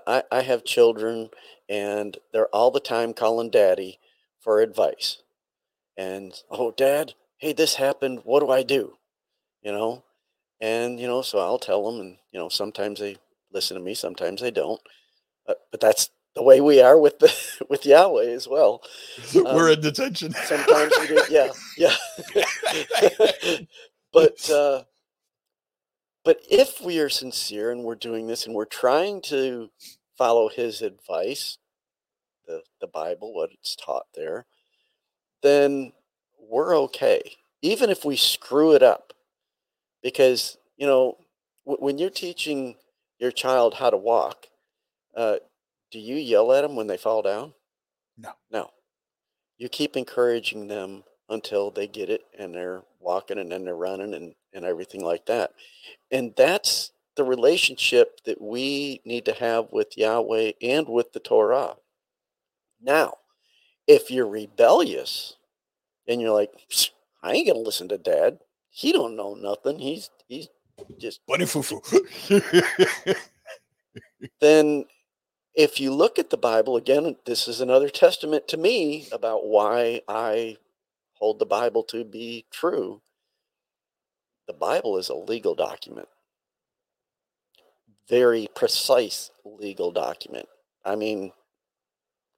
[0.07, 1.31] i i have children
[1.69, 3.99] and they're all the time calling daddy
[4.41, 5.19] for advice.
[5.99, 8.21] And oh, dad, hey, this happened.
[8.25, 8.95] What do I do?
[9.63, 10.05] You know,
[10.61, 13.17] and you know, so I'll tell them, and you know, sometimes they
[13.53, 14.81] listen to me, sometimes they don't.
[15.47, 17.35] But, but that's the way we are with the
[17.71, 18.83] with Yahweh as well.
[19.35, 20.33] We're Um, in detention.
[20.45, 21.97] Sometimes we do, yeah, yeah.
[24.13, 24.85] but uh,
[26.25, 29.71] but if we are sincere and we're doing this and we're trying to
[30.17, 31.59] follow His advice,
[32.47, 34.47] the the Bible, what it's taught there,
[35.43, 35.93] then
[36.41, 37.21] we're okay,
[37.63, 39.13] even if we screw it up,
[40.03, 41.19] because you know
[41.67, 42.77] w- when you're teaching
[43.19, 44.47] your child how to walk,
[45.17, 45.37] uh,
[45.91, 47.55] do you yell at them when they fall down?
[48.19, 48.33] No.
[48.51, 48.71] No.
[49.59, 54.15] You keep encouraging them until they get it and they're walking and then they're running
[54.15, 55.53] and, and everything like that.
[56.11, 61.75] And that's the relationship that we need to have with Yahweh and with the Torah.
[62.81, 63.15] Now,
[63.87, 65.37] if you're rebellious
[66.07, 66.53] and you're like,
[67.23, 68.39] I ain't gonna listen to dad.
[68.71, 69.79] He don't know nothing.
[69.79, 70.49] He's he's
[70.99, 71.81] just Bunny fufu.
[74.41, 74.85] then
[75.55, 80.01] if you look at the Bible, again, this is another testament to me about why
[80.09, 80.57] I
[81.23, 83.01] hold the Bible to be true.
[84.49, 86.09] The Bible is a legal document,
[88.09, 90.49] very precise legal document.
[90.85, 91.31] I mean,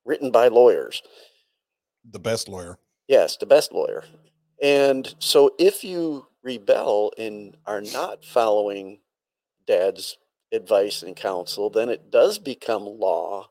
[0.05, 1.03] written by lawyers.
[2.11, 2.77] The best lawyer.
[3.09, 4.05] Yes, the best lawyer.
[4.63, 8.99] And so if you rebel and are not following
[9.67, 10.19] dad's
[10.53, 13.49] advice and counsel, then it does become law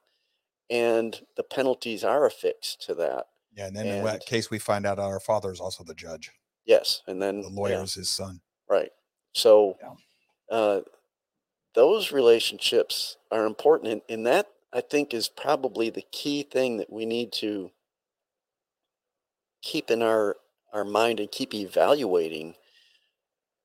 [0.70, 3.26] and the penalties are affixed to that.
[3.56, 6.32] Yeah, and then in that case, we find out our father is also the judge.
[6.66, 7.02] Yes.
[7.08, 8.42] And then The yeah, lawyer is his son.
[8.70, 8.92] right.
[9.34, 9.94] So Yeah.
[10.50, 10.82] uh,
[11.76, 13.92] those relationships are important.
[13.92, 17.72] And, and that, I think, is probably the key thing that we need to
[19.62, 20.38] keep in our,
[20.72, 22.56] our mind and keep evaluating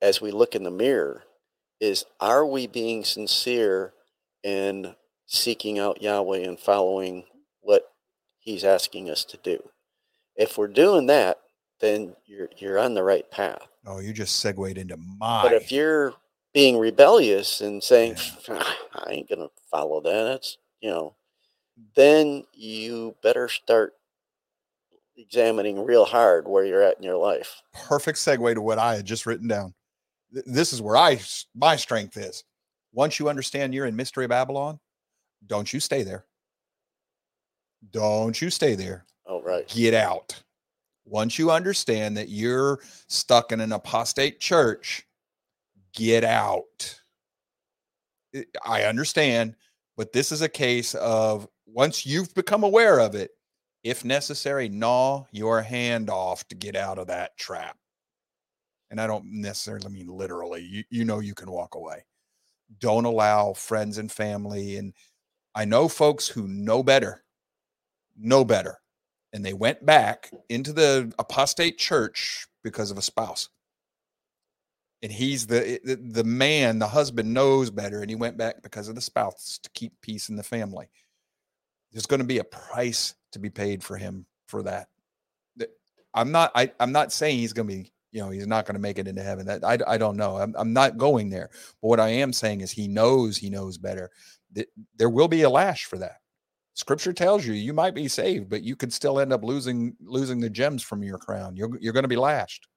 [0.01, 1.25] as we look in the mirror
[1.81, 3.93] is are we being sincere
[4.43, 4.95] in
[5.27, 7.25] seeking out Yahweh and following
[7.61, 7.93] what
[8.39, 9.71] he's asking us to do?
[10.39, 11.41] If we're doing that,
[11.81, 13.61] then you're you're on the right path.
[13.87, 15.43] Oh, you just segued into my.
[15.43, 16.15] But if you're
[16.55, 18.17] being rebellious and saying,
[18.49, 21.15] I ain't going to follow that, that's, you know,
[21.95, 23.95] then you better start
[25.17, 27.63] examining real hard where you're at in your life.
[27.75, 29.75] perfect segue to what I had just written down.
[30.31, 31.21] This is where I
[31.55, 32.45] my strength is.
[32.93, 34.79] Once you understand you're in mystery Babylon,
[35.47, 36.25] don't you stay there.
[37.91, 39.05] Don't you stay there.
[39.29, 39.69] Oh, right.
[39.69, 40.43] Get out.
[41.05, 45.07] Once you understand that you're stuck in an apostate church,
[45.95, 47.01] get out.
[48.65, 49.57] I- understand,
[49.97, 53.33] but this is a case of once you've become aware of it,
[53.85, 57.77] if necessary, gnaw your hand off to get out of that trap.
[58.91, 60.63] And I don't necessarily mean literally.
[60.63, 62.05] You, you know you can walk away.
[62.81, 64.77] Don't allow friends and family.
[64.77, 64.95] And
[65.55, 67.25] I know folks who know better,
[68.17, 68.79] know better.
[69.33, 73.51] And they went back into the apostate church because of a spouse.
[75.03, 78.97] And he's the the, man, the husband knows better, and he went back because of
[78.97, 80.91] the spouse to keep peace in the family.
[81.93, 84.89] There's going to be a price to be paid for him for that.
[86.15, 88.75] I'm not I, I'm not saying he's going to be, you know, he's not going
[88.75, 89.47] to make it into heaven.
[89.47, 90.37] That I, I don't know.
[90.37, 91.51] I'm, I'm not going there.
[91.81, 94.11] But what I am saying is he knows he knows better.
[94.97, 96.23] There will be a lash for that.
[96.79, 100.39] Scripture tells you you might be saved, but you could still end up losing losing
[100.39, 101.57] the gems from your crown.
[101.57, 102.69] You're you're going to be lashed.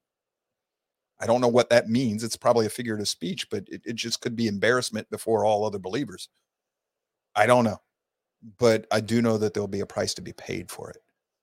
[1.19, 2.23] I don't know what that means.
[2.23, 5.77] It's probably a figurative speech, but it, it just could be embarrassment before all other
[5.77, 6.29] believers.
[7.35, 7.77] I don't know.
[8.57, 10.97] But I do know that there'll be a price to be paid for it.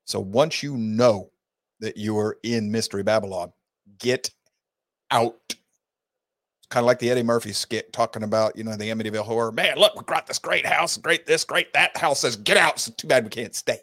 [0.05, 1.30] So once you know
[1.78, 3.52] that you are in Mystery Babylon,
[4.01, 4.30] get
[5.12, 5.55] out.
[6.70, 9.51] Kind of like the Eddie Murphy skit talking about, you know, the Amityville horror.
[9.53, 11.97] Man, look, we got this great house, great this, great that.
[11.97, 12.74] House says, get out.
[12.74, 13.78] It's too bad we can't stay.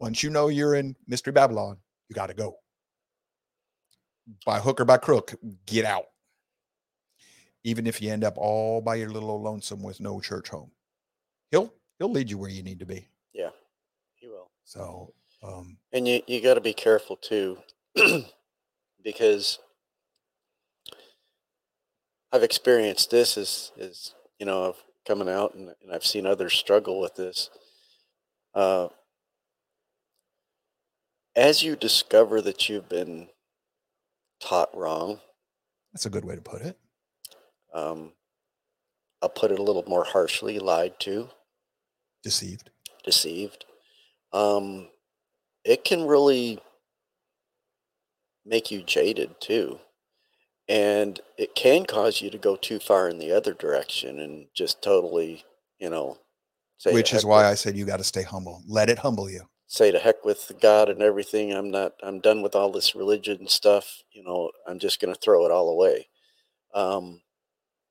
[0.00, 1.76] Once you know you're in Mystery Babylon,
[2.08, 2.56] you got to go.
[4.46, 5.34] By hook or by crook,
[5.66, 6.04] get out.
[7.64, 10.70] Even if you end up all by your little old lonesome with no church home,
[11.50, 13.06] he'll he'll lead you where you need to be.
[13.34, 13.50] Yeah,
[14.14, 14.50] he will.
[14.64, 15.12] So,
[15.42, 17.58] um, And you, you got to be careful too,
[19.02, 19.58] because
[22.32, 24.76] I've experienced this as, as you know, of
[25.06, 27.50] coming out and, and I've seen others struggle with this.
[28.54, 28.88] Uh,
[31.34, 33.28] as you discover that you've been
[34.40, 35.20] taught wrong,
[35.92, 36.78] that's a good way to put it.
[37.72, 38.12] um,
[39.22, 41.28] I'll put it a little more harshly, lied to,
[42.22, 42.70] Deceived.
[43.04, 43.64] deceived,
[44.32, 44.88] um,
[45.64, 46.60] it can really
[48.44, 49.78] make you jaded too.
[50.68, 54.82] And it can cause you to go too far in the other direction and just
[54.82, 55.44] totally,
[55.78, 56.18] you know,
[56.76, 58.62] say Which is why with- I said you got to stay humble.
[58.66, 59.48] Let it humble you.
[59.70, 61.52] say to heck with God and everything.
[61.52, 61.92] I'm not.
[62.02, 64.02] I'm done with all this religion stuff.
[64.12, 66.08] You know, I'm just going to throw it all away.
[66.74, 67.20] Um,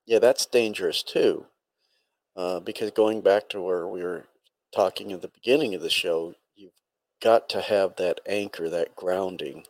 [0.07, 1.45] yeah, that's dangerous too,
[2.35, 4.25] uh, because going back to where we were
[4.73, 6.71] talking at the beginning of the show, you've
[7.21, 9.65] got to have that anchor, that grounding,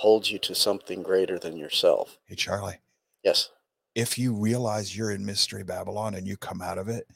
[0.00, 2.16] holds you to something greater than yourself.
[2.24, 2.78] Hey, Charlie,
[3.22, 3.50] Yes.
[3.94, 7.06] if you realize you're in Mystery Babylon and you come out of it,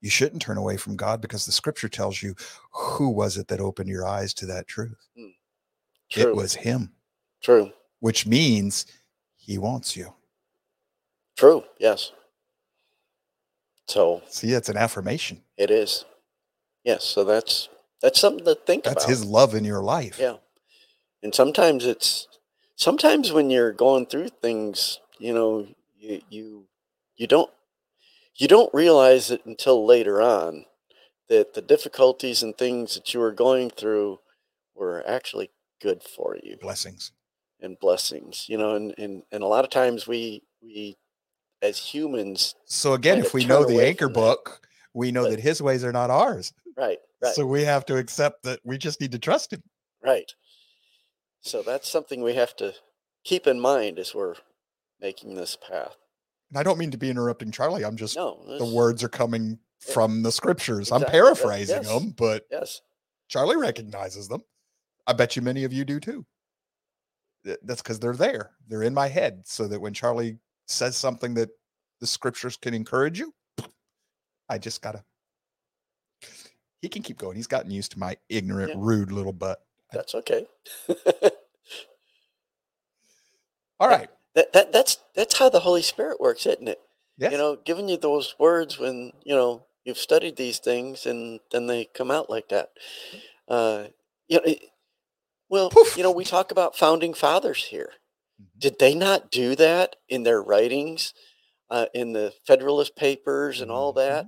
[0.00, 2.34] you shouldn't turn away from God because the scripture tells you
[2.72, 4.96] who was it that opened your eyes to that truth?
[5.14, 5.26] Hmm.
[6.10, 6.30] True.
[6.30, 6.92] It was Him,
[7.42, 7.72] True.
[7.98, 8.86] which means
[9.36, 10.14] He wants you.
[11.36, 11.62] True.
[11.78, 12.12] Yes.
[13.86, 15.42] So See, it's an affirmation.
[15.58, 16.04] it is.
[16.84, 17.04] Yes.
[17.04, 17.68] So that's
[18.00, 19.08] that's something to think That's about.
[19.08, 20.18] That's his love in your life.
[20.18, 20.36] Yeah.
[21.22, 22.26] And sometimes it's
[22.80, 25.66] sometimes when you're going through things, you know,
[25.98, 26.64] you you
[27.16, 27.50] you don't
[28.36, 30.64] you don't realize it until later on
[31.28, 34.18] that the difficulties and things that you were going through
[34.74, 35.50] were actually
[35.82, 37.12] good for you Blessings.
[37.60, 38.46] and blessings.
[38.48, 40.96] You know, and and, and a lot of times we we
[41.62, 44.20] as humans So again, if we know the anchor from that.
[44.20, 46.52] book, we know But- that His ways are not ours.
[46.76, 47.34] right Right.
[47.34, 49.62] So we have to accept that we just need to trust him.
[50.02, 50.32] Right.
[51.42, 52.74] So that's something we have to
[53.24, 54.34] keep in mind as we're
[55.00, 55.96] making this path.
[56.50, 57.84] And I don't mean to be interrupting Charlie.
[57.84, 60.92] I'm just No, the words are coming from the scriptures.
[60.92, 61.88] I'm paraphrasing yes.
[61.88, 62.82] them, but Yes.
[63.28, 64.42] Charlie recognizes them.
[65.06, 66.26] I bet you many of you do too.
[67.44, 68.50] That's because they're there.
[68.68, 69.42] They're in my head.
[69.46, 71.48] So that when Charlie says something that
[72.00, 73.32] the scriptures can encourage you,
[74.48, 75.02] I just gotta.
[76.82, 77.36] He can keep going.
[77.36, 78.76] He's gotten used to my ignorant, Yeah.
[78.78, 79.64] rude little butt.
[79.92, 80.46] That's okay.
[83.78, 84.08] All right.
[84.34, 86.80] That, that that's that's how the Holy Spirit works, isn't it?
[87.18, 87.32] Yes.
[87.32, 91.66] You know, giving you those words when, you know, you've studied these things and then
[91.66, 92.70] they come out like that.
[93.48, 93.84] Uh
[94.28, 94.62] you know, it-
[95.48, 95.96] well, Poof.
[95.96, 97.92] you know, we talk about founding fathers here.
[98.40, 98.46] Mhm.
[98.60, 101.12] Did they not do that in their writings,
[101.70, 104.26] uh, in the Federalist Papers and all that,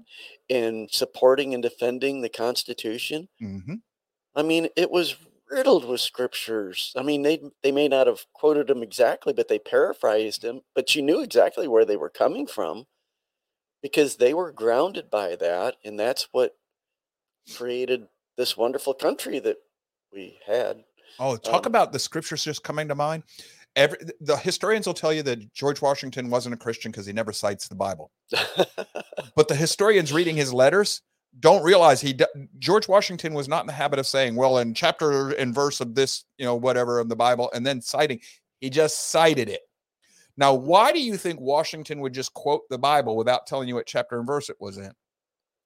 [0.49, 3.29] in supporting and defending the Constitution?
[3.39, 3.75] hmm
[4.35, 5.17] I mean, it was
[5.53, 6.93] riddled with scriptures.
[6.97, 10.63] I mean, they they may not have quoted them exactly, but they paraphrased them.
[10.75, 12.87] But you knew exactly where they were coming from
[13.83, 16.57] because they were grounded by that, and that's what
[17.57, 18.07] created
[18.37, 19.57] this wonderful country that
[20.13, 20.85] we had.
[21.19, 23.25] Oh, talk Um, about the scriptures just coming to mind.
[23.77, 27.33] Every the historians will tell you that George Washington wasn't a Christian because he never
[27.33, 28.11] cites the Bible.
[29.35, 31.01] But the historians reading his letters
[31.41, 32.19] don't realize he
[32.59, 35.95] George Washington was not in the habit of saying, "Well, in chapter and verse of
[35.95, 38.21] this, you know, whatever of the Bible," and then citing.
[38.61, 39.63] He just cited it.
[40.37, 43.87] Now, why do you think Washington would just quote the Bible without telling you what
[43.87, 44.93] chapter and verse it was in?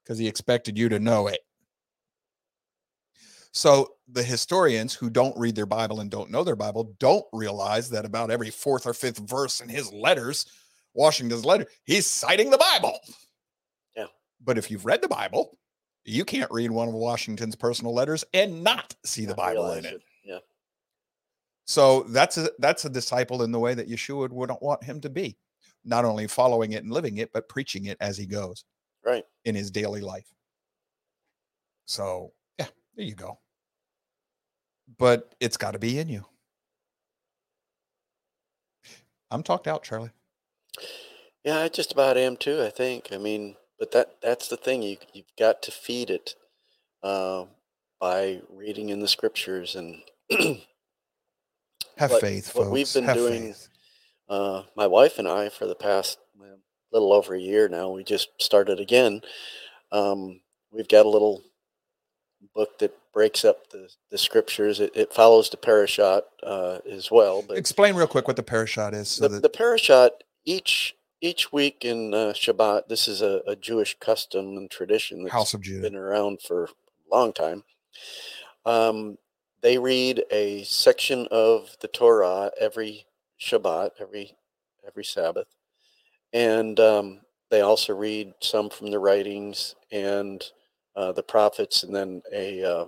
[0.03, 1.41] Because he expected you to know it.
[3.53, 7.89] So the historians who don't read their Bible and don't know their Bible don't realize
[7.91, 10.47] that about every fourth or fifth verse in his letters,
[10.95, 12.99] Washington's letter, he's citing the Bible.
[14.43, 15.59] But if you've read the Bible,
[16.05, 20.03] you can't read one of Washington's personal letters and not see the Bible in it.
[20.25, 20.39] Yeah.
[21.65, 25.11] So that's a that's a disciple in the way that Yeshua wouldn't want him to
[25.11, 25.37] be,
[25.85, 28.65] not only following it and living it, but preaching it as he goes
[29.05, 29.25] Right.
[29.45, 30.29] in his daily life.
[31.87, 33.39] So yeah, there you go.
[34.99, 36.25] But it's got to be in you.
[39.31, 40.13] I'm talked out, Charlie.
[41.45, 43.09] Yeah, I just about am too, I think.
[43.13, 44.83] I mean, but that that's the thing.
[44.83, 46.35] You you've got to feed it
[47.03, 47.45] uh,
[48.01, 50.03] by reading in the scriptures and
[51.99, 52.73] Have What- faith, what folks.
[52.73, 53.55] we've been Have doing-
[54.29, 56.59] uh, my wife and I for the past well,
[56.93, 57.91] little over a year now.
[57.91, 59.23] We just started again.
[59.93, 60.41] Um,
[60.73, 61.43] we've got a little
[62.55, 64.81] book that breaks up the, the scriptures.
[64.81, 68.95] It, it follows the parashot uh, as well, but Explain real quick what the parashot
[68.95, 70.11] is, so the, that the parashot
[70.45, 72.89] each each week in uh, Shabbat.
[72.89, 75.83] This is a, a Jewish custom and tradition that's House of Judah.
[75.83, 76.69] been around for a
[77.11, 77.65] long time.
[78.65, 79.19] Um,
[79.63, 83.07] they read a section of the Torah every
[83.41, 84.33] Shabbat, every
[84.87, 85.49] every Sabbath,
[86.33, 87.21] and um,
[87.51, 90.45] they also read some from the writings and
[90.95, 92.85] uh, the prophets, and then a uh,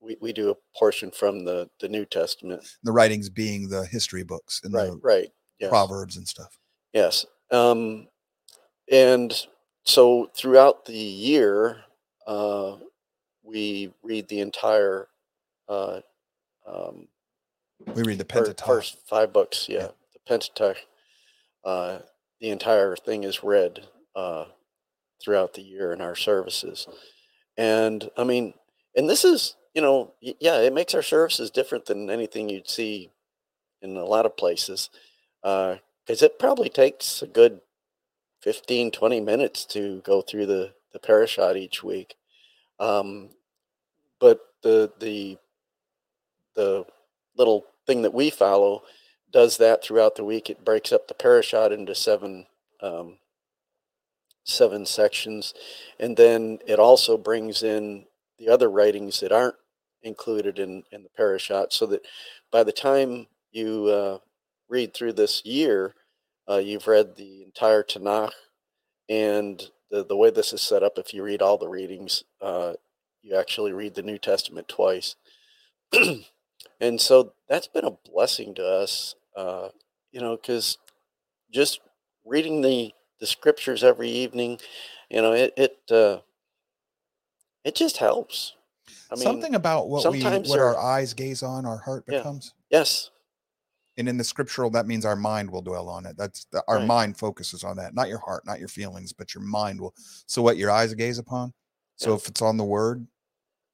[0.00, 2.62] we, we do a portion from the the New Testament.
[2.82, 5.28] The writings being the history books and Right, the right.
[5.58, 5.70] Yes.
[5.70, 6.58] proverbs and stuff.
[6.92, 7.24] Yes.
[7.50, 8.08] Um,
[8.90, 9.32] and
[9.84, 11.78] so throughout the year,
[12.26, 12.76] uh,
[13.42, 15.08] we read the entire
[15.68, 16.00] uh,
[16.66, 17.08] um,
[17.94, 18.66] We read the Pentateuch.
[18.66, 19.68] first five books.
[19.68, 19.88] Yeah, Yeah.
[20.14, 20.78] the Pentateuch.
[21.64, 21.98] Uh,
[22.40, 24.46] the entire thing is read uh,
[25.22, 26.86] throughout the year in our services,
[27.56, 28.54] and I mean,
[28.94, 33.10] and this is you know, yeah, it makes our services different than anything you'd see
[33.82, 34.88] in a lot of places,
[36.06, 37.60] because it probably takes a good
[38.42, 42.14] 15, 20 minutes to go through the the parashot each week.
[42.78, 43.30] Um,
[44.20, 45.38] but the the
[46.54, 46.86] the
[47.36, 48.82] little thing that we follow
[49.30, 50.48] does that throughout the week.
[50.48, 52.46] It breaks up the parashot into seven
[52.80, 53.18] um,
[54.44, 55.52] seven sections,
[55.98, 58.06] and then it also brings in
[58.38, 59.56] the other writings that aren't
[60.02, 62.06] included in in the parashot, so that
[62.50, 64.18] by the time you uh,
[64.68, 65.94] read through this year,
[66.48, 68.32] uh, you've read the entire Tanakh,
[69.08, 72.74] and the the way this is set up, if you read all the readings, uh,
[73.22, 75.16] you actually read the New Testament twice.
[76.80, 79.68] and so that's been a blessing to us, uh,
[80.12, 80.78] you know, because
[81.52, 81.80] just
[82.24, 84.58] reading the the scriptures every evening,
[85.10, 86.18] you know, it it uh,
[87.64, 88.54] it just helps.
[89.10, 92.18] I mean, Something about what we what our eyes gaze on, our heart Yeah.
[92.18, 92.54] becomes.
[92.70, 93.10] yes,
[93.98, 96.16] And in the scriptural, that means our mind will dwell on it.
[96.18, 96.86] That's the, our Right.
[96.86, 99.94] mind focuses on that, not your heart, not your feelings, but your mind will.
[100.26, 101.54] So what your eyes gaze upon.
[101.96, 102.16] So Yeah.
[102.16, 103.06] if it's on the word,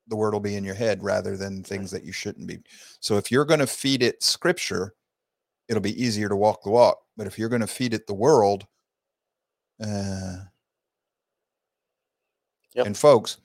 [0.08, 2.58] the word will be in your head rather than things that you shouldn't be.
[3.00, 4.94] So if you're going to feed it scripture,
[5.68, 6.98] it'll be easier to walk the walk.
[7.16, 8.66] But if you're going to feed it the world,
[9.80, 10.44] uh,
[12.74, 12.86] Yep.
[12.86, 13.38] and folks,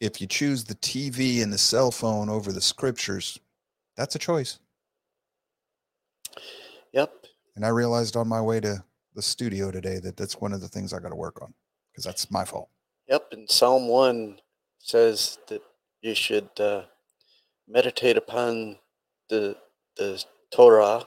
[0.00, 3.38] if you choose the TV and the cell phone over the scriptures,
[3.96, 4.58] that's a choice.
[7.56, 8.82] And I realized on my way to
[9.14, 11.52] the studio today that that's one of the things I got to work on
[11.90, 12.68] because that's my fault.
[13.08, 13.28] Yep.
[13.32, 14.38] And Psalm 1
[14.78, 15.62] says that
[16.00, 16.84] you should uh,
[17.68, 18.78] meditate upon
[19.28, 19.56] the,
[19.96, 21.04] the Torah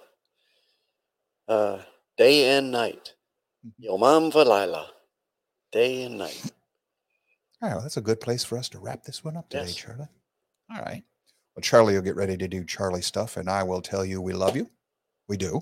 [1.48, 1.80] uh,
[2.18, 3.14] day and night.
[3.66, 3.90] Mhm.
[3.90, 4.86] Yomam Valila.
[5.72, 6.42] Day and night.
[7.62, 9.64] All right, well, that's a good place for us to wrap this one up today,
[9.66, 9.76] Yes.
[9.76, 10.08] Charlie.
[10.72, 11.04] All right.
[11.56, 14.34] Well, Charlie will get ready to do Charlie stuff, and I will tell you we
[14.34, 14.70] love you.
[15.28, 15.62] We do.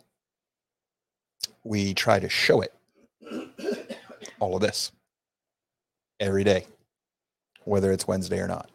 [1.63, 2.73] We try to show it.
[4.39, 4.91] All of this
[6.19, 6.67] every day,
[7.63, 8.69] whether it's Wednesday or not.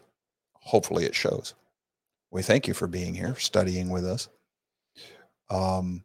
[0.55, 1.55] Hopefully, it shows.
[2.31, 4.29] We thank you for being here, studying with us.
[5.51, 6.05] Um,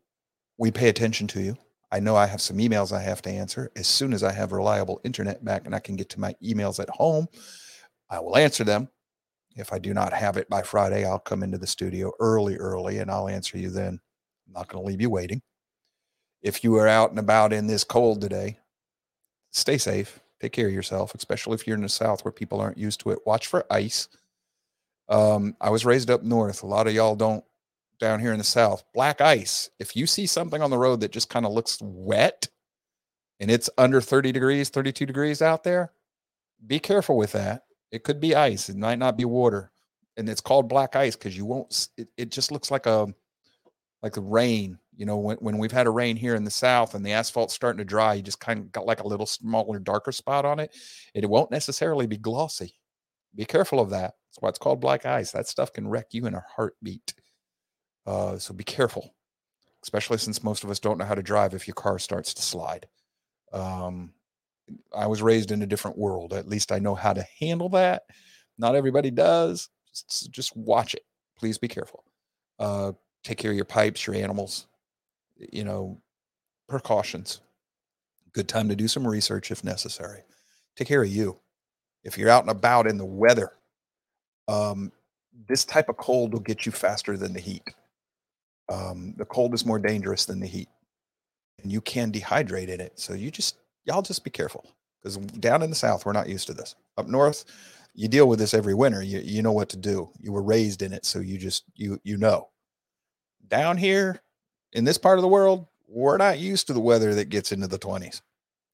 [0.57, 1.57] we pay attention to you.
[1.91, 3.71] I know I have some emails I have to answer.
[3.75, 6.79] As soon as I have reliable internet back and I can get to my emails
[6.79, 7.27] at home,
[8.09, 8.89] I will answer them.
[9.55, 12.97] If I do not have it by Friday, I'll come into the studio early, early,
[12.99, 13.99] and I'll answer you then.
[14.47, 15.41] I'm not going to leave you waiting.
[16.43, 18.59] If you are out and about in this cold today,
[19.51, 20.19] stay safe.
[20.39, 23.11] Take care of yourself, especially if you're in the South where people aren't used to
[23.11, 23.19] it.
[23.25, 24.09] Watch for ice.
[25.09, 26.63] Um, I was raised up north.
[26.63, 27.43] A lot of y'all don't
[28.03, 31.11] down here in the south black ice if you see something on the road that
[31.11, 32.47] just kind of looks wet
[33.39, 35.91] and it's under 30 degrees 32 degrees out there
[36.67, 39.71] be careful with that it could be ice it might not be water
[40.17, 43.07] and it's called black ice because you won't it, it just looks like a
[44.01, 46.95] like the rain you know when, when we've had a rain here in the south
[46.95, 49.79] and the asphalt's starting to dry you just kind of got like a little smaller
[49.79, 50.75] darker spot on it
[51.13, 52.73] it won't necessarily be glossy
[53.35, 56.25] be careful of that that's why it's called black ice that stuff can wreck you
[56.25, 57.13] in a heartbeat
[58.05, 59.13] uh, so be careful,
[59.81, 62.41] especially since most of us don't know how to drive if your car starts to
[62.41, 62.87] slide.
[63.51, 64.13] Um,
[64.95, 66.33] I was raised in a different world.
[66.33, 68.03] At least I know how to handle that.
[68.57, 69.69] Not everybody does.
[69.93, 71.03] Just, just watch it.
[71.37, 72.03] Please be careful.
[72.59, 72.93] Uh,
[73.23, 74.67] take care of your pipes, your animals.
[75.37, 76.01] You know,
[76.67, 77.41] precautions.
[78.33, 80.21] Good time to do some research if necessary.
[80.75, 81.39] Take care of you.
[82.03, 83.51] If you're out and about in the weather,
[84.47, 84.91] um,
[85.47, 87.63] this type of cold will get you faster than the heat.
[88.69, 90.69] Um, the cold is more dangerous than the heat.
[91.61, 92.99] And you can dehydrate in it.
[92.99, 94.65] So you just y'all just be careful.
[95.01, 96.75] Because down in the south we're not used to this.
[96.97, 97.45] Up north
[97.95, 99.03] you deal with this every winter.
[99.03, 100.09] You, you know what to do.
[100.19, 102.49] You were raised in it so you just you you know.
[103.47, 104.21] Down here
[104.73, 107.67] in this part of the world we're not used to the weather that gets into
[107.67, 108.21] the 20s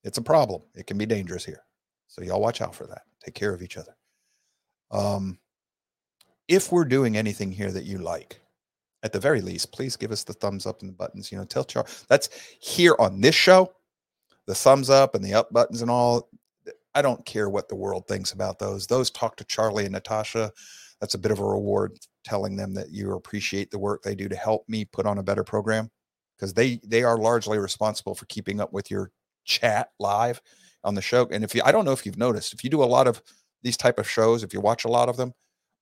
[0.04, 1.64] it's a problem it can be dangerous here
[2.08, 3.96] so y'all watch out for that take care of each other
[4.92, 5.38] um
[6.48, 8.40] if we're doing anything here that you like
[9.04, 11.32] at the very least, please give us the thumbs up and the buttons.
[11.32, 13.74] You know, tell Char that's here on this show,
[14.46, 16.30] the thumbs up and the up buttons and all.
[16.96, 18.88] I don't care what the world thinks about those.
[18.88, 20.52] Those talk to Charlie and Natasha.
[21.02, 24.28] That's a bit of a reward telling them that you appreciate the work they do
[24.28, 25.90] to help me put on a better program
[26.36, 29.12] because they they are largely responsible for keeping up with your
[29.46, 30.42] chat live
[30.84, 31.28] on the show.
[31.32, 33.22] And if you I don't know if you've noticed, if you do a lot of
[33.62, 35.34] these type of shows, if you watch a lot of them,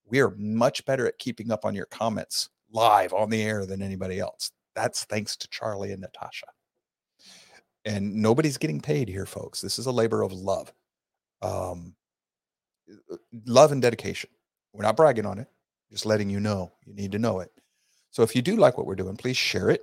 [0.06, 3.82] we are much better at keeping up on your comments live on the air than
[3.82, 4.52] anybody else.
[4.76, 6.48] That's thanks to Charlie and Natasha.
[7.86, 9.62] And nobody's getting paid here, folks.
[9.62, 10.74] This is a labor of love.
[11.42, 11.96] Um,
[13.46, 14.30] love and dedication.
[14.78, 15.48] We're not bragging on it,
[15.92, 16.72] just letting you know.
[16.86, 17.50] You need to know it.
[18.12, 19.82] So if you do like what we're doing, please share it.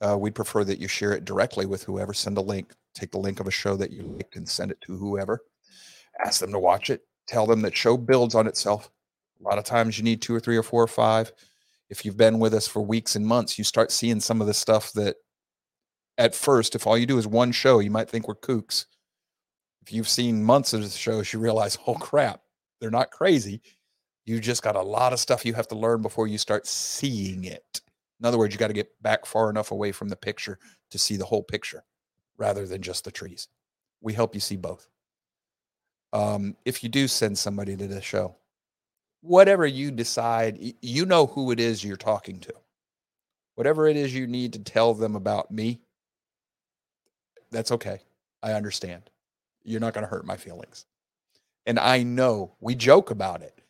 [0.00, 2.12] Uh, we'd prefer that you share it directly with whoever.
[2.12, 2.74] Send a link.
[2.94, 5.40] Take the link of a show that you liked and send it to whoever.
[6.24, 7.02] Ask them to watch it.
[7.26, 8.90] Tell them that show builds on itself.
[9.40, 11.32] A lot of times you need two or three or four or five
[11.92, 14.54] if you've been with us for weeks and months, you start seeing some of the
[14.54, 15.16] stuff that
[16.16, 18.86] at first, if all you do is one show, you might think we're kooks.
[19.82, 22.40] If you've seen months of the shows, you realize, oh crap,
[22.80, 23.60] they're not crazy.
[24.24, 27.44] You just got a lot of stuff you have to learn before you start seeing
[27.44, 27.80] it.
[28.20, 30.58] In other words, you got to get back far enough away from the picture
[30.90, 31.82] to see the whole picture
[32.36, 33.48] rather than just the trees.
[34.00, 34.88] We help you see both.
[36.12, 38.36] Um, if you do send somebody to the show,
[39.22, 42.54] whatever you decide, you know who it is you're talking to.
[43.54, 45.80] Whatever it is you need to tell them about me,
[47.50, 48.00] that's okay.
[48.42, 49.10] I understand.
[49.62, 50.86] You're not going to hurt my feelings.
[51.66, 53.61] And I know we joke about it,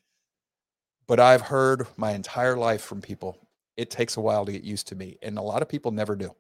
[1.12, 3.36] but I've heard my entire life from people.
[3.76, 5.18] It takes a while to get used to me.
[5.20, 6.34] And a lot of people never do.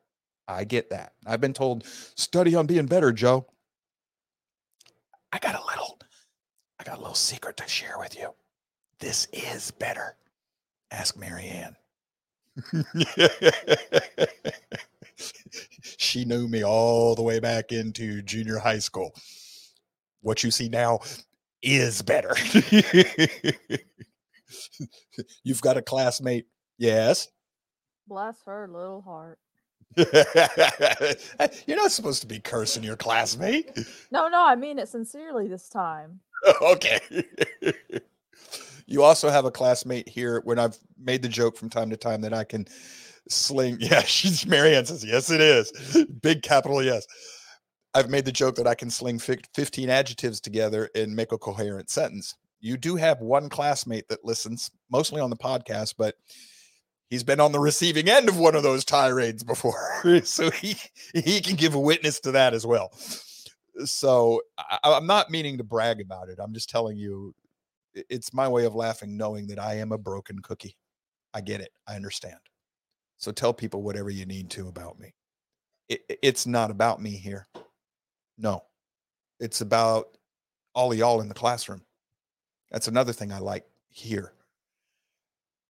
[0.48, 1.12] I get that.
[1.26, 3.44] I've been told, study on being better, Joe.
[5.30, 5.98] I got a little,
[6.80, 8.32] I got a little secret to share with you
[8.98, 10.16] this is better.
[10.90, 11.76] Ask Marianne.
[15.98, 19.14] she knew me all the way back into junior high school.
[20.22, 21.00] What you see now
[21.60, 22.34] is better.
[25.44, 26.46] You've got a classmate.
[26.78, 27.28] Yes.
[28.08, 29.38] Bless her little heart.
[31.66, 33.76] You're not supposed to be cursing your classmate.
[34.10, 36.20] No, no, I mean it sincerely this time.
[36.62, 36.98] okay.
[38.86, 42.22] you also have a classmate here when I've made the joke from time to time
[42.22, 42.66] that I can
[43.28, 43.78] sling.
[43.80, 45.72] Yeah, she's Marianne says, yes, it is.
[46.22, 47.06] Big capital yes.
[47.94, 51.90] I've made the joke that I can sling 15 adjectives together and make a coherent
[51.90, 52.34] sentence.
[52.62, 56.14] You do have one classmate that listens, mostly on the podcast, but
[57.10, 60.20] he's been on the receiving end of one of those tirades before.
[60.24, 60.76] so he
[61.12, 62.90] he can give a witness to that as well.
[63.84, 66.38] So I, I'm not meaning to brag about it.
[66.40, 67.34] I'm just telling you
[67.94, 70.76] it's my way of laughing knowing that I am a broken cookie.
[71.34, 71.72] I get it.
[71.86, 72.38] I understand.
[73.18, 75.14] So tell people whatever you need to about me.
[75.88, 77.48] It, it's not about me here.
[78.38, 78.62] No,
[79.40, 80.16] it's about
[80.74, 81.82] all of y'all in the classroom.
[82.72, 84.32] That's another thing I like here.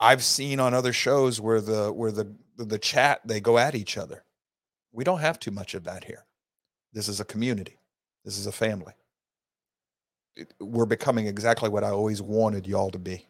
[0.01, 3.99] I've seen on other shows where the where the the chat they go at each
[3.99, 4.25] other.
[4.93, 6.25] We don't have too much of that here.
[6.93, 7.79] This is a community.
[8.25, 8.95] This is a family.
[10.37, 13.27] It, we're becoming exactly what I always wanted y'all to be.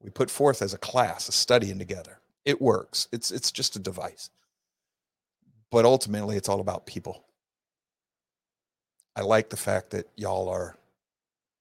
[0.00, 2.20] We put forth as a class, a studying together.
[2.44, 3.06] It works.
[3.12, 4.30] It's it's just a device.
[5.70, 7.24] But ultimately it's all about people.
[9.14, 10.76] I like the fact that y'all are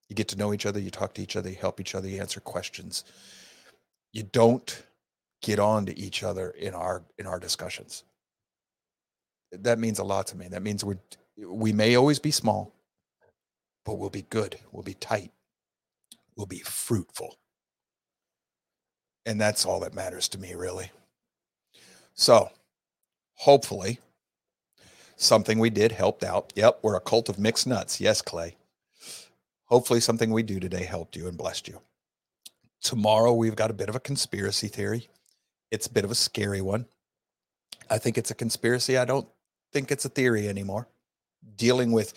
[0.10, 2.08] you get to know each other, you talk to each other, you help each other,
[2.08, 3.04] you answer questions.
[4.12, 4.84] You don't
[5.42, 8.04] get on to each other in our in our discussions.
[9.52, 10.48] That means a lot to me.
[10.48, 11.00] That means we're
[11.38, 12.74] we may always be small,
[13.86, 14.58] but we'll be good.
[14.72, 15.32] We'll be tight.
[16.36, 17.38] We'll be fruitful.
[19.26, 20.92] And that's all that matters to me, really.
[22.14, 22.50] So,
[23.36, 24.00] hopefully,
[25.16, 26.52] something we did helped out.
[26.56, 28.02] Yep, we're a cult of mixed nuts.
[28.02, 28.56] Yes, Clay.
[29.70, 31.80] Hopefully, something we do today helped you and blessed you.
[32.82, 35.10] Tomorrow, we've got a bit of a conspiracy theory.
[35.72, 36.86] It's a bit of a scary one.
[37.90, 38.98] I think it's a conspiracy.
[38.98, 39.28] I don't
[39.72, 40.88] think it's a theory anymore
[41.56, 42.14] dealing with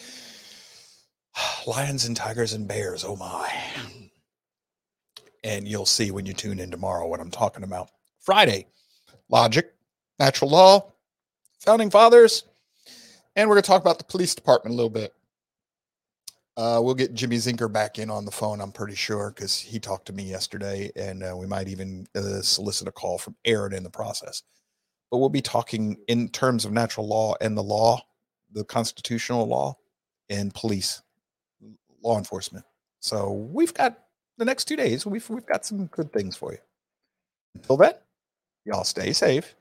[1.67, 3.05] lions and tigers and bears.
[3.05, 3.53] Oh my.
[5.45, 7.91] And you'll see when you tune in tomorrow what I'm talking about.
[8.21, 8.67] Friday,
[9.29, 9.75] logic,
[10.21, 10.93] natural law,
[11.59, 12.45] founding fathers,
[13.35, 15.15] and we're going to talk about the police department a little bit.
[16.57, 19.79] Uh, we'll get Jimmy Zinker back in on the phone, I'm pretty sure, because he
[19.79, 23.73] talked to me yesterday, and uh, we might even uh, solicit a call from Aaron
[23.73, 24.43] in the process.
[25.11, 28.03] But we'll be talking in terms of natural law and the law
[28.53, 29.77] the constitutional law
[30.29, 31.03] and police
[32.03, 32.65] law enforcement.
[33.01, 33.99] So we've got
[34.39, 35.07] the next two days.
[35.07, 36.59] We've we've got some good things for you.
[37.55, 37.95] Until then,
[38.65, 39.55] y'all stay safe,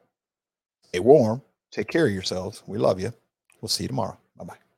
[0.88, 1.41] stay warm,
[1.72, 2.63] take care of yourselves.
[2.68, 3.13] We love you.
[3.61, 4.18] We'll see you tomorrow.
[4.38, 4.70] Bye bye.